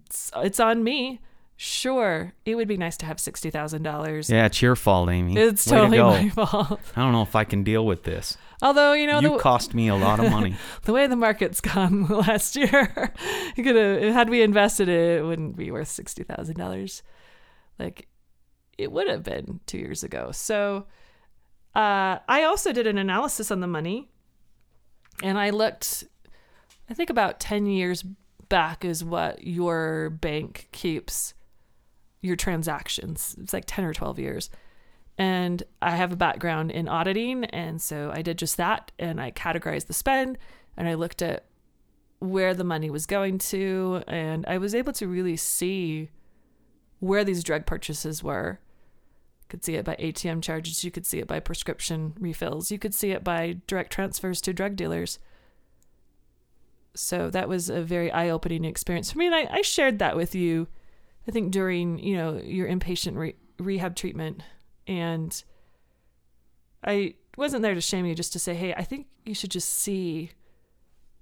It's, 0.05 0.31
it's 0.37 0.61
on 0.61 0.85
me. 0.85 1.21
Sure, 1.59 2.35
it 2.45 2.55
would 2.55 2.69
be 2.69 2.77
nice 2.77 2.99
to 2.99 3.07
have 3.07 3.19
sixty 3.19 3.49
thousand 3.51 3.83
dollars. 3.83 4.29
Yeah, 4.29 4.45
it's 4.45 4.61
your 4.61 4.77
fault, 4.77 5.09
Amy. 5.09 5.37
It's 5.39 5.67
Way 5.67 5.77
totally 5.79 5.97
to 5.97 6.05
my 6.05 6.29
fault. 6.29 6.81
I 6.95 7.01
don't 7.03 7.13
know 7.13 7.23
if 7.23 7.35
I 7.35 7.45
can 7.45 7.65
deal 7.65 7.87
with 7.87 8.03
this. 8.03 8.37
Although 8.61 8.93
you 8.93 9.07
know 9.07 9.21
you 9.21 9.31
the, 9.31 9.39
cost 9.39 9.73
me 9.73 9.89
a 9.89 9.95
lot 9.95 10.21
of 10.21 10.31
money. 10.31 10.57
the 10.83 10.93
way 10.93 11.07
the 11.07 11.17
market's 11.17 11.63
gone 11.63 12.07
last 12.09 12.57
year, 12.57 13.11
you 13.57 13.65
could 13.65 13.75
have 13.75 14.13
had 14.13 14.29
we 14.29 14.43
invested 14.43 14.91
it, 14.91 15.21
it 15.21 15.25
wouldn't 15.25 15.57
be 15.57 15.71
worth 15.71 15.89
sixty 15.89 16.25
thousand 16.25 16.57
dollars. 16.57 17.03
Like 17.79 18.07
it 18.77 18.93
would 18.93 19.09
have 19.09 19.23
been 19.23 19.61
two 19.65 19.79
years 19.79 20.03
ago. 20.05 20.33
So 20.33 20.85
uh, 21.75 22.19
I 22.29 22.45
also 22.45 22.71
did 22.73 22.87
an 22.87 22.99
analysis 22.99 23.51
on 23.51 23.61
the 23.61 23.67
money, 23.67 24.11
and 25.23 25.39
I 25.39 25.51
looked. 25.51 26.05
I 26.91 26.93
think 26.93 27.09
about 27.09 27.41
ten 27.41 27.65
years 27.65 28.05
back 28.51 28.85
is 28.85 29.03
what 29.03 29.47
your 29.47 30.11
bank 30.11 30.69
keeps 30.71 31.33
your 32.23 32.37
transactions. 32.37 33.37
It's 33.41 33.53
like 33.53 33.65
10 33.67 33.85
or 33.85 33.95
12 33.95 34.19
years. 34.19 34.51
And 35.19 35.63
I 35.81 35.93
have 35.93 36.13
a 36.13 36.17
background 36.17 36.71
in 36.71 36.89
auditing. 36.89 37.45
And 37.47 37.81
so 37.81 38.11
I 38.13 38.23
did 38.23 38.39
just 38.39 38.57
that. 38.59 38.93
And 38.99 39.21
I 39.21 39.31
categorized 39.31 39.87
the 39.87 39.95
spend 39.95 40.39
and 40.77 40.89
I 40.89 40.95
looked 40.95 41.23
at 41.23 41.47
where 42.19 42.55
the 42.55 42.65
money 42.65 42.91
was 42.91 43.07
going 43.07 43.39
to. 43.39 44.03
And 44.07 44.45
I 44.47 44.59
was 44.59 44.75
able 44.75 44.93
to 44.95 45.09
really 45.09 45.37
see 45.37 46.11
where 46.99 47.25
these 47.25 47.45
drug 47.45 47.67
purchases 47.67 48.23
were. 48.23 48.59
You 49.43 49.49
could 49.49 49.65
see 49.65 49.75
it 49.75 49.85
by 49.85 49.97
ATM 49.97 50.43
charges. 50.43 50.85
You 50.85 50.91
could 50.91 51.07
see 51.07 51.19
it 51.19 51.29
by 51.29 51.41
prescription 51.41 52.15
refills. 52.19 52.71
You 52.71 52.79
could 52.79 52.95
see 52.95 53.13
it 53.13 53.25
by 53.25 53.59
direct 53.67 53.93
transfers 53.93 54.41
to 54.43 54.53
drug 54.53 54.77
dealers. 54.77 55.19
So 56.95 57.31
that 57.31 57.49
was 57.49 57.69
a 57.69 57.83
very 57.83 58.11
eye 58.11 58.31
opening 58.31 58.65
experience 58.65 59.13
for 59.13 59.19
me. 59.19 59.27
And 59.27 59.35
I, 59.35 59.49
I 59.51 59.63
shared 59.63 59.99
that 59.99 60.17
with 60.17 60.35
you 60.35 60.67
I 61.29 61.33
think 61.33 61.51
during 61.51 61.99
you 61.99 62.17
know 62.17 62.41
your 62.43 62.69
inpatient 62.69 63.17
re- 63.17 63.37
rehab 63.59 63.97
treatment, 63.97 64.43
and 64.87 65.43
I 66.85 67.15
wasn't 67.37 67.63
there 67.63 67.75
to 67.75 67.81
shame 67.81 68.07
you, 68.07 68.15
just 68.15 68.33
to 68.33 68.39
say, 68.39 68.55
hey, 68.55 68.75
I 68.75 68.85
think 68.85 69.07
you 69.25 69.35
should 69.35 69.51
just 69.51 69.69
see, 69.69 70.31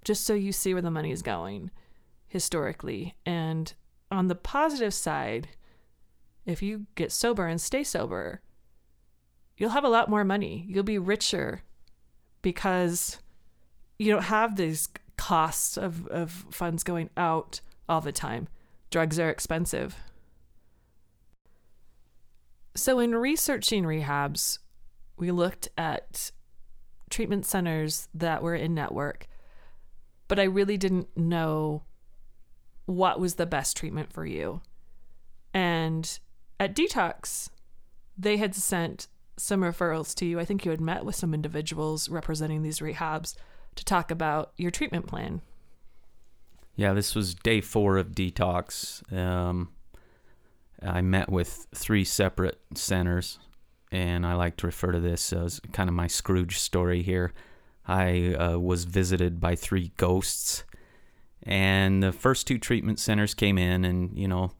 just 0.04 0.24
so 0.24 0.34
you 0.34 0.52
see 0.52 0.74
where 0.74 0.82
the 0.82 0.90
money 0.90 1.10
is 1.10 1.22
going 1.22 1.70
historically. 2.28 3.14
And 3.24 3.72
on 4.10 4.28
the 4.28 4.34
positive 4.34 4.94
side, 4.94 5.48
if 6.46 6.62
you 6.62 6.86
get 6.94 7.10
sober 7.10 7.46
and 7.46 7.60
stay 7.60 7.82
sober, 7.82 8.42
you'll 9.56 9.70
have 9.70 9.84
a 9.84 9.88
lot 9.88 10.10
more 10.10 10.24
money. 10.24 10.66
You'll 10.68 10.82
be 10.82 10.98
richer 10.98 11.62
because 12.42 13.18
you 13.98 14.12
don't 14.12 14.24
have 14.24 14.56
these 14.56 14.88
costs 15.16 15.76
of, 15.76 16.06
of 16.08 16.44
funds 16.50 16.82
going 16.82 17.08
out 17.16 17.60
all 17.88 18.00
the 18.00 18.12
time 18.12 18.48
drugs 18.94 19.18
are 19.18 19.28
expensive. 19.28 19.96
So, 22.76 23.00
in 23.00 23.12
researching 23.12 23.82
rehabs, 23.82 24.60
we 25.16 25.32
looked 25.32 25.68
at 25.76 26.30
treatment 27.10 27.44
centers 27.44 28.08
that 28.14 28.40
were 28.40 28.54
in 28.54 28.72
network, 28.72 29.26
but 30.28 30.38
I 30.38 30.44
really 30.44 30.76
didn't 30.76 31.08
know 31.16 31.82
what 32.86 33.18
was 33.18 33.34
the 33.34 33.46
best 33.46 33.76
treatment 33.76 34.12
for 34.12 34.24
you. 34.24 34.62
And 35.52 36.16
at 36.60 36.76
Detox, 36.76 37.48
they 38.16 38.36
had 38.36 38.54
sent 38.54 39.08
some 39.36 39.62
referrals 39.62 40.14
to 40.18 40.24
you. 40.24 40.38
I 40.38 40.44
think 40.44 40.64
you 40.64 40.70
had 40.70 40.80
met 40.80 41.04
with 41.04 41.16
some 41.16 41.34
individuals 41.34 42.08
representing 42.08 42.62
these 42.62 42.78
rehabs 42.78 43.34
to 43.74 43.84
talk 43.84 44.12
about 44.12 44.52
your 44.56 44.70
treatment 44.70 45.08
plan. 45.08 45.40
Yeah, 46.76 46.92
this 46.92 47.14
was 47.14 47.34
day 47.34 47.60
four 47.60 47.96
of 47.98 48.12
detox. 48.12 49.00
Um, 49.12 49.70
I 50.82 51.02
met 51.02 51.30
with 51.30 51.66
three 51.74 52.04
separate 52.04 52.60
centers, 52.74 53.38
and 53.92 54.26
I 54.26 54.34
like 54.34 54.56
to 54.58 54.66
refer 54.66 54.92
to 54.92 55.00
this 55.00 55.32
as 55.32 55.60
kind 55.72 55.88
of 55.88 55.94
my 55.94 56.08
Scrooge 56.08 56.58
story 56.58 57.02
here. 57.02 57.32
I 57.86 58.34
uh, 58.34 58.58
was 58.58 58.84
visited 58.84 59.40
by 59.40 59.54
three 59.54 59.92
ghosts, 59.96 60.64
and 61.42 62.02
the 62.02 62.12
first 62.12 62.46
two 62.46 62.58
treatment 62.58 62.98
centers 62.98 63.34
came 63.34 63.56
in, 63.56 63.84
and 63.84 64.18
you 64.18 64.26
know, 64.26 64.50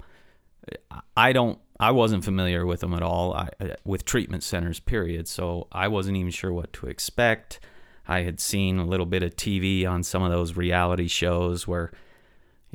I 1.17 1.33
don't, 1.33 1.59
I 1.81 1.91
wasn't 1.91 2.25
familiar 2.25 2.65
with 2.65 2.81
them 2.81 2.95
at 2.95 3.03
all, 3.03 3.35
I, 3.35 3.49
with 3.85 4.05
treatment 4.05 4.45
centers, 4.45 4.79
period. 4.79 5.27
So 5.27 5.67
I 5.73 5.89
wasn't 5.89 6.17
even 6.17 6.31
sure 6.31 6.53
what 6.53 6.73
to 6.75 6.87
expect. 6.87 7.59
I 8.07 8.21
had 8.21 8.39
seen 8.39 8.79
a 8.79 8.85
little 8.87 9.07
bit 9.07 9.23
of 9.23 9.35
TV 9.35 9.87
on 9.87 10.03
some 10.03 10.23
of 10.23 10.31
those 10.31 10.57
reality 10.57 11.09
shows 11.09 11.67
where 11.67 11.91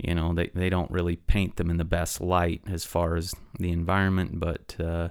you 0.04 0.16
know 0.16 0.34
they, 0.34 0.50
they 0.54 0.70
don't 0.70 0.92
really 0.92 1.16
paint 1.16 1.56
them 1.58 1.70
in 1.70 1.78
the 1.78 1.86
best 1.86 2.22
light 2.22 2.62
as 2.68 2.86
far 2.86 3.16
as 3.16 3.34
the 3.60 3.72
environment 3.72 4.40
but 4.40 4.76
uh, 4.80 5.10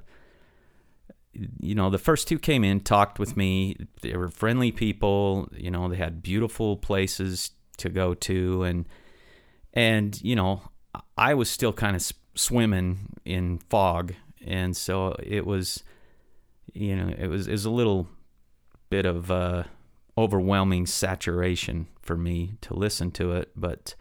you 1.61 1.75
know, 1.75 1.91
the 1.91 1.99
first 1.99 2.29
two 2.29 2.39
came 2.39 2.65
in, 2.65 2.81
talked 2.81 3.19
with 3.19 3.37
me. 3.37 3.77
They 4.03 4.17
were 4.17 4.29
friendly 4.29 4.73
people. 4.73 5.49
You 5.53 5.71
know, 5.71 5.89
they 5.89 5.97
had 5.97 6.23
beautiful 6.23 6.77
places 6.77 7.51
to 7.79 7.89
go 7.89 8.15
to, 8.15 8.63
and 8.65 8.89
and 9.73 10.21
you 10.23 10.35
know, 10.35 10.63
I 11.17 11.35
was 11.35 11.51
still 11.51 11.73
kind 11.73 11.95
of 11.95 12.13
swimming 12.35 13.17
in 13.25 13.59
fog, 13.71 14.15
and 14.45 14.77
so 14.77 15.17
it 15.23 15.47
was, 15.47 15.85
you 16.73 16.97
know, 16.97 17.15
it 17.17 17.29
was 17.29 17.47
it 17.47 17.53
was 17.53 17.65
a 17.65 17.71
little 17.71 18.09
bit 18.91 19.07
of 19.07 19.31
uh, 19.31 19.65
overwhelming 20.17 20.87
saturation 20.87 21.89
for 22.01 22.17
me 22.17 22.55
to 22.63 22.75
listen 22.75 23.11
to 23.13 23.33
it, 23.33 23.51
but 23.55 23.95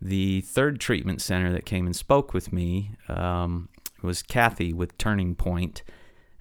the 0.00 0.40
third 0.42 0.80
treatment 0.80 1.20
center 1.20 1.52
that 1.52 1.66
came 1.66 1.86
and 1.86 1.94
spoke 1.94 2.32
with 2.32 2.52
me 2.52 2.92
um, 3.08 3.68
was 4.02 4.22
Kathy 4.22 4.72
with 4.72 4.96
Turning 4.96 5.34
Point, 5.34 5.82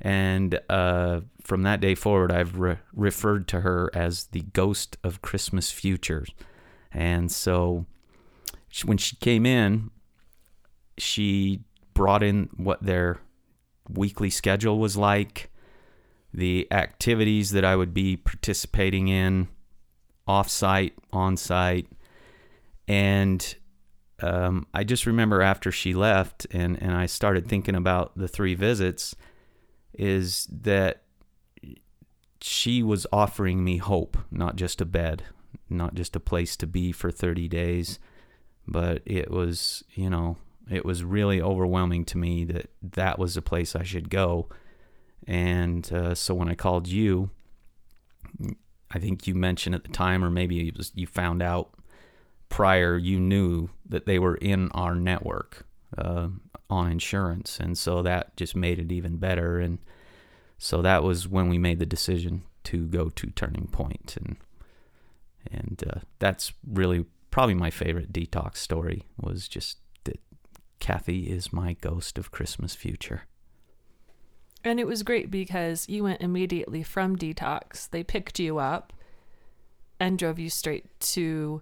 and 0.01 0.59
uh, 0.69 1.21
from 1.43 1.63
that 1.63 1.81
day 1.81 1.95
forward, 1.95 2.31
I've 2.31 2.57
re- 2.57 2.77
referred 2.93 3.47
to 3.49 3.61
her 3.61 3.89
as 3.93 4.25
the 4.27 4.41
ghost 4.41 4.97
of 5.03 5.21
Christmas 5.21 5.71
futures. 5.71 6.29
And 6.91 7.31
so, 7.31 7.85
she, 8.69 8.87
when 8.87 8.97
she 8.97 9.17
came 9.17 9.45
in, 9.45 9.91
she 10.97 11.63
brought 11.93 12.23
in 12.23 12.49
what 12.55 12.81
their 12.81 13.19
weekly 13.89 14.29
schedule 14.29 14.79
was 14.79 14.95
like, 14.95 15.51
the 16.33 16.67
activities 16.71 17.51
that 17.51 17.65
I 17.65 17.75
would 17.75 17.93
be 17.93 18.15
participating 18.15 19.09
in, 19.09 19.49
off 20.27 20.47
site, 20.47 20.93
on 21.11 21.35
site, 21.35 21.87
and 22.89 23.55
um, 24.19 24.65
I 24.73 24.83
just 24.83 25.05
remember 25.05 25.43
after 25.43 25.71
she 25.71 25.93
left 25.93 26.47
and, 26.51 26.81
and 26.81 26.91
I 26.93 27.05
started 27.05 27.47
thinking 27.47 27.75
about 27.75 28.17
the 28.17 28.27
three 28.27 28.55
visits 28.55 29.15
is 29.93 30.47
that 30.51 31.03
she 32.41 32.81
was 32.81 33.05
offering 33.13 33.63
me 33.63 33.77
hope, 33.77 34.17
not 34.31 34.55
just 34.55 34.81
a 34.81 34.85
bed, 34.85 35.23
not 35.69 35.93
just 35.93 36.15
a 36.15 36.19
place 36.19 36.57
to 36.57 36.67
be 36.67 36.91
for 36.91 37.11
30 37.11 37.47
days, 37.47 37.99
but 38.67 39.03
it 39.05 39.29
was, 39.29 39.83
you 39.93 40.09
know, 40.09 40.37
it 40.69 40.83
was 40.83 41.03
really 41.03 41.39
overwhelming 41.39 42.05
to 42.05 42.17
me 42.17 42.43
that 42.45 42.71
that 42.81 43.19
was 43.19 43.35
the 43.35 43.41
place 43.41 43.75
I 43.75 43.83
should 43.83 44.09
go. 44.09 44.49
And 45.27 45.91
uh, 45.93 46.15
so 46.15 46.33
when 46.33 46.49
I 46.49 46.55
called 46.55 46.87
you, 46.87 47.29
I 48.89 48.97
think 48.97 49.27
you 49.27 49.35
mentioned 49.35 49.75
at 49.75 49.83
the 49.83 49.91
time, 49.91 50.23
or 50.23 50.31
maybe 50.31 50.73
was, 50.75 50.91
you 50.95 51.05
found 51.05 51.43
out 51.43 51.71
prior 52.49 52.97
you 52.97 53.19
knew 53.19 53.69
that 53.87 54.05
they 54.05 54.19
were 54.19 54.35
in 54.35 54.69
our 54.71 54.95
network 54.95 55.65
uh, 55.97 56.27
on 56.69 56.91
insurance, 56.91 57.59
and 57.59 57.77
so 57.77 58.01
that 58.01 58.35
just 58.35 58.55
made 58.55 58.79
it 58.79 58.91
even 58.91 59.17
better. 59.17 59.59
And 59.59 59.79
so 60.57 60.81
that 60.81 61.03
was 61.03 61.27
when 61.27 61.49
we 61.49 61.57
made 61.57 61.79
the 61.79 61.85
decision 61.85 62.43
to 62.65 62.85
go 62.85 63.09
to 63.09 63.27
Turning 63.27 63.67
Point, 63.67 64.17
and 64.17 64.37
and 65.51 65.83
uh, 65.89 65.99
that's 66.19 66.53
really 66.67 67.05
probably 67.31 67.55
my 67.55 67.69
favorite 67.69 68.11
detox 68.11 68.57
story 68.57 69.05
was 69.19 69.47
just 69.47 69.77
that 70.03 70.19
Kathy 70.79 71.29
is 71.29 71.53
my 71.53 71.73
ghost 71.73 72.17
of 72.17 72.31
Christmas 72.31 72.75
future. 72.75 73.23
And 74.63 74.79
it 74.79 74.87
was 74.87 75.03
great 75.03 75.31
because 75.31 75.87
you 75.87 76.03
went 76.03 76.21
immediately 76.21 76.83
from 76.83 77.15
detox. 77.15 77.89
They 77.89 78.03
picked 78.03 78.39
you 78.39 78.57
up 78.57 78.91
and 79.99 80.19
drove 80.19 80.39
you 80.39 80.49
straight 80.49 80.99
to 80.99 81.61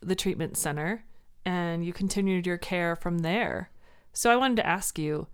the 0.00 0.14
treatment 0.14 0.56
center 0.56 1.04
and 1.44 1.84
you 1.84 1.92
continued 1.92 2.46
your 2.46 2.58
care 2.58 2.94
from 2.96 3.18
there. 3.18 3.70
So 4.12 4.30
I 4.30 4.36
wanted 4.36 4.56
to 4.56 4.66
ask 4.66 4.98
you, 4.98 5.28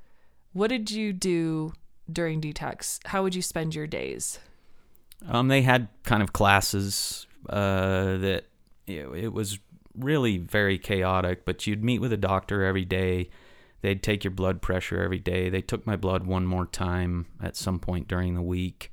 what 0.52 0.68
did 0.68 0.90
you 0.90 1.12
do 1.12 1.72
during 2.10 2.40
detox? 2.40 3.00
How 3.06 3.22
would 3.22 3.34
you 3.34 3.42
spend 3.42 3.74
your 3.74 3.86
days? 3.86 4.38
Um, 5.26 5.48
they 5.48 5.62
had 5.62 5.88
kind 6.04 6.22
of 6.22 6.32
classes 6.32 7.26
uh, 7.48 8.18
that 8.18 8.44
it, 8.86 9.08
it 9.14 9.32
was 9.32 9.58
really 9.98 10.38
very 10.38 10.78
chaotic, 10.78 11.44
but 11.44 11.66
you'd 11.66 11.82
meet 11.82 12.00
with 12.00 12.12
a 12.12 12.18
doctor 12.18 12.64
every 12.64 12.84
day. 12.84 13.30
They'd 13.80 14.02
take 14.02 14.24
your 14.24 14.30
blood 14.30 14.62
pressure 14.62 15.02
every 15.02 15.18
day. 15.18 15.48
They 15.48 15.62
took 15.62 15.86
my 15.86 15.96
blood 15.96 16.26
one 16.26 16.46
more 16.46 16.66
time 16.66 17.26
at 17.42 17.56
some 17.56 17.78
point 17.78 18.08
during 18.08 18.34
the 18.34 18.42
week 18.42 18.90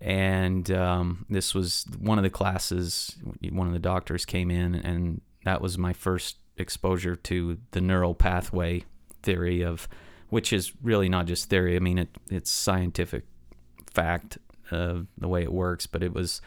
and 0.00 0.70
um, 0.70 1.26
this 1.28 1.54
was 1.54 1.86
one 1.98 2.18
of 2.18 2.24
the 2.24 2.30
classes. 2.30 3.16
One 3.50 3.66
of 3.66 3.72
the 3.72 3.78
doctors 3.78 4.24
came 4.24 4.50
in, 4.50 4.74
and 4.74 5.20
that 5.44 5.60
was 5.60 5.78
my 5.78 5.92
first 5.92 6.36
exposure 6.56 7.16
to 7.16 7.58
the 7.72 7.80
neural 7.80 8.14
pathway 8.14 8.84
theory 9.22 9.62
of, 9.62 9.88
which 10.28 10.52
is 10.52 10.72
really 10.82 11.08
not 11.08 11.26
just 11.26 11.48
theory. 11.48 11.76
I 11.76 11.80
mean, 11.80 11.98
it, 11.98 12.08
it's 12.30 12.50
scientific 12.50 13.24
fact 13.92 14.38
of 14.70 15.06
the 15.18 15.28
way 15.28 15.42
it 15.42 15.52
works, 15.52 15.86
but 15.86 16.02
it 16.02 16.12
was 16.12 16.40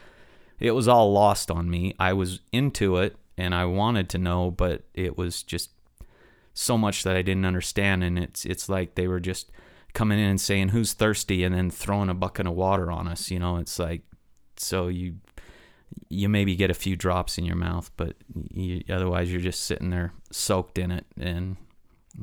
it 0.58 0.72
was 0.72 0.88
all 0.88 1.12
lost 1.12 1.50
on 1.50 1.70
me. 1.70 1.94
I 1.98 2.12
was 2.12 2.40
into 2.52 2.96
it 2.98 3.16
and 3.38 3.54
I 3.54 3.64
wanted 3.64 4.10
to 4.10 4.18
know, 4.18 4.50
but 4.50 4.82
it 4.94 5.16
was 5.16 5.42
just 5.42 5.70
so 6.52 6.76
much 6.76 7.04
that 7.04 7.16
I 7.16 7.22
didn't 7.22 7.46
understand, 7.46 8.04
and 8.04 8.18
it's 8.18 8.44
it's 8.44 8.68
like 8.68 8.94
they 8.94 9.08
were 9.08 9.20
just 9.20 9.50
coming 9.94 10.18
in 10.18 10.26
and 10.26 10.40
saying 10.40 10.68
who's 10.68 10.92
thirsty? 10.92 11.44
and 11.44 11.54
then 11.54 11.70
throwing 11.70 12.08
a 12.08 12.14
bucket 12.14 12.46
of 12.46 12.54
water 12.54 12.90
on 12.90 13.08
us 13.08 13.30
you 13.30 13.38
know? 13.38 13.56
It's 13.56 13.78
like 13.78 14.02
so 14.56 14.88
you 14.88 15.16
you 16.08 16.28
maybe 16.28 16.54
get 16.54 16.70
a 16.70 16.74
few 16.74 16.96
drops 16.96 17.38
in 17.38 17.44
your 17.44 17.56
mouth 17.56 17.90
but 17.96 18.14
you, 18.50 18.82
otherwise 18.88 19.30
you're 19.30 19.40
just 19.40 19.64
sitting 19.64 19.90
there 19.90 20.12
soaked 20.30 20.78
in 20.78 20.90
it 20.90 21.06
and 21.18 21.56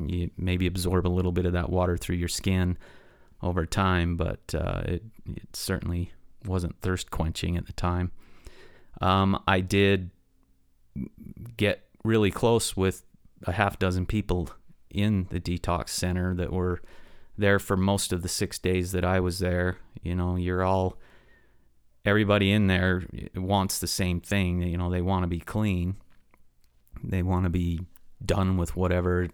you 0.06 0.30
maybe 0.38 0.68
absorb 0.68 1.08
a 1.08 1.10
little 1.10 1.32
bit 1.32 1.46
of 1.46 1.54
that 1.54 1.70
water 1.70 1.98
through 1.98 2.16
your 2.16 2.28
skin 2.28 2.78
over 3.42 3.66
time 3.66 4.16
but 4.16 4.40
uh, 4.54 4.82
it, 4.86 5.04
it 5.36 5.56
certainly 5.56 6.12
wasn't 6.46 6.80
thirst 6.82 7.12
quenching 7.12 7.58
at 7.58 7.66
the 7.66 7.74
time. 7.74 8.12
Um, 9.02 9.42
i 9.48 9.60
did 9.60 10.10
get 11.56 11.88
really 12.04 12.32
close 12.32 12.76
with 12.76 13.04
a 13.44 13.52
half 13.52 13.78
dozen 13.78 14.06
people 14.06 14.50
in 14.90 15.28
the 15.30 15.40
detox 15.40 15.90
center 15.90 16.34
that 16.36 16.52
were 16.52 16.82
there 17.38 17.60
for 17.60 17.78
most 17.78 18.12
of 18.12 18.22
the 18.22 18.28
six 18.28 18.60
days 18.60 18.92
that 18.92 19.06
I 19.06 19.20
was 19.20 19.40
there. 19.40 19.78
You 20.02 20.16
know, 20.16 20.36
you're 20.36 20.64
all, 20.64 20.98
everybody 22.06 22.52
in 22.52 22.68
there 22.68 23.04
wants 23.36 23.80
the 23.80 23.88
same 23.88 24.20
thing. 24.20 24.62
You 24.62 24.78
know, 24.78 24.90
they 24.90 25.02
want 25.02 25.24
to 25.24 25.28
be 25.28 25.40
clean, 25.40 25.96
they 27.04 27.24
want 27.24 27.44
to 27.44 27.50
be 27.50 27.82
done 28.26 28.58
with 28.58 28.76
whatever 28.76 29.30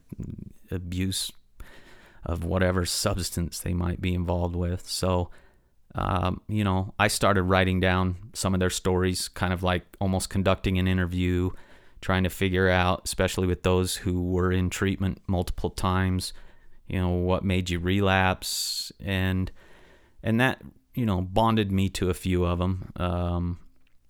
abuse 0.70 1.32
of 2.26 2.43
whatever 2.43 2.86
substance 2.86 3.60
they 3.60 3.74
might 3.74 4.01
be 4.01 4.14
involved 4.14 4.56
with. 4.56 4.88
So, 4.88 5.30
um, 5.95 6.41
you 6.47 6.64
know, 6.64 6.93
I 6.97 7.08
started 7.08 7.43
writing 7.43 7.80
down 7.80 8.16
some 8.34 8.54
of 8.54 8.60
their 8.60 8.70
stories, 8.70 9.28
kind 9.28 9.54
of 9.54 9.62
like 9.64 9.84
almost 9.99 10.30
conducting 10.30 10.78
an 10.80 10.88
interview, 10.88 11.51
trying 12.01 12.24
to 12.24 12.30
figure 12.30 12.70
out, 12.70 13.01
especially 13.06 13.47
with 13.47 13.64
those 13.64 13.97
who 13.97 14.24
were 14.24 14.51
in 14.51 14.70
treatment 14.70 15.22
multiple 15.28 15.70
times, 15.70 16.34
you 16.93 17.01
know 17.01 17.09
what 17.09 17.43
made 17.43 17.69
you 17.69 17.79
relapse. 17.79 18.91
And 19.03 19.51
and 20.21 20.39
that 20.39 20.61
you 20.93 21.05
know 21.05 21.21
bonded 21.21 21.71
me 21.71 21.89
to 21.89 22.09
a 22.09 22.13
few 22.13 22.45
of 22.45 22.59
them 22.59 22.91
um, 22.97 23.59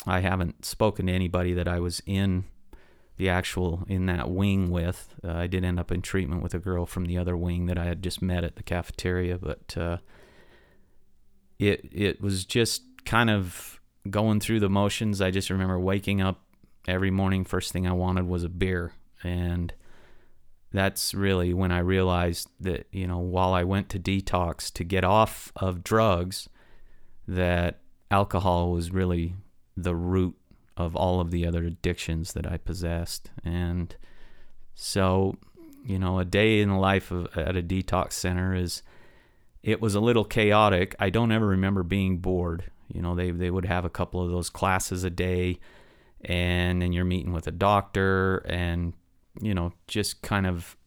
i 0.06 0.20
haven't 0.20 0.66
spoken 0.66 1.08
to 1.08 1.14
anybody 1.14 1.54
that 1.54 1.68
i 1.68 1.80
was 1.80 2.02
in 2.06 2.44
the 3.16 3.30
actual 3.30 3.84
in 3.88 4.08
that 4.08 4.30
wing 4.30 4.70
with. 4.70 5.16
Uh, 5.24 5.32
i 5.32 5.48
did 5.48 5.64
end 5.64 5.80
up 5.80 5.92
in 5.92 6.02
treatment 6.02 6.44
with 6.44 6.54
a 6.54 6.60
girl 6.60 6.86
from 6.86 7.06
the 7.06 7.18
other 7.18 7.38
wing 7.38 7.68
that 7.68 7.78
i 7.78 7.86
had 7.86 8.04
just 8.04 8.22
met 8.22 8.44
at 8.44 8.58
the 8.58 8.64
cafeteria 8.64 9.38
but 9.38 9.78
uh, 9.78 9.98
it 11.58 11.88
it 11.92 12.22
was 12.22 12.46
just 12.46 12.84
kind 13.06 13.30
of 13.30 13.80
going 14.10 14.40
through 14.40 14.60
the 14.60 14.70
motions. 14.70 15.22
I 15.22 15.32
just 15.32 15.50
remember 15.50 15.80
waking 15.80 16.22
up 16.22 16.42
every 16.88 17.12
morning 17.12 17.46
first 17.46 17.72
thing 17.72 17.88
i 17.88 17.94
wanted 17.94 18.28
was 18.28 18.44
a 18.44 18.50
beer. 18.50 18.94
And 19.24 19.74
that's 20.74 21.14
really 21.14 21.54
when 21.54 21.72
I 21.72 21.80
realized 21.80 22.50
that, 22.60 22.88
you 22.92 23.06
know, 23.08 23.20
while 23.20 23.54
I 23.54 23.64
went 23.64 23.90
to 23.90 24.00
detox 24.00 24.72
to 24.74 24.84
get 24.84 25.04
off 25.04 25.52
of 25.56 25.84
drugs, 25.84 26.50
that 27.28 27.80
alcohol 28.10 28.72
was 28.72 28.92
really 28.92 29.36
the 29.78 29.96
root 29.96 30.36
of 30.76 30.96
all 30.96 31.20
of 31.20 31.30
the 31.30 31.46
other 31.46 31.64
addictions 31.64 32.34
that 32.34 32.52
I 32.52 32.58
possessed. 32.58 33.30
And 33.44 33.96
so, 34.74 35.38
you 35.86 36.00
know, 36.00 36.18
a 36.18 36.26
day 36.26 36.60
in 36.62 36.70
the 36.70 36.78
life 36.78 37.12
of 37.12 37.38
at 37.38 37.56
a 37.56 37.62
detox 37.62 38.14
center 38.14 38.56
is 38.56 38.82
it 39.62 39.80
was 39.80 39.94
a 39.94 40.00
little 40.00 40.26
chaotic. 40.26 40.96
I 41.00 41.12
don't 41.12 41.32
ever 41.32 41.48
remember 41.48 41.84
being 41.84 42.18
bored. 42.18 42.72
You 42.92 43.02
know, 43.02 43.14
they 43.14 43.30
they 43.30 43.52
would 43.52 43.66
have 43.66 43.86
a 43.86 43.90
couple 43.90 44.24
of 44.24 44.32
those 44.32 44.50
classes 44.50 45.04
a 45.04 45.12
day 45.12 45.60
and 46.26 46.82
then 46.82 46.94
you're 46.94 47.06
meeting 47.06 47.34
with 47.34 47.48
a 47.48 47.52
doctor 47.52 48.38
and 48.48 48.94
you 49.42 49.54
know, 49.54 49.74
just 49.88 50.22
kind 50.22 50.46
of 50.46 50.78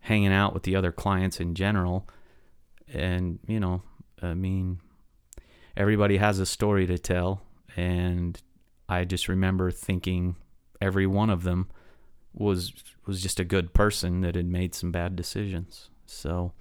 hanging 0.00 0.32
out 0.32 0.54
with 0.54 0.62
the 0.62 0.76
other 0.76 0.92
clients 0.92 1.40
in 1.40 1.54
general. 1.54 2.08
And, 2.92 3.38
you 3.46 3.58
know, 3.60 3.82
I 4.22 4.34
mean, 4.34 4.80
everybody 5.76 6.18
has 6.18 6.38
a 6.38 6.46
story 6.46 6.86
to 6.86 6.98
tell. 6.98 7.42
And 7.76 8.40
I 8.88 9.04
just 9.04 9.28
remember 9.28 9.70
thinking 9.70 10.36
every 10.80 11.06
one 11.06 11.30
of 11.30 11.42
them 11.42 11.68
was 12.32 12.72
was 13.06 13.22
just 13.22 13.40
a 13.40 13.44
good 13.44 13.72
person 13.72 14.20
that 14.20 14.34
had 14.34 14.46
made 14.46 14.74
some 14.74 14.92
bad 14.92 15.16
decisions. 15.16 15.90
So 16.06 16.52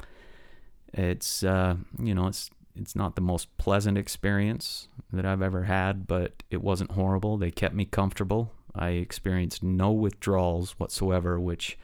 It's 0.94 1.44
uh, 1.44 1.76
you 2.02 2.16
know 2.16 2.28
it's 2.28 2.50
it's 2.76 2.96
not 2.96 3.16
the 3.16 3.22
most 3.22 3.56
pleasant 3.58 3.98
experience 3.98 4.88
that 5.12 5.26
I've 5.26 5.42
ever 5.42 5.64
had, 5.64 6.08
but 6.08 6.44
it 6.50 6.62
wasn't 6.62 6.92
horrible. 6.92 7.38
They 7.38 7.52
kept 7.52 7.76
me 7.76 7.86
comfortable. 7.86 8.52
I 8.76 8.90
experienced 8.90 9.64
no 9.64 9.92
withdrawals 9.92 10.72
whatsoever, 10.74 11.40
which 11.40 11.78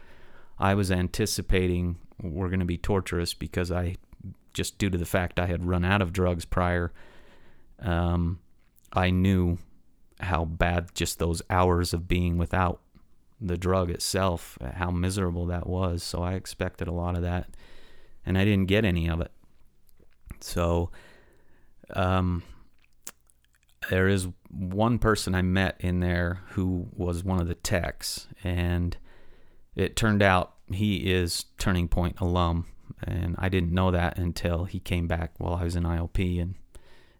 I 0.59 0.75
was 0.75 0.91
anticipating 0.91 1.97
were 2.21 2.49
going 2.49 2.59
to 2.59 2.65
be 2.65 2.77
torturous 2.77 3.33
because 3.33 3.71
I 3.71 3.95
just 4.53 4.77
due 4.77 4.89
to 4.89 4.97
the 4.97 5.05
fact 5.05 5.39
I 5.39 5.45
had 5.45 5.65
run 5.65 5.85
out 5.85 6.01
of 6.01 6.13
drugs 6.13 6.45
prior. 6.45 6.91
Um, 7.79 8.39
I 8.93 9.09
knew 9.09 9.57
how 10.19 10.45
bad 10.45 10.93
just 10.93 11.19
those 11.19 11.41
hours 11.49 11.93
of 11.93 12.07
being 12.07 12.37
without 12.37 12.81
the 13.39 13.57
drug 13.57 13.89
itself, 13.89 14.57
how 14.75 14.91
miserable 14.91 15.47
that 15.47 15.65
was. 15.65 16.03
So 16.03 16.21
I 16.21 16.33
expected 16.33 16.87
a 16.87 16.93
lot 16.93 17.15
of 17.15 17.23
that, 17.23 17.49
and 18.25 18.37
I 18.37 18.45
didn't 18.45 18.67
get 18.67 18.85
any 18.85 19.09
of 19.09 19.19
it. 19.19 19.31
So, 20.41 20.91
um, 21.93 22.43
there 23.89 24.07
is 24.07 24.27
one 24.49 24.99
person 24.99 25.33
I 25.33 25.41
met 25.41 25.75
in 25.79 25.99
there 25.99 26.41
who 26.49 26.87
was 26.95 27.23
one 27.23 27.41
of 27.41 27.47
the 27.47 27.55
techs, 27.55 28.27
and 28.43 28.95
it 29.75 29.95
turned 29.95 30.21
out 30.21 30.53
he 30.71 31.11
is 31.11 31.45
Turning 31.57 31.87
Point 31.87 32.19
alum, 32.19 32.67
and 33.03 33.35
I 33.39 33.49
didn't 33.49 33.71
know 33.71 33.91
that 33.91 34.17
until 34.17 34.65
he 34.65 34.79
came 34.79 35.07
back 35.07 35.33
while 35.37 35.55
I 35.55 35.63
was 35.63 35.75
in 35.75 35.83
IOP 35.83 36.41
and 36.41 36.55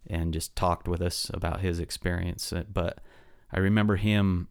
and 0.07 0.33
just 0.33 0.55
talked 0.55 0.87
with 0.87 1.01
us 1.01 1.29
about 1.33 1.61
his 1.61 1.79
experience. 1.79 2.51
Uh, 2.51 2.63
but 2.71 2.99
I 3.51 3.59
remember 3.59 3.97
him 3.97 4.47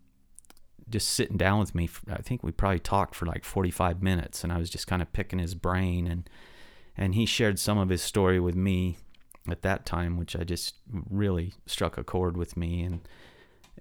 just 0.88 1.08
sitting 1.08 1.36
down 1.36 1.58
with 1.58 1.74
me. 1.74 1.88
I 2.10 2.22
think 2.22 2.42
we 2.42 2.52
probably 2.52 2.78
talked 2.78 3.14
for 3.14 3.26
like 3.26 3.44
45 3.44 4.02
minutes, 4.02 4.42
and 4.42 4.52
I 4.52 4.58
was 4.58 4.70
just 4.70 4.86
kind 4.86 5.02
of 5.02 5.12
picking 5.12 5.38
his 5.38 5.54
brain, 5.54 6.06
and 6.06 6.28
and 6.96 7.14
he 7.14 7.26
shared 7.26 7.58
some 7.58 7.78
of 7.78 7.88
his 7.88 8.02
story 8.02 8.40
with 8.40 8.56
me 8.56 8.98
at 9.52 9.62
that 9.62 9.86
time, 9.86 10.16
which 10.16 10.36
I 10.36 10.44
just 10.44 10.76
really 11.08 11.54
struck 11.66 11.98
a 11.98 12.04
chord 12.04 12.36
with 12.36 12.56
me, 12.56 12.82
and 12.82 13.00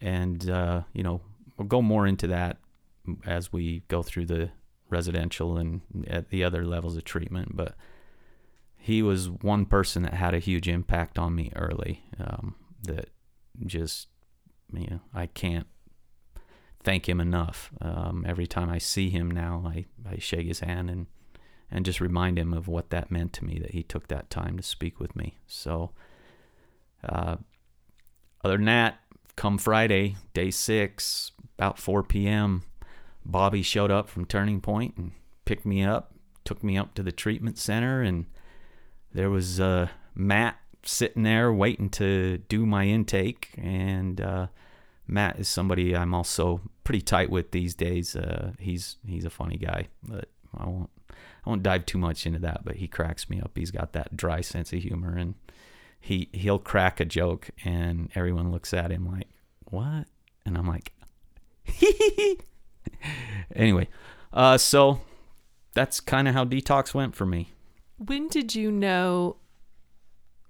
and 0.01 0.49
uh, 0.49 0.81
you 0.93 1.03
know 1.03 1.21
we'll 1.57 1.67
go 1.67 1.81
more 1.81 2.07
into 2.07 2.27
that 2.27 2.57
as 3.25 3.51
we 3.51 3.83
go 3.87 4.03
through 4.03 4.25
the 4.25 4.51
residential 4.89 5.57
and 5.57 5.81
at 6.07 6.29
the 6.29 6.43
other 6.43 6.65
levels 6.65 6.95
of 6.95 7.03
treatment, 7.03 7.55
but 7.55 7.75
he 8.77 9.03
was 9.03 9.29
one 9.29 9.65
person 9.65 10.03
that 10.03 10.13
had 10.13 10.33
a 10.33 10.39
huge 10.39 10.67
impact 10.67 11.19
on 11.19 11.35
me 11.35 11.51
early. 11.55 12.03
Um, 12.19 12.55
that 12.83 13.09
just, 13.65 14.07
you 14.73 14.87
know, 14.87 15.01
I 15.13 15.27
can't 15.27 15.67
thank 16.81 17.07
him 17.07 17.19
enough. 17.19 17.71
Um, 17.81 18.25
every 18.27 18.47
time 18.47 18.69
I 18.69 18.77
see 18.77 19.09
him 19.09 19.29
now, 19.29 19.63
I, 19.65 19.85
I 20.09 20.17
shake 20.17 20.47
his 20.47 20.61
hand 20.61 20.89
and 20.89 21.07
and 21.71 21.85
just 21.85 22.01
remind 22.01 22.37
him 22.39 22.53
of 22.53 22.67
what 22.67 22.89
that 22.89 23.11
meant 23.11 23.33
to 23.33 23.45
me 23.45 23.59
that 23.59 23.71
he 23.71 23.83
took 23.83 24.07
that 24.07 24.29
time 24.29 24.57
to 24.57 24.63
speak 24.63 24.99
with 24.99 25.15
me. 25.15 25.37
So, 25.47 25.91
uh, 27.03 27.37
other 28.43 28.57
than 28.57 28.65
that, 28.65 28.99
come 29.35 29.57
Friday, 29.57 30.15
day 30.33 30.51
six, 30.51 31.31
about 31.57 31.77
4 31.77 32.03
p.m., 32.03 32.63
Bobby 33.25 33.61
showed 33.61 33.91
up 33.91 34.09
from 34.09 34.25
Turning 34.25 34.61
Point 34.61 34.95
and 34.97 35.11
picked 35.45 35.65
me 35.65 35.83
up, 35.83 36.13
took 36.45 36.63
me 36.63 36.77
up 36.77 36.93
to 36.95 37.03
the 37.03 37.11
treatment 37.11 37.57
center, 37.57 38.01
and 38.01 38.25
there 39.13 39.29
was 39.29 39.59
uh, 39.59 39.89
Matt 40.15 40.57
sitting 40.83 41.23
there 41.23 41.53
waiting 41.53 41.89
to 41.89 42.39
do 42.49 42.65
my 42.65 42.85
intake. 42.85 43.49
And 43.57 44.19
uh, 44.21 44.47
Matt 45.07 45.39
is 45.39 45.47
somebody 45.47 45.95
I'm 45.95 46.13
also 46.13 46.61
pretty 46.83 47.01
tight 47.01 47.29
with 47.29 47.51
these 47.51 47.75
days. 47.75 48.15
Uh, 48.15 48.53
he's 48.59 48.97
he's 49.05 49.25
a 49.25 49.29
funny 49.29 49.57
guy, 49.57 49.87
but 50.03 50.29
I 50.57 50.65
won't 50.65 50.89
I 51.49 51.51
won't 51.51 51.63
dive 51.63 51.87
too 51.87 51.97
much 51.97 52.27
into 52.27 52.37
that, 52.39 52.61
but 52.63 52.75
he 52.75 52.87
cracks 52.87 53.27
me 53.27 53.41
up. 53.41 53.53
He's 53.55 53.71
got 53.71 53.93
that 53.93 54.15
dry 54.15 54.41
sense 54.41 54.71
of 54.71 54.83
humor, 54.83 55.15
and 55.17 55.33
he 55.99 56.29
he'll 56.31 56.59
crack 56.59 56.99
a 56.99 57.05
joke, 57.05 57.49
and 57.65 58.11
everyone 58.13 58.51
looks 58.51 58.71
at 58.71 58.91
him 58.91 59.11
like, 59.11 59.27
"What?" 59.65 60.05
And 60.45 60.55
I'm 60.55 60.67
like, 60.67 60.93
anyway, 63.55 63.87
uh, 64.31 64.59
so 64.59 65.01
that's 65.73 65.99
kind 65.99 66.27
of 66.27 66.35
how 66.35 66.45
detox 66.45 66.93
went 66.93 67.15
for 67.15 67.25
me. 67.25 67.49
When 67.97 68.27
did 68.27 68.53
you 68.53 68.71
know, 68.71 69.37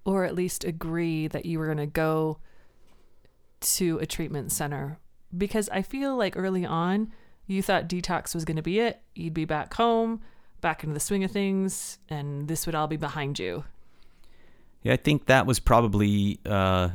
or 0.04 0.26
at 0.26 0.34
least 0.34 0.64
agree, 0.64 1.28
that 1.28 1.46
you 1.46 1.58
were 1.58 1.64
going 1.64 1.78
to 1.78 1.86
go 1.86 2.40
to 3.60 3.98
a 4.00 4.06
treatment 4.06 4.52
center? 4.52 4.98
Because 5.34 5.70
I 5.70 5.80
feel 5.80 6.14
like 6.14 6.36
early 6.36 6.66
on, 6.66 7.10
you 7.46 7.62
thought 7.62 7.88
detox 7.88 8.34
was 8.34 8.44
going 8.44 8.58
to 8.58 8.62
be 8.62 8.80
it. 8.80 9.00
You'd 9.14 9.32
be 9.32 9.46
back 9.46 9.72
home 9.72 10.20
back 10.60 10.82
into 10.84 10.94
the 10.94 11.00
swing 11.00 11.24
of 11.24 11.30
things, 11.30 11.98
and 12.08 12.48
this 12.48 12.66
would 12.66 12.74
all 12.74 12.86
be 12.86 12.96
behind 12.96 13.38
you. 13.38 13.64
Yeah, 14.82 14.94
I 14.94 14.96
think 14.96 15.26
that 15.26 15.46
was 15.46 15.60
probably 15.60 16.40
uh, 16.46 16.90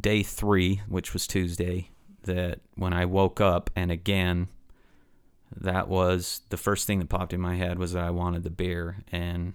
day 0.00 0.22
three, 0.22 0.80
which 0.88 1.12
was 1.12 1.26
Tuesday, 1.26 1.90
that 2.24 2.60
when 2.74 2.92
I 2.92 3.04
woke 3.04 3.40
up, 3.40 3.70
and 3.76 3.90
again, 3.90 4.48
that 5.56 5.88
was 5.88 6.40
the 6.48 6.56
first 6.56 6.86
thing 6.86 6.98
that 6.98 7.08
popped 7.08 7.32
in 7.32 7.40
my 7.40 7.54
head 7.54 7.78
was 7.78 7.92
that 7.92 8.02
I 8.02 8.10
wanted 8.10 8.42
the 8.42 8.50
beer. 8.50 8.96
And, 9.12 9.54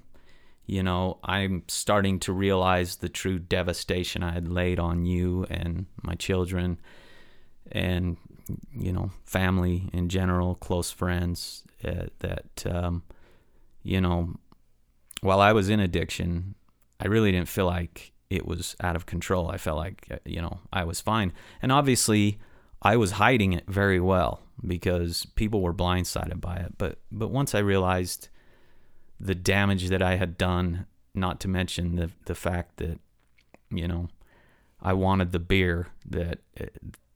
you 0.65 0.81
know, 0.81 1.17
I'm 1.23 1.63
starting 1.67 2.19
to 2.21 2.33
realize 2.33 2.95
the 2.95 3.09
true 3.09 3.37
devastation 3.37 4.23
I 4.23 4.31
had 4.31 4.47
laid 4.47 4.79
on 4.79 5.05
you 5.05 5.45
and 5.49 5.85
my 6.01 6.15
children 6.15 6.79
and, 7.71 8.15
you 8.73 8.93
know, 8.93 9.11
family 9.25 9.89
in 9.91 10.07
general, 10.07 10.55
close 10.55 10.91
friends, 10.91 11.63
uh, 11.83 12.05
that, 12.19 12.65
um, 12.65 13.03
you 13.83 14.01
know, 14.01 14.35
while 15.21 15.39
I 15.39 15.53
was 15.53 15.69
in 15.69 15.79
addiction, 15.79 16.55
I 16.99 17.07
really 17.07 17.31
didn't 17.31 17.49
feel 17.49 17.65
like 17.65 18.11
it 18.29 18.45
was 18.45 18.75
out 18.81 18.95
of 18.95 19.05
control. 19.05 19.49
I 19.49 19.57
felt 19.57 19.77
like, 19.77 20.07
uh, 20.09 20.17
you 20.25 20.41
know, 20.41 20.59
I 20.71 20.83
was 20.83 21.01
fine. 21.01 21.33
And 21.61 21.71
obviously, 21.71 22.39
I 22.81 22.95
was 22.97 23.11
hiding 23.11 23.53
it 23.53 23.65
very 23.67 23.99
well 23.99 24.41
because 24.65 25.25
people 25.35 25.61
were 25.61 25.73
blindsided 25.73 26.39
by 26.39 26.57
it. 26.57 26.77
But 26.77 26.99
but 27.11 27.29
once 27.29 27.53
I 27.53 27.59
realized 27.59 28.29
the 29.19 29.35
damage 29.35 29.89
that 29.89 30.01
I 30.01 30.15
had 30.15 30.37
done, 30.37 30.85
not 31.13 31.39
to 31.41 31.47
mention 31.47 31.95
the 31.95 32.11
the 32.25 32.35
fact 32.35 32.77
that, 32.77 32.99
you 33.69 33.87
know, 33.87 34.07
I 34.81 34.93
wanted 34.93 35.31
the 35.31 35.39
beer 35.39 35.87
that 36.05 36.39
uh, 36.59 36.65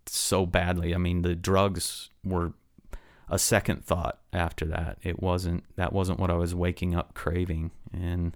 so 0.05 0.45
badly. 0.45 0.93
I 0.93 0.97
mean, 0.97 1.22
the 1.22 1.36
drugs 1.36 2.09
were 2.24 2.53
a 3.30 3.39
second 3.39 3.84
thought 3.84 4.19
after 4.34 4.65
that. 4.65 4.97
It 5.03 5.21
wasn't 5.21 5.63
that 5.76 5.93
wasn't 5.93 6.19
what 6.19 6.30
I 6.30 6.36
was 6.36 6.53
waking 6.53 6.95
up 6.95 7.13
craving, 7.13 7.71
and 7.91 8.36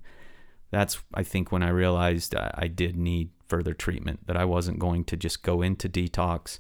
that's 0.72 1.00
I 1.14 1.24
think 1.24 1.52
when 1.52 1.64
I 1.64 1.70
realized 1.70 2.36
I, 2.36 2.52
I 2.54 2.68
did 2.68 2.96
need 2.96 3.30
further 3.48 3.74
treatment. 3.74 4.28
That 4.28 4.38
I 4.38 4.46
wasn't 4.46 4.80
going 4.80 5.04
to 5.06 5.18
just 5.18 5.44
go 5.44 5.62
into 5.62 5.90
detox, 5.90 6.60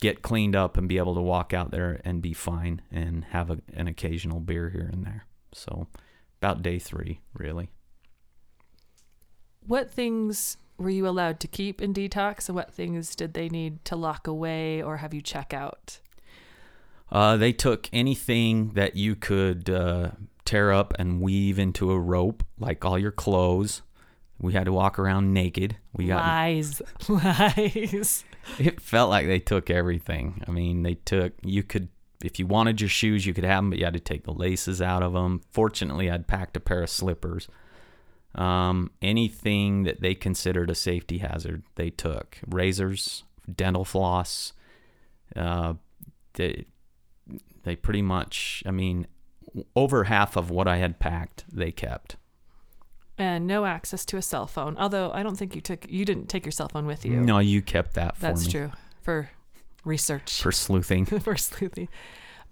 get 0.00 0.22
cleaned 0.22 0.56
up, 0.56 0.76
and 0.76 0.88
be 0.88 0.98
able 0.98 1.14
to 1.14 1.20
walk 1.20 1.52
out 1.54 1.70
there 1.70 2.00
and 2.04 2.22
be 2.22 2.32
fine 2.32 2.82
and 2.90 3.24
have 3.26 3.50
a, 3.50 3.58
an 3.74 3.88
occasional 3.88 4.40
beer 4.40 4.70
here 4.70 4.88
and 4.92 5.04
there. 5.04 5.26
So 5.52 5.86
about 6.40 6.62
day 6.62 6.78
three, 6.78 7.20
really. 7.34 7.70
What 9.66 9.90
things 9.90 10.56
were 10.78 10.90
you 10.90 11.06
allowed 11.06 11.38
to 11.40 11.46
keep 11.46 11.82
in 11.82 11.92
detox, 11.92 12.48
and 12.48 12.56
what 12.56 12.72
things 12.72 13.14
did 13.14 13.34
they 13.34 13.48
need 13.48 13.84
to 13.84 13.94
lock 13.94 14.26
away 14.26 14.82
or 14.82 14.96
have 14.96 15.12
you 15.12 15.20
check 15.20 15.52
out? 15.52 16.00
Uh, 17.12 17.36
they 17.36 17.52
took 17.52 17.88
anything 17.92 18.70
that 18.70 18.96
you 18.96 19.16
could 19.16 19.68
uh, 19.68 20.10
tear 20.44 20.72
up 20.72 20.94
and 20.98 21.20
weave 21.20 21.58
into 21.58 21.90
a 21.90 21.98
rope, 21.98 22.44
like 22.58 22.84
all 22.84 22.98
your 22.98 23.10
clothes. 23.10 23.82
We 24.40 24.52
had 24.52 24.64
to 24.64 24.72
walk 24.72 24.98
around 24.98 25.34
naked. 25.34 25.76
We 25.92 26.06
got 26.06 26.24
lies, 26.24 26.80
lies. 27.08 28.24
It 28.58 28.80
felt 28.80 29.10
like 29.10 29.26
they 29.26 29.38
took 29.38 29.68
everything. 29.68 30.42
I 30.48 30.50
mean, 30.50 30.82
they 30.82 30.94
took. 30.94 31.34
You 31.42 31.62
could, 31.62 31.88
if 32.24 32.38
you 32.38 32.46
wanted 32.46 32.80
your 32.80 32.88
shoes, 32.88 33.26
you 33.26 33.34
could 33.34 33.44
have 33.44 33.58
them, 33.58 33.70
but 33.70 33.78
you 33.78 33.84
had 33.84 33.94
to 33.94 34.00
take 34.00 34.24
the 34.24 34.32
laces 34.32 34.80
out 34.80 35.02
of 35.02 35.12
them. 35.12 35.42
Fortunately, 35.50 36.10
I'd 36.10 36.26
packed 36.26 36.56
a 36.56 36.60
pair 36.60 36.82
of 36.82 36.88
slippers. 36.90 37.48
Um, 38.34 38.92
anything 39.02 39.82
that 39.82 40.00
they 40.00 40.14
considered 40.14 40.70
a 40.70 40.74
safety 40.74 41.18
hazard, 41.18 41.64
they 41.74 41.90
took. 41.90 42.38
Razors, 42.46 43.24
dental 43.54 43.84
floss. 43.84 44.52
Uh, 45.36 45.74
they, 46.34 46.64
they 47.64 47.76
pretty 47.76 48.02
much, 48.02 48.62
I 48.66 48.70
mean, 48.70 49.06
over 49.76 50.04
half 50.04 50.36
of 50.36 50.50
what 50.50 50.66
I 50.68 50.76
had 50.78 50.98
packed, 50.98 51.44
they 51.52 51.70
kept. 51.72 52.16
And 53.18 53.46
no 53.46 53.66
access 53.66 54.04
to 54.06 54.16
a 54.16 54.22
cell 54.22 54.46
phone. 54.46 54.76
Although 54.78 55.10
I 55.12 55.22
don't 55.22 55.36
think 55.36 55.54
you 55.54 55.60
took, 55.60 55.86
you 55.90 56.04
didn't 56.04 56.28
take 56.28 56.44
your 56.46 56.52
cell 56.52 56.68
phone 56.68 56.86
with 56.86 57.04
you. 57.04 57.20
No, 57.20 57.38
you 57.38 57.60
kept 57.60 57.94
that 57.94 58.16
for 58.16 58.22
That's 58.22 58.46
me. 58.46 58.52
true 58.52 58.72
for 59.02 59.30
research, 59.84 60.40
For 60.40 60.52
sleuthing. 60.52 61.04
for 61.20 61.36
sleuthing. 61.36 61.88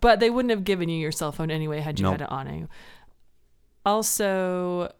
But 0.01 0.21
they 0.21 0.29
wouldn't 0.31 0.51
have 0.51 0.65
given 0.65 0.89
you 0.89 0.99
your 0.99 1.13
cell 1.13 1.33
phone 1.33 1.51
anyway 1.51 1.81
had 1.81 1.99
you 1.99 2.05
Nope. 2.05 2.13
had 2.13 2.21
it 2.23 2.31
on 2.31 2.55
you. 2.55 2.69
Also, 3.87 4.93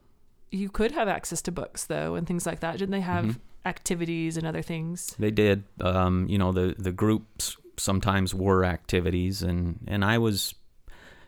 you 0.51 0.69
could 0.71 0.93
have 0.93 1.09
access 1.09 1.43
to 1.43 1.53
books 1.53 1.85
though 1.85 2.15
and 2.15 2.27
things 2.27 2.47
like 2.47 2.61
that. 2.61 2.73
Didn't 2.79 2.93
they 2.93 3.01
have 3.03 3.25
Mhm. 3.27 3.37
activities 3.67 4.37
and 4.37 4.47
other 4.47 4.63
things? 4.63 5.15
They 5.19 5.31
did. 5.31 5.65
Um, 5.81 6.27
you 6.29 6.39
know, 6.39 6.53
the 6.53 6.75
the 6.79 6.93
groups 6.93 7.57
sometimes 7.79 8.35
were 8.35 8.65
activities, 8.65 9.43
and 9.43 9.81
and 9.87 10.05
I 10.05 10.19
was 10.19 10.55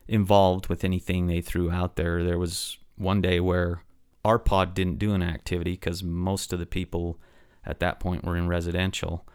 involved 0.09 0.67
with 0.67 0.85
anything 0.85 1.27
they 1.27 1.41
threw 1.41 1.71
out 1.71 1.97
there. 1.97 2.25
There 2.25 2.39
was 2.39 2.79
one 2.97 3.21
day 3.21 3.41
where 3.41 3.83
our 4.25 4.39
pod 4.39 4.75
didn't 4.75 4.99
do 4.99 5.15
an 5.15 5.23
activity 5.23 5.73
because 5.73 6.03
most 6.03 6.53
of 6.53 6.59
the 6.59 6.67
people 6.67 7.19
at 7.65 7.81
that 7.81 8.01
point 8.01 8.25
were 8.25 8.37
in 8.37 8.49
residential, 8.49 9.27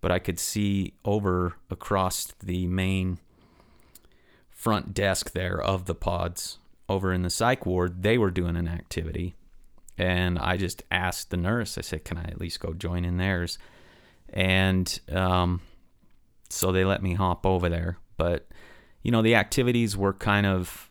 but 0.00 0.10
I 0.10 0.18
could 0.18 0.38
see 0.38 0.94
over 1.04 1.54
across 1.70 2.26
the 2.42 2.66
main 2.66 3.18
front 4.50 4.94
desk 4.94 5.32
there 5.32 5.60
of 5.60 5.84
the 5.84 5.94
pods 5.94 6.58
over 6.88 7.12
in 7.12 7.22
the 7.22 7.30
psych 7.30 7.66
ward, 7.66 8.02
they 8.02 8.18
were 8.18 8.30
doing 8.30 8.56
an 8.56 8.68
activity. 8.68 9.34
And 9.96 10.38
I 10.38 10.56
just 10.56 10.82
asked 10.90 11.30
the 11.30 11.36
nurse, 11.36 11.78
I 11.78 11.82
said, 11.82 12.04
Can 12.04 12.18
I 12.18 12.24
at 12.24 12.40
least 12.40 12.60
go 12.60 12.72
join 12.72 13.04
in 13.04 13.16
theirs? 13.16 13.58
And 14.30 14.98
um, 15.12 15.60
so 16.54 16.72
they 16.72 16.84
let 16.84 17.02
me 17.02 17.14
hop 17.14 17.44
over 17.44 17.68
there. 17.68 17.98
But, 18.16 18.48
you 19.02 19.10
know, 19.10 19.22
the 19.22 19.34
activities 19.34 19.96
were 19.96 20.12
kind 20.12 20.46
of, 20.46 20.90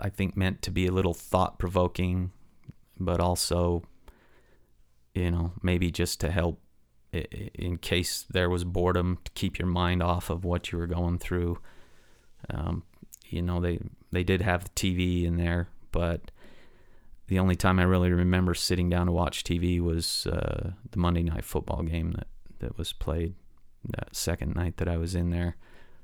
I 0.00 0.08
think, 0.08 0.36
meant 0.36 0.62
to 0.62 0.70
be 0.70 0.86
a 0.86 0.92
little 0.92 1.14
thought 1.14 1.58
provoking, 1.58 2.32
but 2.98 3.20
also, 3.20 3.82
you 5.14 5.30
know, 5.30 5.52
maybe 5.62 5.90
just 5.90 6.20
to 6.20 6.30
help 6.30 6.60
in 7.12 7.76
case 7.78 8.24
there 8.30 8.48
was 8.48 8.62
boredom 8.62 9.18
to 9.24 9.32
keep 9.32 9.58
your 9.58 9.66
mind 9.66 10.02
off 10.02 10.30
of 10.30 10.44
what 10.44 10.70
you 10.70 10.78
were 10.78 10.86
going 10.86 11.18
through. 11.18 11.58
Um, 12.48 12.84
you 13.28 13.42
know, 13.42 13.60
they 13.60 13.80
they 14.12 14.24
did 14.24 14.42
have 14.42 14.64
the 14.64 14.70
TV 14.70 15.24
in 15.24 15.36
there, 15.36 15.68
but 15.92 16.30
the 17.26 17.38
only 17.38 17.56
time 17.56 17.78
I 17.78 17.84
really 17.84 18.10
remember 18.10 18.54
sitting 18.54 18.88
down 18.88 19.06
to 19.06 19.12
watch 19.12 19.44
TV 19.44 19.80
was 19.80 20.26
uh, 20.26 20.72
the 20.90 20.98
Monday 20.98 21.22
night 21.22 21.44
football 21.44 21.82
game 21.82 22.12
that 22.12 22.26
that 22.60 22.78
was 22.78 22.92
played 22.92 23.34
that 23.84 24.14
second 24.14 24.54
night 24.54 24.76
that 24.78 24.88
I 24.88 24.96
was 24.96 25.14
in 25.14 25.30
there. 25.30 25.56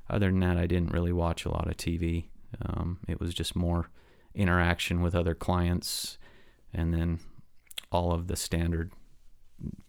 Other 0.08 0.26
than 0.26 0.40
that, 0.40 0.56
I 0.56 0.66
didn't 0.66 0.92
really 0.92 1.12
watch 1.12 1.44
a 1.44 1.50
lot 1.50 1.68
of 1.68 1.76
TV. 1.76 2.26
Um, 2.64 3.00
it 3.08 3.20
was 3.20 3.34
just 3.34 3.56
more 3.56 3.90
interaction 4.34 5.02
with 5.02 5.14
other 5.14 5.34
clients, 5.34 6.18
and 6.72 6.94
then 6.94 7.20
all 7.90 8.12
of 8.12 8.28
the 8.28 8.36
standard, 8.36 8.92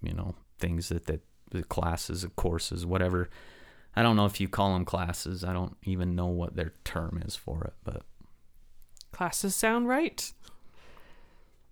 you 0.02 0.14
know, 0.14 0.36
things 0.60 0.90
that 0.90 1.06
that 1.06 1.22
the 1.52 1.64
classes, 1.64 2.24
the 2.24 2.30
courses, 2.30 2.86
whatever 2.86 3.30
I 3.98 4.04
don't 4.04 4.16
know 4.16 4.26
if 4.26 4.40
you 4.40 4.48
call 4.48 4.74
them 4.74 4.86
classes. 4.86 5.44
I 5.44 5.54
don't 5.54 5.76
even 5.82 6.16
know 6.16 6.28
what 6.28 6.56
their 6.56 6.74
term 6.84 7.20
is 7.26 7.36
for 7.36 7.64
it, 7.64 7.74
but 7.84 8.04
classes 9.12 9.56
sound 9.56 9.88
right. 9.88 10.32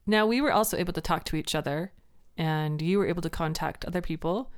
Now, 0.08 0.26
we 0.26 0.42
were 0.42 0.52
also 0.52 0.76
able 0.76 0.94
to 0.94 1.02
talk 1.02 1.24
to 1.26 1.36
each 1.36 1.54
other, 1.54 1.92
and 2.36 2.82
you 2.82 2.98
were 2.98 3.06
able 3.06 3.22
to 3.22 3.30
contact 3.30 3.86
other 3.86 4.02
people. 4.02 4.52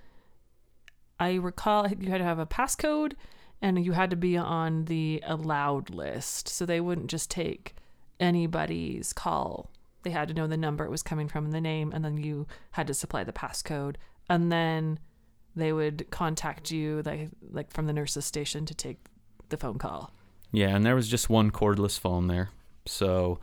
I 1.19 1.35
recall 1.35 1.87
you 1.87 2.09
had 2.09 2.19
to 2.19 2.23
have 2.23 2.39
a 2.39 2.45
passcode 2.45 3.13
and 3.61 3.83
you 3.83 3.93
had 3.93 4.09
to 4.11 4.15
be 4.15 4.37
on 4.37 4.85
the 4.85 5.23
allowed 5.25 5.89
list. 5.89 6.47
So 6.47 6.65
they 6.65 6.79
wouldn't 6.79 7.07
just 7.09 7.31
take 7.31 7.75
anybody's 8.19 9.13
call. 9.13 9.71
They 10.03 10.11
had 10.11 10.27
to 10.27 10.33
know 10.33 10.47
the 10.47 10.57
number 10.57 10.85
it 10.85 10.91
was 10.91 11.03
coming 11.03 11.27
from 11.27 11.45
and 11.45 11.53
the 11.53 11.61
name, 11.61 11.91
and 11.93 12.05
then 12.05 12.17
you 12.17 12.47
had 12.71 12.87
to 12.87 12.93
supply 12.93 13.23
the 13.23 13.33
passcode. 13.33 13.95
And 14.29 14.51
then 14.51 14.99
they 15.55 15.73
would 15.73 16.09
contact 16.11 16.71
you 16.71 17.01
like 17.03 17.29
like 17.49 17.71
from 17.71 17.87
the 17.87 17.93
nurse's 17.93 18.25
station 18.25 18.65
to 18.67 18.75
take 18.75 18.97
the 19.49 19.57
phone 19.57 19.79
call. 19.79 20.13
Yeah, 20.51 20.75
and 20.75 20.85
there 20.85 20.95
was 20.95 21.07
just 21.07 21.29
one 21.29 21.51
cordless 21.51 21.99
phone 21.99 22.27
there. 22.27 22.51
So 22.85 23.39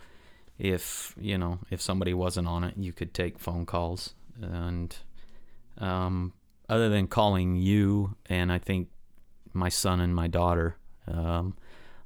if, 0.59 1.14
you 1.20 1.37
know, 1.37 1.59
if 1.70 1.83
somebody 1.83 2.14
wasn't 2.14 2.49
on 2.49 2.64
it, 2.64 2.77
you 2.77 2.93
could 2.93 3.12
take 3.12 3.39
phone 3.39 3.66
calls 3.66 4.14
and 4.41 4.97
um 5.79 6.33
other 6.68 6.88
than 6.88 7.06
calling 7.06 7.56
you 7.56 8.16
and 8.26 8.50
I 8.50 8.58
think 8.58 8.88
my 9.52 9.68
son 9.68 10.00
and 10.00 10.14
my 10.14 10.26
daughter, 10.26 10.76
um 11.06 11.56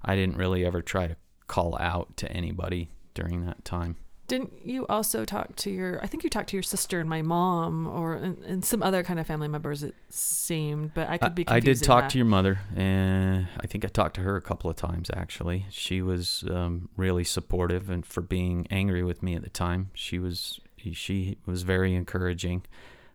I 0.03 0.15
didn't 0.15 0.37
really 0.37 0.65
ever 0.65 0.81
try 0.81 1.07
to 1.07 1.17
call 1.49 1.77
out 1.79 2.17
to 2.19 2.31
anybody 2.31 2.91
during 3.15 3.45
that 3.47 3.65
time. 3.65 3.97
Didn't 4.29 4.53
you 4.63 4.87
also 4.89 5.25
talk 5.25 5.57
to 5.57 5.71
your? 5.71 6.05
I 6.05 6.07
think 6.07 6.23
you 6.23 6.29
talked 6.29 6.51
to 6.51 6.57
your 6.57 6.63
sister 6.63 7.01
and 7.01 7.09
my 7.09 7.23
mom, 7.23 7.87
or 7.87 8.13
and, 8.15 8.39
and 8.45 8.63
some 8.63 8.83
other 8.83 9.03
kind 9.03 9.19
of 9.19 9.27
family 9.27 9.49
members. 9.49 9.83
It 9.83 9.95
seemed, 10.11 10.93
but 10.93 11.09
I 11.09 11.17
could 11.17 11.35
be. 11.35 11.49
I, 11.49 11.57
I 11.57 11.61
did 11.61 11.83
talk 11.83 12.05
that. 12.05 12.11
to 12.11 12.19
your 12.19 12.27
mother, 12.27 12.61
and 12.77 13.49
I 13.59 13.67
think 13.67 13.87
I 13.87 13.89
talked 13.89 14.17
to 14.17 14.21
her 14.21 14.37
a 14.37 14.43
couple 14.43 14.69
of 14.69 14.77
times. 14.77 15.11
Actually, 15.15 15.65
she 15.71 16.03
was 16.03 16.45
um, 16.51 16.91
really 16.95 17.25
supportive, 17.25 17.89
and 17.89 18.05
for 18.05 18.21
being 18.21 18.67
angry 18.71 19.03
with 19.03 19.23
me 19.23 19.35
at 19.35 19.43
the 19.43 19.49
time, 19.49 19.91
she 19.95 20.19
was 20.19 20.61
she 20.93 21.39
was 21.47 21.63
very 21.63 21.95
encouraging. 21.95 22.67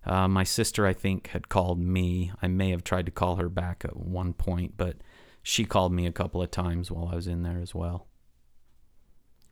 Uh, 0.06 0.28
my 0.28 0.44
sister, 0.44 0.86
I 0.86 0.94
think, 0.94 1.28
had 1.28 1.50
called 1.50 1.80
me. 1.80 2.32
I 2.42 2.48
may 2.48 2.72
have 2.72 2.84
tried 2.84 3.06
to 3.06 3.12
call 3.12 3.38
her 3.38 3.50
back 3.50 3.84
at 3.86 3.96
one 3.96 4.34
point, 4.34 4.74
but 4.76 4.98
she 5.42 5.66
called 5.66 5.94
me 5.94 6.06
a 6.06 6.12
couple 6.12 6.42
of 6.42 6.52
times 6.52 6.92
while 6.92 7.10
I 7.12 7.16
was 7.16 7.28
in 7.28 7.44
there 7.44 7.60
as 7.60 7.74
well. 7.74 8.08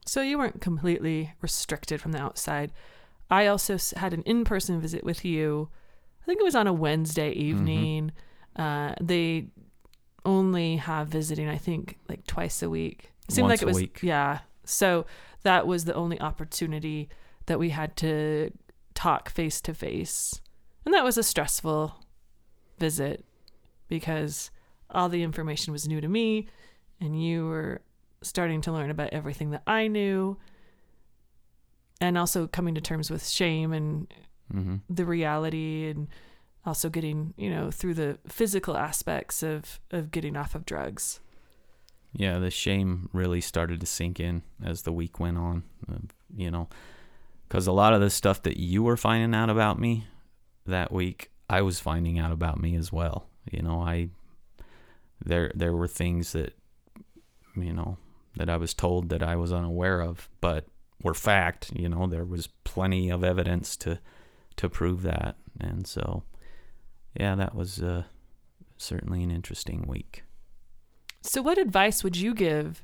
So 0.06 0.22
you 0.22 0.38
weren't 0.38 0.62
completely 0.62 1.34
restricted 1.42 2.02
from 2.02 2.12
the 2.12 2.20
outside. 2.20 2.72
I 3.30 3.48
also 3.48 3.78
had 3.96 4.14
an 4.14 4.24
in 4.24 4.44
person 4.44 4.82
visit 4.82 5.04
with 5.04 5.24
you. 5.24 5.70
I 6.22 6.26
think 6.26 6.40
it 6.42 6.44
was 6.44 6.56
on 6.56 6.68
a 6.68 6.74
Wednesday 6.74 7.32
mm-hmm. 7.32 7.42
evening. 7.42 8.12
Mm-hmm. 8.58 8.62
Uh, 8.62 8.96
they 9.00 9.48
only 10.26 10.78
have 10.78 11.08
visiting, 11.08 11.48
I 11.48 11.58
think, 11.58 11.98
like 12.10 12.28
twice 12.28 12.62
a 12.62 12.70
week. 12.70 13.12
It 13.28 13.36
seemed 13.36 13.48
Once 13.48 13.62
like 13.62 13.64
it 13.64 13.72
was, 13.72 13.78
week. 13.78 14.00
yeah. 14.02 14.40
So 14.66 15.06
that 15.44 15.66
was 15.66 15.86
the 15.86 15.94
only 15.94 16.20
opportunity 16.20 17.10
that 17.46 17.58
we 17.58 17.70
had 17.70 17.96
to 17.98 18.52
talk 19.02 19.30
face 19.30 19.60
to 19.62 19.74
face. 19.74 20.42
And 20.86 20.94
that 20.94 21.04
was 21.04 21.18
a 21.18 21.24
stressful 21.24 21.96
visit 22.78 23.26
because 23.88 24.52
all 24.92 25.10
the 25.10 25.24
information 25.24 25.74
was 25.74 25.88
new 25.88 26.00
to 26.02 26.08
me 26.08 26.48
and 27.00 27.24
you 27.24 27.48
were 27.48 27.82
starting 28.22 28.62
to 28.62 28.72
learn 28.72 28.92
about 28.92 29.12
everything 29.12 29.50
that 29.52 29.64
I 29.66 29.88
knew 29.88 30.38
and 32.00 32.16
also 32.16 32.46
coming 32.46 32.76
to 32.76 32.82
terms 32.82 33.10
with 33.10 33.28
shame 33.28 33.74
and 33.74 34.14
mm-hmm. 34.54 34.76
the 34.88 35.06
reality 35.06 35.90
and 35.90 36.08
also 36.64 36.88
getting, 36.88 37.34
you 37.38 37.50
know, 37.50 37.72
through 37.72 37.96
the 37.96 38.20
physical 38.28 38.78
aspects 38.78 39.42
of 39.42 39.80
of 39.90 40.12
getting 40.12 40.38
off 40.38 40.54
of 40.54 40.64
drugs. 40.64 41.20
Yeah, 42.14 42.38
the 42.38 42.52
shame 42.52 43.10
really 43.14 43.42
started 43.42 43.80
to 43.80 43.88
sink 43.88 44.20
in 44.20 44.44
as 44.64 44.84
the 44.84 44.92
week 44.92 45.20
went 45.20 45.40
on, 45.40 45.64
uh, 45.92 45.98
you 46.36 46.52
know, 46.52 46.68
cuz 47.52 47.68
a 47.68 47.72
lot 47.72 47.94
of 47.94 48.02
the 48.02 48.10
stuff 48.10 48.42
that 48.44 48.58
you 48.58 48.82
were 48.82 48.98
finding 48.98 49.36
out 49.36 49.50
about 49.50 49.80
me 49.80 50.08
that 50.66 50.92
week, 50.92 51.32
I 51.50 51.62
was 51.62 51.80
finding 51.80 52.18
out 52.18 52.32
about 52.32 52.62
me 52.62 52.76
as 52.76 52.92
well. 52.92 53.28
You 53.52 53.62
know, 53.62 53.82
I 53.82 54.10
there 55.24 55.52
there 55.54 55.74
were 55.74 55.88
things 55.88 56.32
that 56.32 56.56
you 57.56 57.74
know 57.74 57.98
that 58.38 58.50
I 58.50 58.58
was 58.58 58.74
told 58.74 59.10
that 59.10 59.22
I 59.22 59.36
was 59.36 59.52
unaware 59.52 60.02
of, 60.02 60.30
but 60.40 60.66
were 61.04 61.14
fact. 61.14 61.72
You 61.76 61.90
know, 61.90 62.08
there 62.08 62.26
was 62.26 62.48
plenty 62.64 63.10
of 63.10 63.24
evidence 63.24 63.76
to 63.78 64.00
to 64.56 64.70
prove 64.70 65.02
that, 65.04 65.36
and 65.60 65.86
so 65.86 66.24
yeah, 67.20 67.36
that 67.36 67.56
was 67.56 67.82
uh, 67.82 68.04
certainly 68.78 69.24
an 69.24 69.32
interesting 69.32 69.86
week. 69.88 70.24
So, 71.22 71.42
what 71.42 71.58
advice 71.58 72.04
would 72.04 72.16
you 72.16 72.34
give 72.34 72.84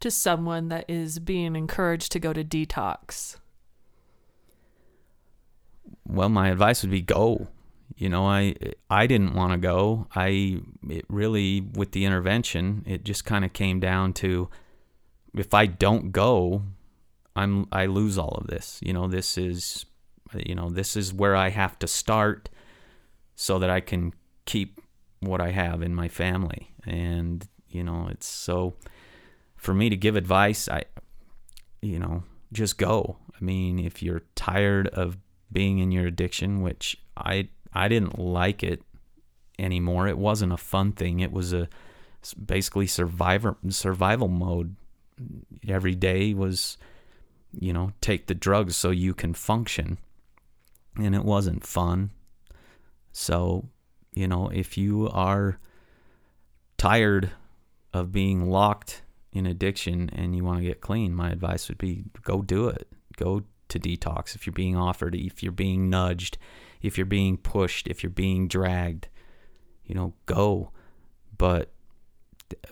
to 0.00 0.10
someone 0.10 0.68
that 0.68 0.84
is 0.88 1.18
being 1.18 1.56
encouraged 1.56 2.12
to 2.12 2.18
go 2.18 2.32
to 2.32 2.44
detox? 2.44 3.36
Well, 6.06 6.28
my 6.28 6.48
advice 6.48 6.82
would 6.82 6.90
be 6.90 7.02
go. 7.02 7.48
You 7.96 8.08
know, 8.08 8.26
I 8.26 8.54
I 8.88 9.06
didn't 9.06 9.34
want 9.34 9.52
to 9.52 9.58
go. 9.58 10.06
I 10.14 10.60
it 10.88 11.04
really 11.08 11.60
with 11.60 11.92
the 11.92 12.04
intervention, 12.04 12.84
it 12.86 13.04
just 13.04 13.24
kind 13.24 13.44
of 13.44 13.52
came 13.52 13.80
down 13.80 14.12
to 14.14 14.48
if 15.34 15.54
I 15.54 15.66
don't 15.66 16.12
go, 16.12 16.62
I'm 17.36 17.66
I 17.72 17.86
lose 17.86 18.18
all 18.18 18.38
of 18.40 18.46
this. 18.46 18.80
You 18.82 18.92
know, 18.92 19.06
this 19.06 19.36
is 19.36 19.86
you 20.34 20.54
know, 20.54 20.70
this 20.70 20.96
is 20.96 21.12
where 21.12 21.34
I 21.34 21.50
have 21.50 21.78
to 21.80 21.86
start 21.86 22.48
so 23.34 23.58
that 23.58 23.70
I 23.70 23.80
can 23.80 24.12
keep 24.44 24.80
what 25.20 25.40
I 25.40 25.50
have 25.50 25.82
in 25.82 25.94
my 25.94 26.08
family. 26.08 26.72
And, 26.86 27.46
you 27.68 27.82
know, 27.82 28.08
it's 28.10 28.26
so 28.26 28.74
for 29.56 29.74
me 29.74 29.90
to 29.90 29.96
give 29.96 30.16
advice, 30.16 30.68
I 30.68 30.84
you 31.82 31.98
know, 31.98 32.22
just 32.52 32.78
go. 32.78 33.16
I 33.34 33.44
mean, 33.44 33.78
if 33.78 34.02
you're 34.02 34.22
tired 34.34 34.88
of 34.88 35.16
being 35.52 35.78
in 35.78 35.90
your 35.92 36.06
addiction, 36.06 36.62
which 36.62 36.96
I 37.16 37.48
I 37.72 37.88
didn't 37.88 38.18
like 38.18 38.62
it 38.62 38.82
anymore. 39.58 40.08
It 40.08 40.18
wasn't 40.18 40.52
a 40.52 40.56
fun 40.56 40.92
thing. 40.92 41.20
It 41.20 41.32
was 41.32 41.52
a 41.52 41.68
basically 42.44 42.86
survivor 42.86 43.56
survival 43.68 44.28
mode. 44.28 44.76
Every 45.68 45.94
day 45.94 46.34
was, 46.34 46.78
you 47.58 47.72
know, 47.72 47.92
take 48.00 48.26
the 48.26 48.34
drugs 48.34 48.76
so 48.76 48.90
you 48.90 49.14
can 49.14 49.34
function, 49.34 49.98
and 50.96 51.14
it 51.14 51.24
wasn't 51.24 51.66
fun. 51.66 52.10
So, 53.12 53.68
you 54.12 54.28
know, 54.28 54.48
if 54.48 54.78
you 54.78 55.08
are 55.08 55.58
tired 56.78 57.30
of 57.92 58.12
being 58.12 58.50
locked 58.50 59.02
in 59.32 59.46
addiction 59.46 60.08
and 60.12 60.34
you 60.34 60.44
want 60.44 60.58
to 60.58 60.64
get 60.64 60.80
clean, 60.80 61.14
my 61.14 61.30
advice 61.30 61.68
would 61.68 61.78
be 61.78 62.04
go 62.22 62.42
do 62.42 62.68
it. 62.68 62.88
Go 63.16 63.42
to 63.70 63.78
detox 63.78 64.34
if 64.34 64.46
you're 64.46 64.52
being 64.52 64.76
offered, 64.76 65.14
if 65.14 65.42
you're 65.42 65.52
being 65.52 65.90
nudged, 65.90 66.38
if 66.82 66.96
you're 66.96 67.06
being 67.06 67.36
pushed, 67.36 67.86
if 67.86 68.02
you're 68.02 68.10
being 68.10 68.48
dragged, 68.48 69.08
you 69.84 69.94
know, 69.94 70.14
go. 70.26 70.70
But 71.36 71.70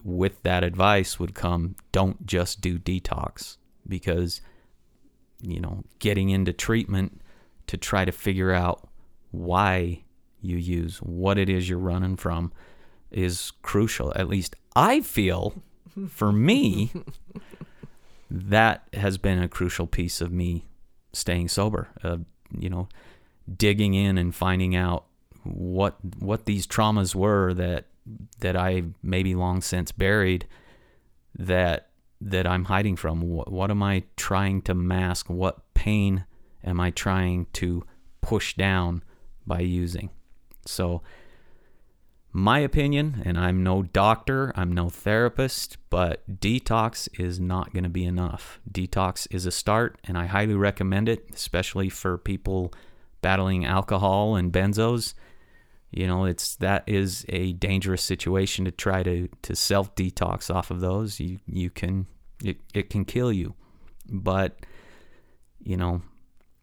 with 0.03 0.43
that 0.43 0.65
advice 0.65 1.19
would 1.19 1.35
come 1.35 1.77
don't 1.93 2.27
just 2.27 2.61
do 2.61 2.79
detox. 2.79 3.57
because 3.87 4.41
you 5.41 5.61
know, 5.61 5.85
getting 5.99 6.31
into 6.31 6.53
treatment 6.53 7.21
to 7.69 7.77
try 7.77 8.05
to 8.05 8.13
figure 8.13 8.53
out 8.53 8.89
why 9.31 10.03
you 10.41 10.57
use, 10.57 10.99
what 10.99 11.39
it 11.39 11.49
is 11.49 11.69
you're 11.69 11.79
running 11.79 12.17
from 12.17 12.53
is 13.11 13.53
crucial. 13.63 14.13
At 14.17 14.29
least 14.29 14.57
I 14.75 15.01
feel 15.01 15.55
for 16.09 16.33
me 16.33 16.93
that 18.31 18.89
has 18.95 19.19
been 19.19 19.43
a 19.43 19.49
crucial 19.49 19.87
piece 19.87 20.21
of 20.21 20.33
me 20.33 20.68
staying 21.19 21.49
sober. 21.49 21.89
Uh, 22.03 22.19
you 22.57 22.71
know, 22.71 22.89
digging 23.57 23.95
in 23.95 24.19
and 24.19 24.35
finding 24.35 24.75
out 24.75 25.05
what 25.45 25.97
what 26.19 26.45
these 26.47 26.67
traumas 26.67 27.15
were 27.15 27.55
that 27.55 27.87
that 28.41 28.57
I 28.57 28.85
maybe 29.03 29.35
long 29.35 29.61
since 29.61 29.93
buried 29.93 30.47
that 31.39 31.89
that 32.21 32.47
I'm 32.47 32.65
hiding 32.65 32.97
from. 32.97 33.21
What, 33.21 33.53
what 33.53 33.71
am 33.71 33.83
I 33.83 34.05
trying 34.17 34.63
to 34.63 34.75
mask? 34.75 35.31
What 35.31 35.75
pain 35.75 36.25
am 36.65 36.81
I 36.81 36.91
trying 36.91 37.47
to 37.55 37.85
push 38.21 38.55
down 38.55 39.05
by 39.47 39.61
using? 39.61 40.11
So 40.67 41.03
my 42.33 42.59
opinion, 42.59 43.23
and 43.25 43.39
I'm 43.39 43.63
no 43.63 43.83
doctor, 43.83 44.53
I'm 44.55 44.73
no 44.73 44.91
therapist, 44.91 45.79
but 45.89 46.41
detox 46.41 47.09
is 47.19 47.41
not 47.41 47.73
going 47.73 47.85
to 47.85 47.91
be 47.91 48.05
enough. 48.05 48.61
Detox 48.71 49.27
is 49.31 49.47
a 49.47 49.51
start, 49.51 49.99
and 50.05 50.19
I 50.19 50.27
highly 50.27 50.55
recommend 50.55 51.09
it, 51.09 51.27
especially 51.33 51.89
for 51.89 52.19
people 52.19 52.73
battling 53.23 53.65
alcohol 53.65 54.37
and 54.37 54.53
benzos. 54.53 55.15
You 55.91 56.07
know, 56.07 56.27
it's 56.27 56.57
that 56.57 56.85
is 56.87 57.25
a 57.31 57.55
dangerous 57.55 58.03
situation 58.03 58.67
to 58.67 58.71
try 58.71 59.03
to 59.03 59.29
to 59.43 59.57
self 59.57 59.95
detox 59.95 60.55
off 60.55 60.71
of 60.71 60.81
those. 60.81 61.19
You 61.19 61.39
you 61.47 61.71
can 61.71 62.07
it 62.45 62.59
it 62.75 62.91
can 62.91 63.07
kill 63.07 63.33
you, 63.33 63.55
but 64.07 64.59
you 65.61 65.79
know, 65.79 66.03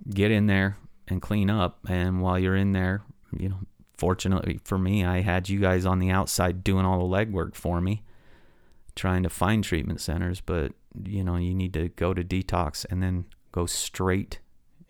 get 0.07 0.30
in 0.30 0.45
there 0.45 0.78
and 1.07 1.24
clean 1.24 1.49
up, 1.49 1.80
and 1.89 2.22
while 2.22 2.38
you're 2.38 2.55
in 2.55 2.72
there, 2.72 3.01
you 3.36 3.49
know, 3.49 3.59
fortunately 3.98 4.60
for 4.64 4.78
me, 4.78 5.06
I 5.06 5.22
had 5.22 5.50
you 5.50 5.60
guys 5.60 5.86
on 5.86 6.00
the 6.00 6.10
outside 6.10 6.64
doing 6.64 6.86
all 6.86 7.08
the 7.08 7.16
legwork 7.16 7.56
for 7.56 7.82
me, 7.82 8.04
trying 8.96 9.24
to 9.24 9.30
find 9.30 9.64
treatment 9.64 10.02
centers. 10.02 10.41
But, 10.41 10.74
you 11.04 11.24
know, 11.24 11.38
you 11.38 11.54
need 11.54 11.74
to 11.74 11.89
go 11.89 12.14
to 12.14 12.24
detox 12.24 12.86
and 12.89 13.02
then 13.02 13.26
go 13.52 13.66
straight 13.66 14.39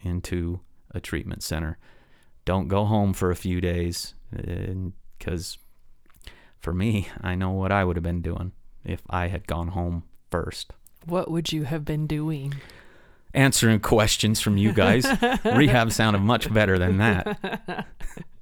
into 0.01 0.62
a 0.91 0.99
treatment 0.99 1.43
center. 1.43 1.78
Don't 2.45 2.68
go 2.68 2.86
home 2.86 3.14
for 3.14 3.32
a 3.32 3.36
few 3.36 3.60
days 3.60 4.14
because 5.18 5.58
for 6.60 6.74
me, 6.74 7.08
I 7.22 7.36
know 7.36 7.51
what 7.51 7.72
I 7.72 7.84
would 7.84 7.95
have 7.95 8.03
been 8.03 8.22
doing 8.22 8.51
if 8.84 9.01
I 9.10 9.28
had 9.28 9.47
gone 9.47 9.70
home 9.70 10.03
first. 10.32 10.74
What 11.06 11.30
would 11.30 11.51
you 11.51 11.64
have 11.64 11.86
been 11.86 12.08
doing? 12.08 12.56
Answering 13.34 13.80
questions 13.82 14.39
from 14.39 14.58
you 14.58 14.72
guys. 14.72 15.06
Rehab 15.45 15.91
sounded 15.91 16.22
much 16.22 16.51
better 16.51 16.80
than 16.80 16.97
that. 16.97 17.88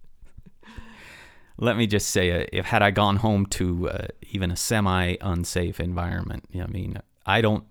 let 1.58 1.78
me 1.78 1.88
just 1.88 2.10
say, 2.10 2.44
uh, 2.44 2.46
if 2.52 2.66
had 2.66 2.82
I 2.82 2.92
gone 2.92 3.18
home 3.18 3.46
to 3.48 3.90
uh, 3.90 4.08
even 4.32 4.52
a 4.52 4.56
semi 4.56 5.16
unsafe 5.22 5.80
environment, 5.80 6.46
I 6.54 6.68
mean, 6.68 6.98
I 7.26 7.42
don't, 7.42 7.64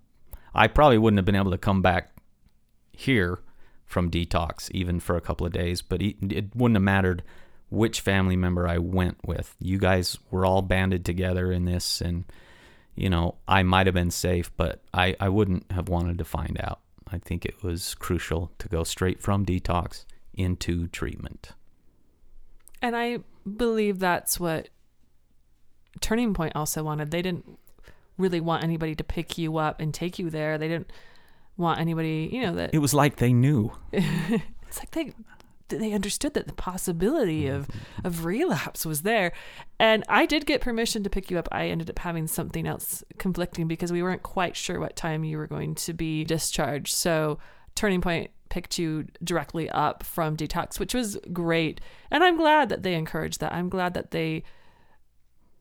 I 0.55 0.69
probably 0.69 0.99
wouldn't 0.99 1.19
have 1.19 1.25
been 1.25 1.37
able 1.37 1.51
to 1.51 1.59
come 1.59 1.83
back 1.83 2.13
here 2.93 3.41
from 3.85 4.11
detox 4.11 4.71
even 4.71 5.01
for 5.01 5.17
a 5.17 5.21
couple 5.21 5.47
of 5.47 5.53
days. 5.53 5.83
But 5.83 6.03
it 6.03 6.55
wouldn't 6.55 6.77
have 6.77 6.83
mattered 6.83 7.23
which 7.71 8.01
family 8.01 8.37
member 8.37 8.69
I 8.69 8.79
went 8.79 9.17
with. 9.27 9.57
You 9.59 9.79
guys 9.79 10.19
were 10.31 10.45
all 10.45 10.63
banded 10.63 11.05
together 11.05 11.51
in 11.51 11.65
this, 11.65 12.01
and 12.01 12.25
you 12.95 13.09
know, 13.09 13.37
I 13.49 13.63
might 13.63 13.87
have 13.87 13.95
been 13.95 14.11
safe, 14.11 14.55
but 14.57 14.83
I, 14.93 15.17
I 15.19 15.29
wouldn't 15.29 15.71
have 15.73 15.89
wanted 15.89 16.19
to 16.19 16.25
find 16.25 16.61
out. 16.61 16.81
I 17.11 17.19
think 17.19 17.45
it 17.45 17.63
was 17.63 17.95
crucial 17.95 18.53
to 18.59 18.69
go 18.69 18.85
straight 18.85 19.21
from 19.21 19.45
detox 19.45 20.05
into 20.35 20.87
treatment. 20.89 21.53
And 22.83 22.97
I 22.97 23.21
believe 23.57 24.01
that's 24.01 24.39
what 24.39 24.69
Turning 26.01 26.35
Point 26.35 26.57
also 26.57 26.83
wanted. 26.83 27.11
They 27.11 27.23
didn't 27.23 27.59
really 28.19 28.41
want 28.41 28.65
anybody 28.65 28.95
to 28.97 29.05
pick 29.05 29.39
you 29.39 29.57
up 29.57 29.81
and 29.81 29.95
take 29.95 30.19
you 30.19 30.29
there. 30.29 30.59
They 30.59 30.69
didn't 30.69 30.91
want 31.57 31.81
anybody, 31.81 32.29
you 32.33 32.43
know, 32.43 32.55
that 32.57 32.75
It 32.75 32.79
was 32.79 32.93
like 32.93 33.17
they 33.17 33.33
knew. 33.33 33.73
it's 33.93 34.79
like 34.79 34.91
they 34.91 35.13
they 35.69 35.93
understood 35.93 36.35
that 36.35 36.47
the 36.47 36.53
possibility 36.53 37.45
mm-hmm. 37.45 37.57
of 37.57 37.69
of 38.05 38.25
relapse 38.25 38.85
was 38.85 39.03
there. 39.03 39.33
And 39.79 40.05
I 40.09 40.27
did 40.27 40.45
get 40.45 40.61
permission 40.61 41.03
to 41.05 41.11
pick 41.11 41.31
you 41.31 41.39
up. 41.39 41.49
I 41.51 41.69
ended 41.69 41.89
up 41.89 41.99
having 42.01 42.27
something 42.27 42.67
else 42.67 43.03
conflicting 43.19 43.69
because 43.69 43.93
we 43.93 44.03
weren't 44.03 44.23
quite 44.23 44.57
sure 44.57 44.81
what 44.81 44.97
time 44.97 45.25
you 45.25 45.39
were 45.39 45.47
going 45.47 45.75
to 45.77 45.93
be 45.93 46.25
discharged. 46.25 46.95
So 46.95 47.39
Turning 47.75 48.01
Point 48.01 48.31
picked 48.49 48.79
you 48.79 49.07
directly 49.25 49.69
up 49.71 50.03
from 50.03 50.37
detox, 50.37 50.79
which 50.79 50.93
was 50.93 51.19
great. 51.33 51.81
And 52.11 52.23
I'm 52.23 52.37
glad 52.37 52.69
that 52.69 52.83
they 52.83 52.95
encourage 52.95 53.39
that. 53.39 53.53
I'm 53.53 53.71
glad 53.71 53.95
that 53.95 54.11
they 54.11 54.45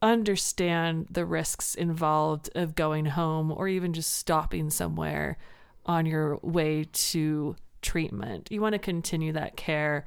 understand 0.02 1.08
the 1.10 1.26
risks 1.26 1.76
involved 1.76 2.50
of 2.56 2.76
going 2.76 3.06
home 3.06 3.52
or 3.52 3.68
even 3.68 3.94
just 3.94 4.16
stopping 4.16 4.70
somewhere 4.70 5.38
on 5.86 6.06
your 6.06 6.38
way 6.42 6.86
to 6.92 7.56
treatment. 7.82 8.50
You 8.52 8.62
want 8.62 8.74
to 8.74 8.80
continue 8.80 9.32
that 9.34 9.56
care. 9.56 10.06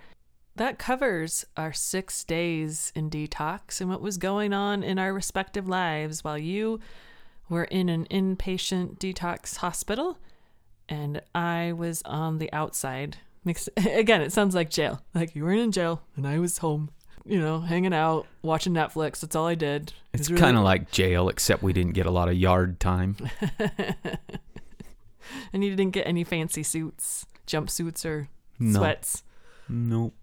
That 0.56 0.78
covers 0.78 1.44
our 1.56 1.72
six 1.72 2.22
days 2.22 2.92
in 2.94 3.10
detox 3.10 3.80
and 3.80 3.88
what 3.88 4.02
was 4.02 4.18
going 4.18 4.52
on 4.52 4.82
in 4.82 4.98
our 4.98 5.12
respective 5.12 5.68
lives 5.68 6.22
while 6.22 6.38
you 6.38 6.80
were 7.48 7.64
in 7.64 7.88
an 7.88 8.06
inpatient 8.10 8.98
detox 8.98 9.56
hospital 9.56 10.18
and 10.88 11.22
I 11.34 11.72
was 11.72 12.02
on 12.04 12.38
the 12.38 12.52
outside. 12.52 13.18
Again, 13.76 14.22
it 14.22 14.32
sounds 14.32 14.54
like 14.54 14.70
jail. 14.70 15.02
Like 15.14 15.34
you 15.34 15.44
were 15.44 15.52
in 15.52 15.72
jail 15.72 16.02
and 16.16 16.26
I 16.26 16.38
was 16.38 16.58
home, 16.58 16.90
you 17.24 17.40
know, 17.40 17.60
hanging 17.60 17.92
out, 17.94 18.26
watching 18.42 18.72
Netflix. 18.72 19.20
That's 19.20 19.36
all 19.36 19.46
I 19.46 19.54
did. 19.54 19.92
It 20.12 20.20
it's 20.20 20.30
really... 20.30 20.40
kind 20.40 20.56
of 20.56 20.64
like 20.64 20.90
jail, 20.90 21.28
except 21.28 21.62
we 21.62 21.72
didn't 21.72 21.92
get 21.92 22.06
a 22.06 22.10
lot 22.10 22.28
of 22.28 22.34
yard 22.34 22.80
time. 22.80 23.16
and 25.52 25.64
you 25.64 25.70
didn't 25.74 25.92
get 25.92 26.06
any 26.06 26.24
fancy 26.24 26.62
suits, 26.62 27.26
jumpsuits, 27.46 28.04
or 28.04 28.28
no. 28.58 28.78
sweats. 28.78 29.22
Nope. 29.68 30.14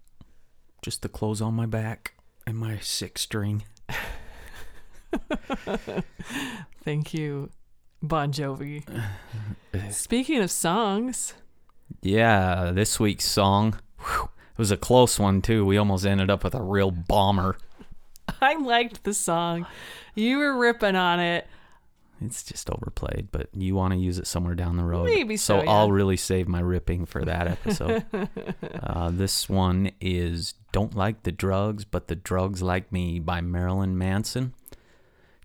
Just 0.82 1.02
the 1.02 1.08
clothes 1.08 1.40
on 1.40 1.54
my 1.54 1.66
back 1.66 2.14
and 2.46 2.58
my 2.58 2.78
six 2.78 3.22
string. 3.22 3.62
Thank 6.84 7.14
you. 7.14 7.50
Bon 8.02 8.32
Jovi. 8.32 8.84
Speaking 9.90 10.42
of 10.42 10.50
songs. 10.50 11.34
Yeah, 12.02 12.72
this 12.74 12.98
week's 12.98 13.26
song. 13.26 13.78
Whew, 13.98 14.24
it 14.24 14.58
was 14.58 14.70
a 14.70 14.76
close 14.76 15.18
one, 15.18 15.40
too. 15.40 15.64
We 15.64 15.76
almost 15.76 16.04
ended 16.04 16.30
up 16.30 16.42
with 16.42 16.54
a 16.54 16.62
real 16.62 16.90
bomber. 16.90 17.56
I 18.40 18.56
liked 18.56 19.04
the 19.04 19.14
song. 19.14 19.66
You 20.14 20.38
were 20.38 20.56
ripping 20.56 20.96
on 20.96 21.20
it. 21.20 21.46
It's 22.24 22.42
just 22.42 22.70
overplayed, 22.70 23.28
but 23.32 23.48
you 23.52 23.74
want 23.74 23.94
to 23.94 23.98
use 23.98 24.18
it 24.18 24.26
somewhere 24.26 24.54
down 24.54 24.76
the 24.76 24.84
road. 24.84 25.06
Maybe 25.06 25.36
so. 25.36 25.58
So 25.58 25.64
yeah. 25.64 25.70
I'll 25.70 25.90
really 25.90 26.16
save 26.16 26.46
my 26.48 26.60
ripping 26.60 27.06
for 27.06 27.24
that 27.24 27.48
episode. 27.48 28.04
uh, 28.82 29.10
this 29.10 29.48
one 29.48 29.92
is 30.00 30.54
Don't 30.70 30.94
Like 30.94 31.24
the 31.24 31.32
Drugs, 31.32 31.84
but 31.84 32.06
the 32.08 32.14
Drugs 32.14 32.62
Like 32.62 32.92
Me 32.92 33.18
by 33.18 33.40
Marilyn 33.40 33.98
Manson. 33.98 34.54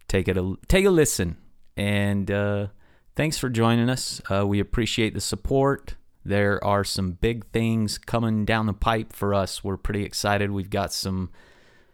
Take 0.07 0.27
it 0.27 0.37
a, 0.37 0.55
take 0.67 0.85
a 0.85 0.91
listen. 0.91 1.37
And 1.77 2.29
uh, 2.31 2.67
thanks 3.15 3.37
for 3.37 3.49
joining 3.49 3.89
us. 3.89 4.19
Uh, 4.29 4.45
we 4.45 4.59
appreciate 4.59 5.13
the 5.13 5.21
support. 5.21 5.95
There 6.25 6.61
are 6.63 6.83
some 6.83 7.11
big 7.13 7.45
things 7.51 7.97
coming 7.97 8.43
down 8.43 8.65
the 8.65 8.73
pipe 8.73 9.13
for 9.13 9.33
us. 9.33 9.63
We're 9.63 9.77
pretty 9.77 10.03
excited. 10.03 10.51
We've 10.51 10.69
got 10.69 10.91
some 10.91 11.29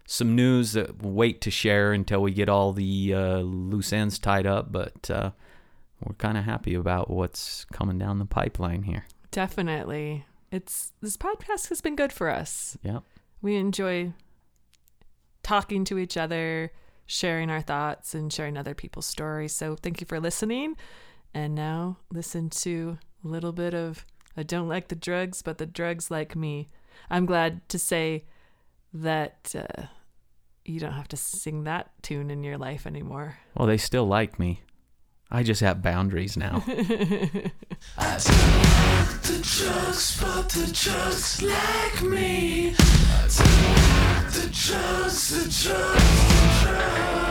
some 0.06 0.36
news 0.36 0.74
that 0.74 1.02
we'll 1.02 1.14
wait 1.14 1.40
to 1.42 1.52
share 1.52 1.94
until 1.94 2.22
we 2.22 2.32
get 2.32 2.50
all 2.50 2.74
the 2.74 3.14
uh, 3.14 3.38
loose 3.38 3.94
ends 3.94 4.18
tied 4.18 4.48
up. 4.48 4.72
But 4.72 5.12
uh, 5.12 5.32
we're 6.04 6.16
kind 6.16 6.38
of 6.38 6.46
happy 6.46 6.74
about 6.74 7.10
what's 7.10 7.66
coming 7.66 8.00
down 8.00 8.20
the 8.20 8.26
pipeline 8.26 8.84
here. 8.84 9.06
Definitely, 9.32 10.26
it's 10.52 10.94
this 11.02 11.18
podcast 11.18 11.70
has 11.70 11.82
been 11.82 11.96
good 11.96 12.14
for 12.14 12.30
us. 12.30 12.78
Yeah, 12.84 13.00
we 13.42 13.58
enjoy 13.58 14.14
talking 15.44 15.84
to 15.86 15.98
each 15.98 16.16
other 16.16 16.72
sharing 17.06 17.50
our 17.50 17.62
thoughts 17.62 18.14
and 18.14 18.32
sharing 18.32 18.58
other 18.58 18.74
people's 18.74 19.06
stories. 19.06 19.54
So 19.54 19.76
thank 19.76 20.02
you 20.02 20.08
for 20.08 20.20
listening. 20.20 20.76
And 21.34 21.56
now 21.56 21.98
listen 22.12 22.50
to 22.50 22.98
a 23.24 23.28
little 23.28 23.52
bit 23.52 23.74
of 23.74 24.06
I 24.36 24.44
don't 24.44 24.68
like 24.68 24.88
the 24.88 24.96
drugs, 24.96 25.42
but 25.42 25.58
the 25.58 25.66
drugs 25.66 26.10
like 26.10 26.36
me. 26.36 26.68
I'm 27.10 27.26
glad 27.26 27.68
to 27.70 27.78
say 27.78 28.26
that 28.94 29.54
uh, 29.56 29.84
you 30.66 30.80
don't 30.80 30.94
have 30.94 31.08
to 31.10 31.18
sing 31.18 31.66
that 31.66 31.92
tune 32.02 32.32
in 32.32 32.44
your 32.44 32.58
life 32.58 32.88
anymore. 32.88 33.38
Well, 33.56 33.68
they 33.68 33.78
still 33.78 34.06
like 34.06 34.40
me. 34.40 34.62
I 35.36 35.42
just 35.42 35.62
have 35.62 35.82
boundaries 35.82 36.38
now. 36.38 36.64
I 36.68 38.18
the 39.24 39.40
drugs, 39.42 40.22
but 40.22 40.50
the 40.50 40.72
drugs 40.72 41.42
like 41.42 42.04
me. 42.04 42.76
I 42.78 43.28
the 44.32 44.48
drugs, 44.52 45.30
the 45.30 45.50
drugs, 45.50 46.62
the 46.62 46.68
drugs. 46.70 47.23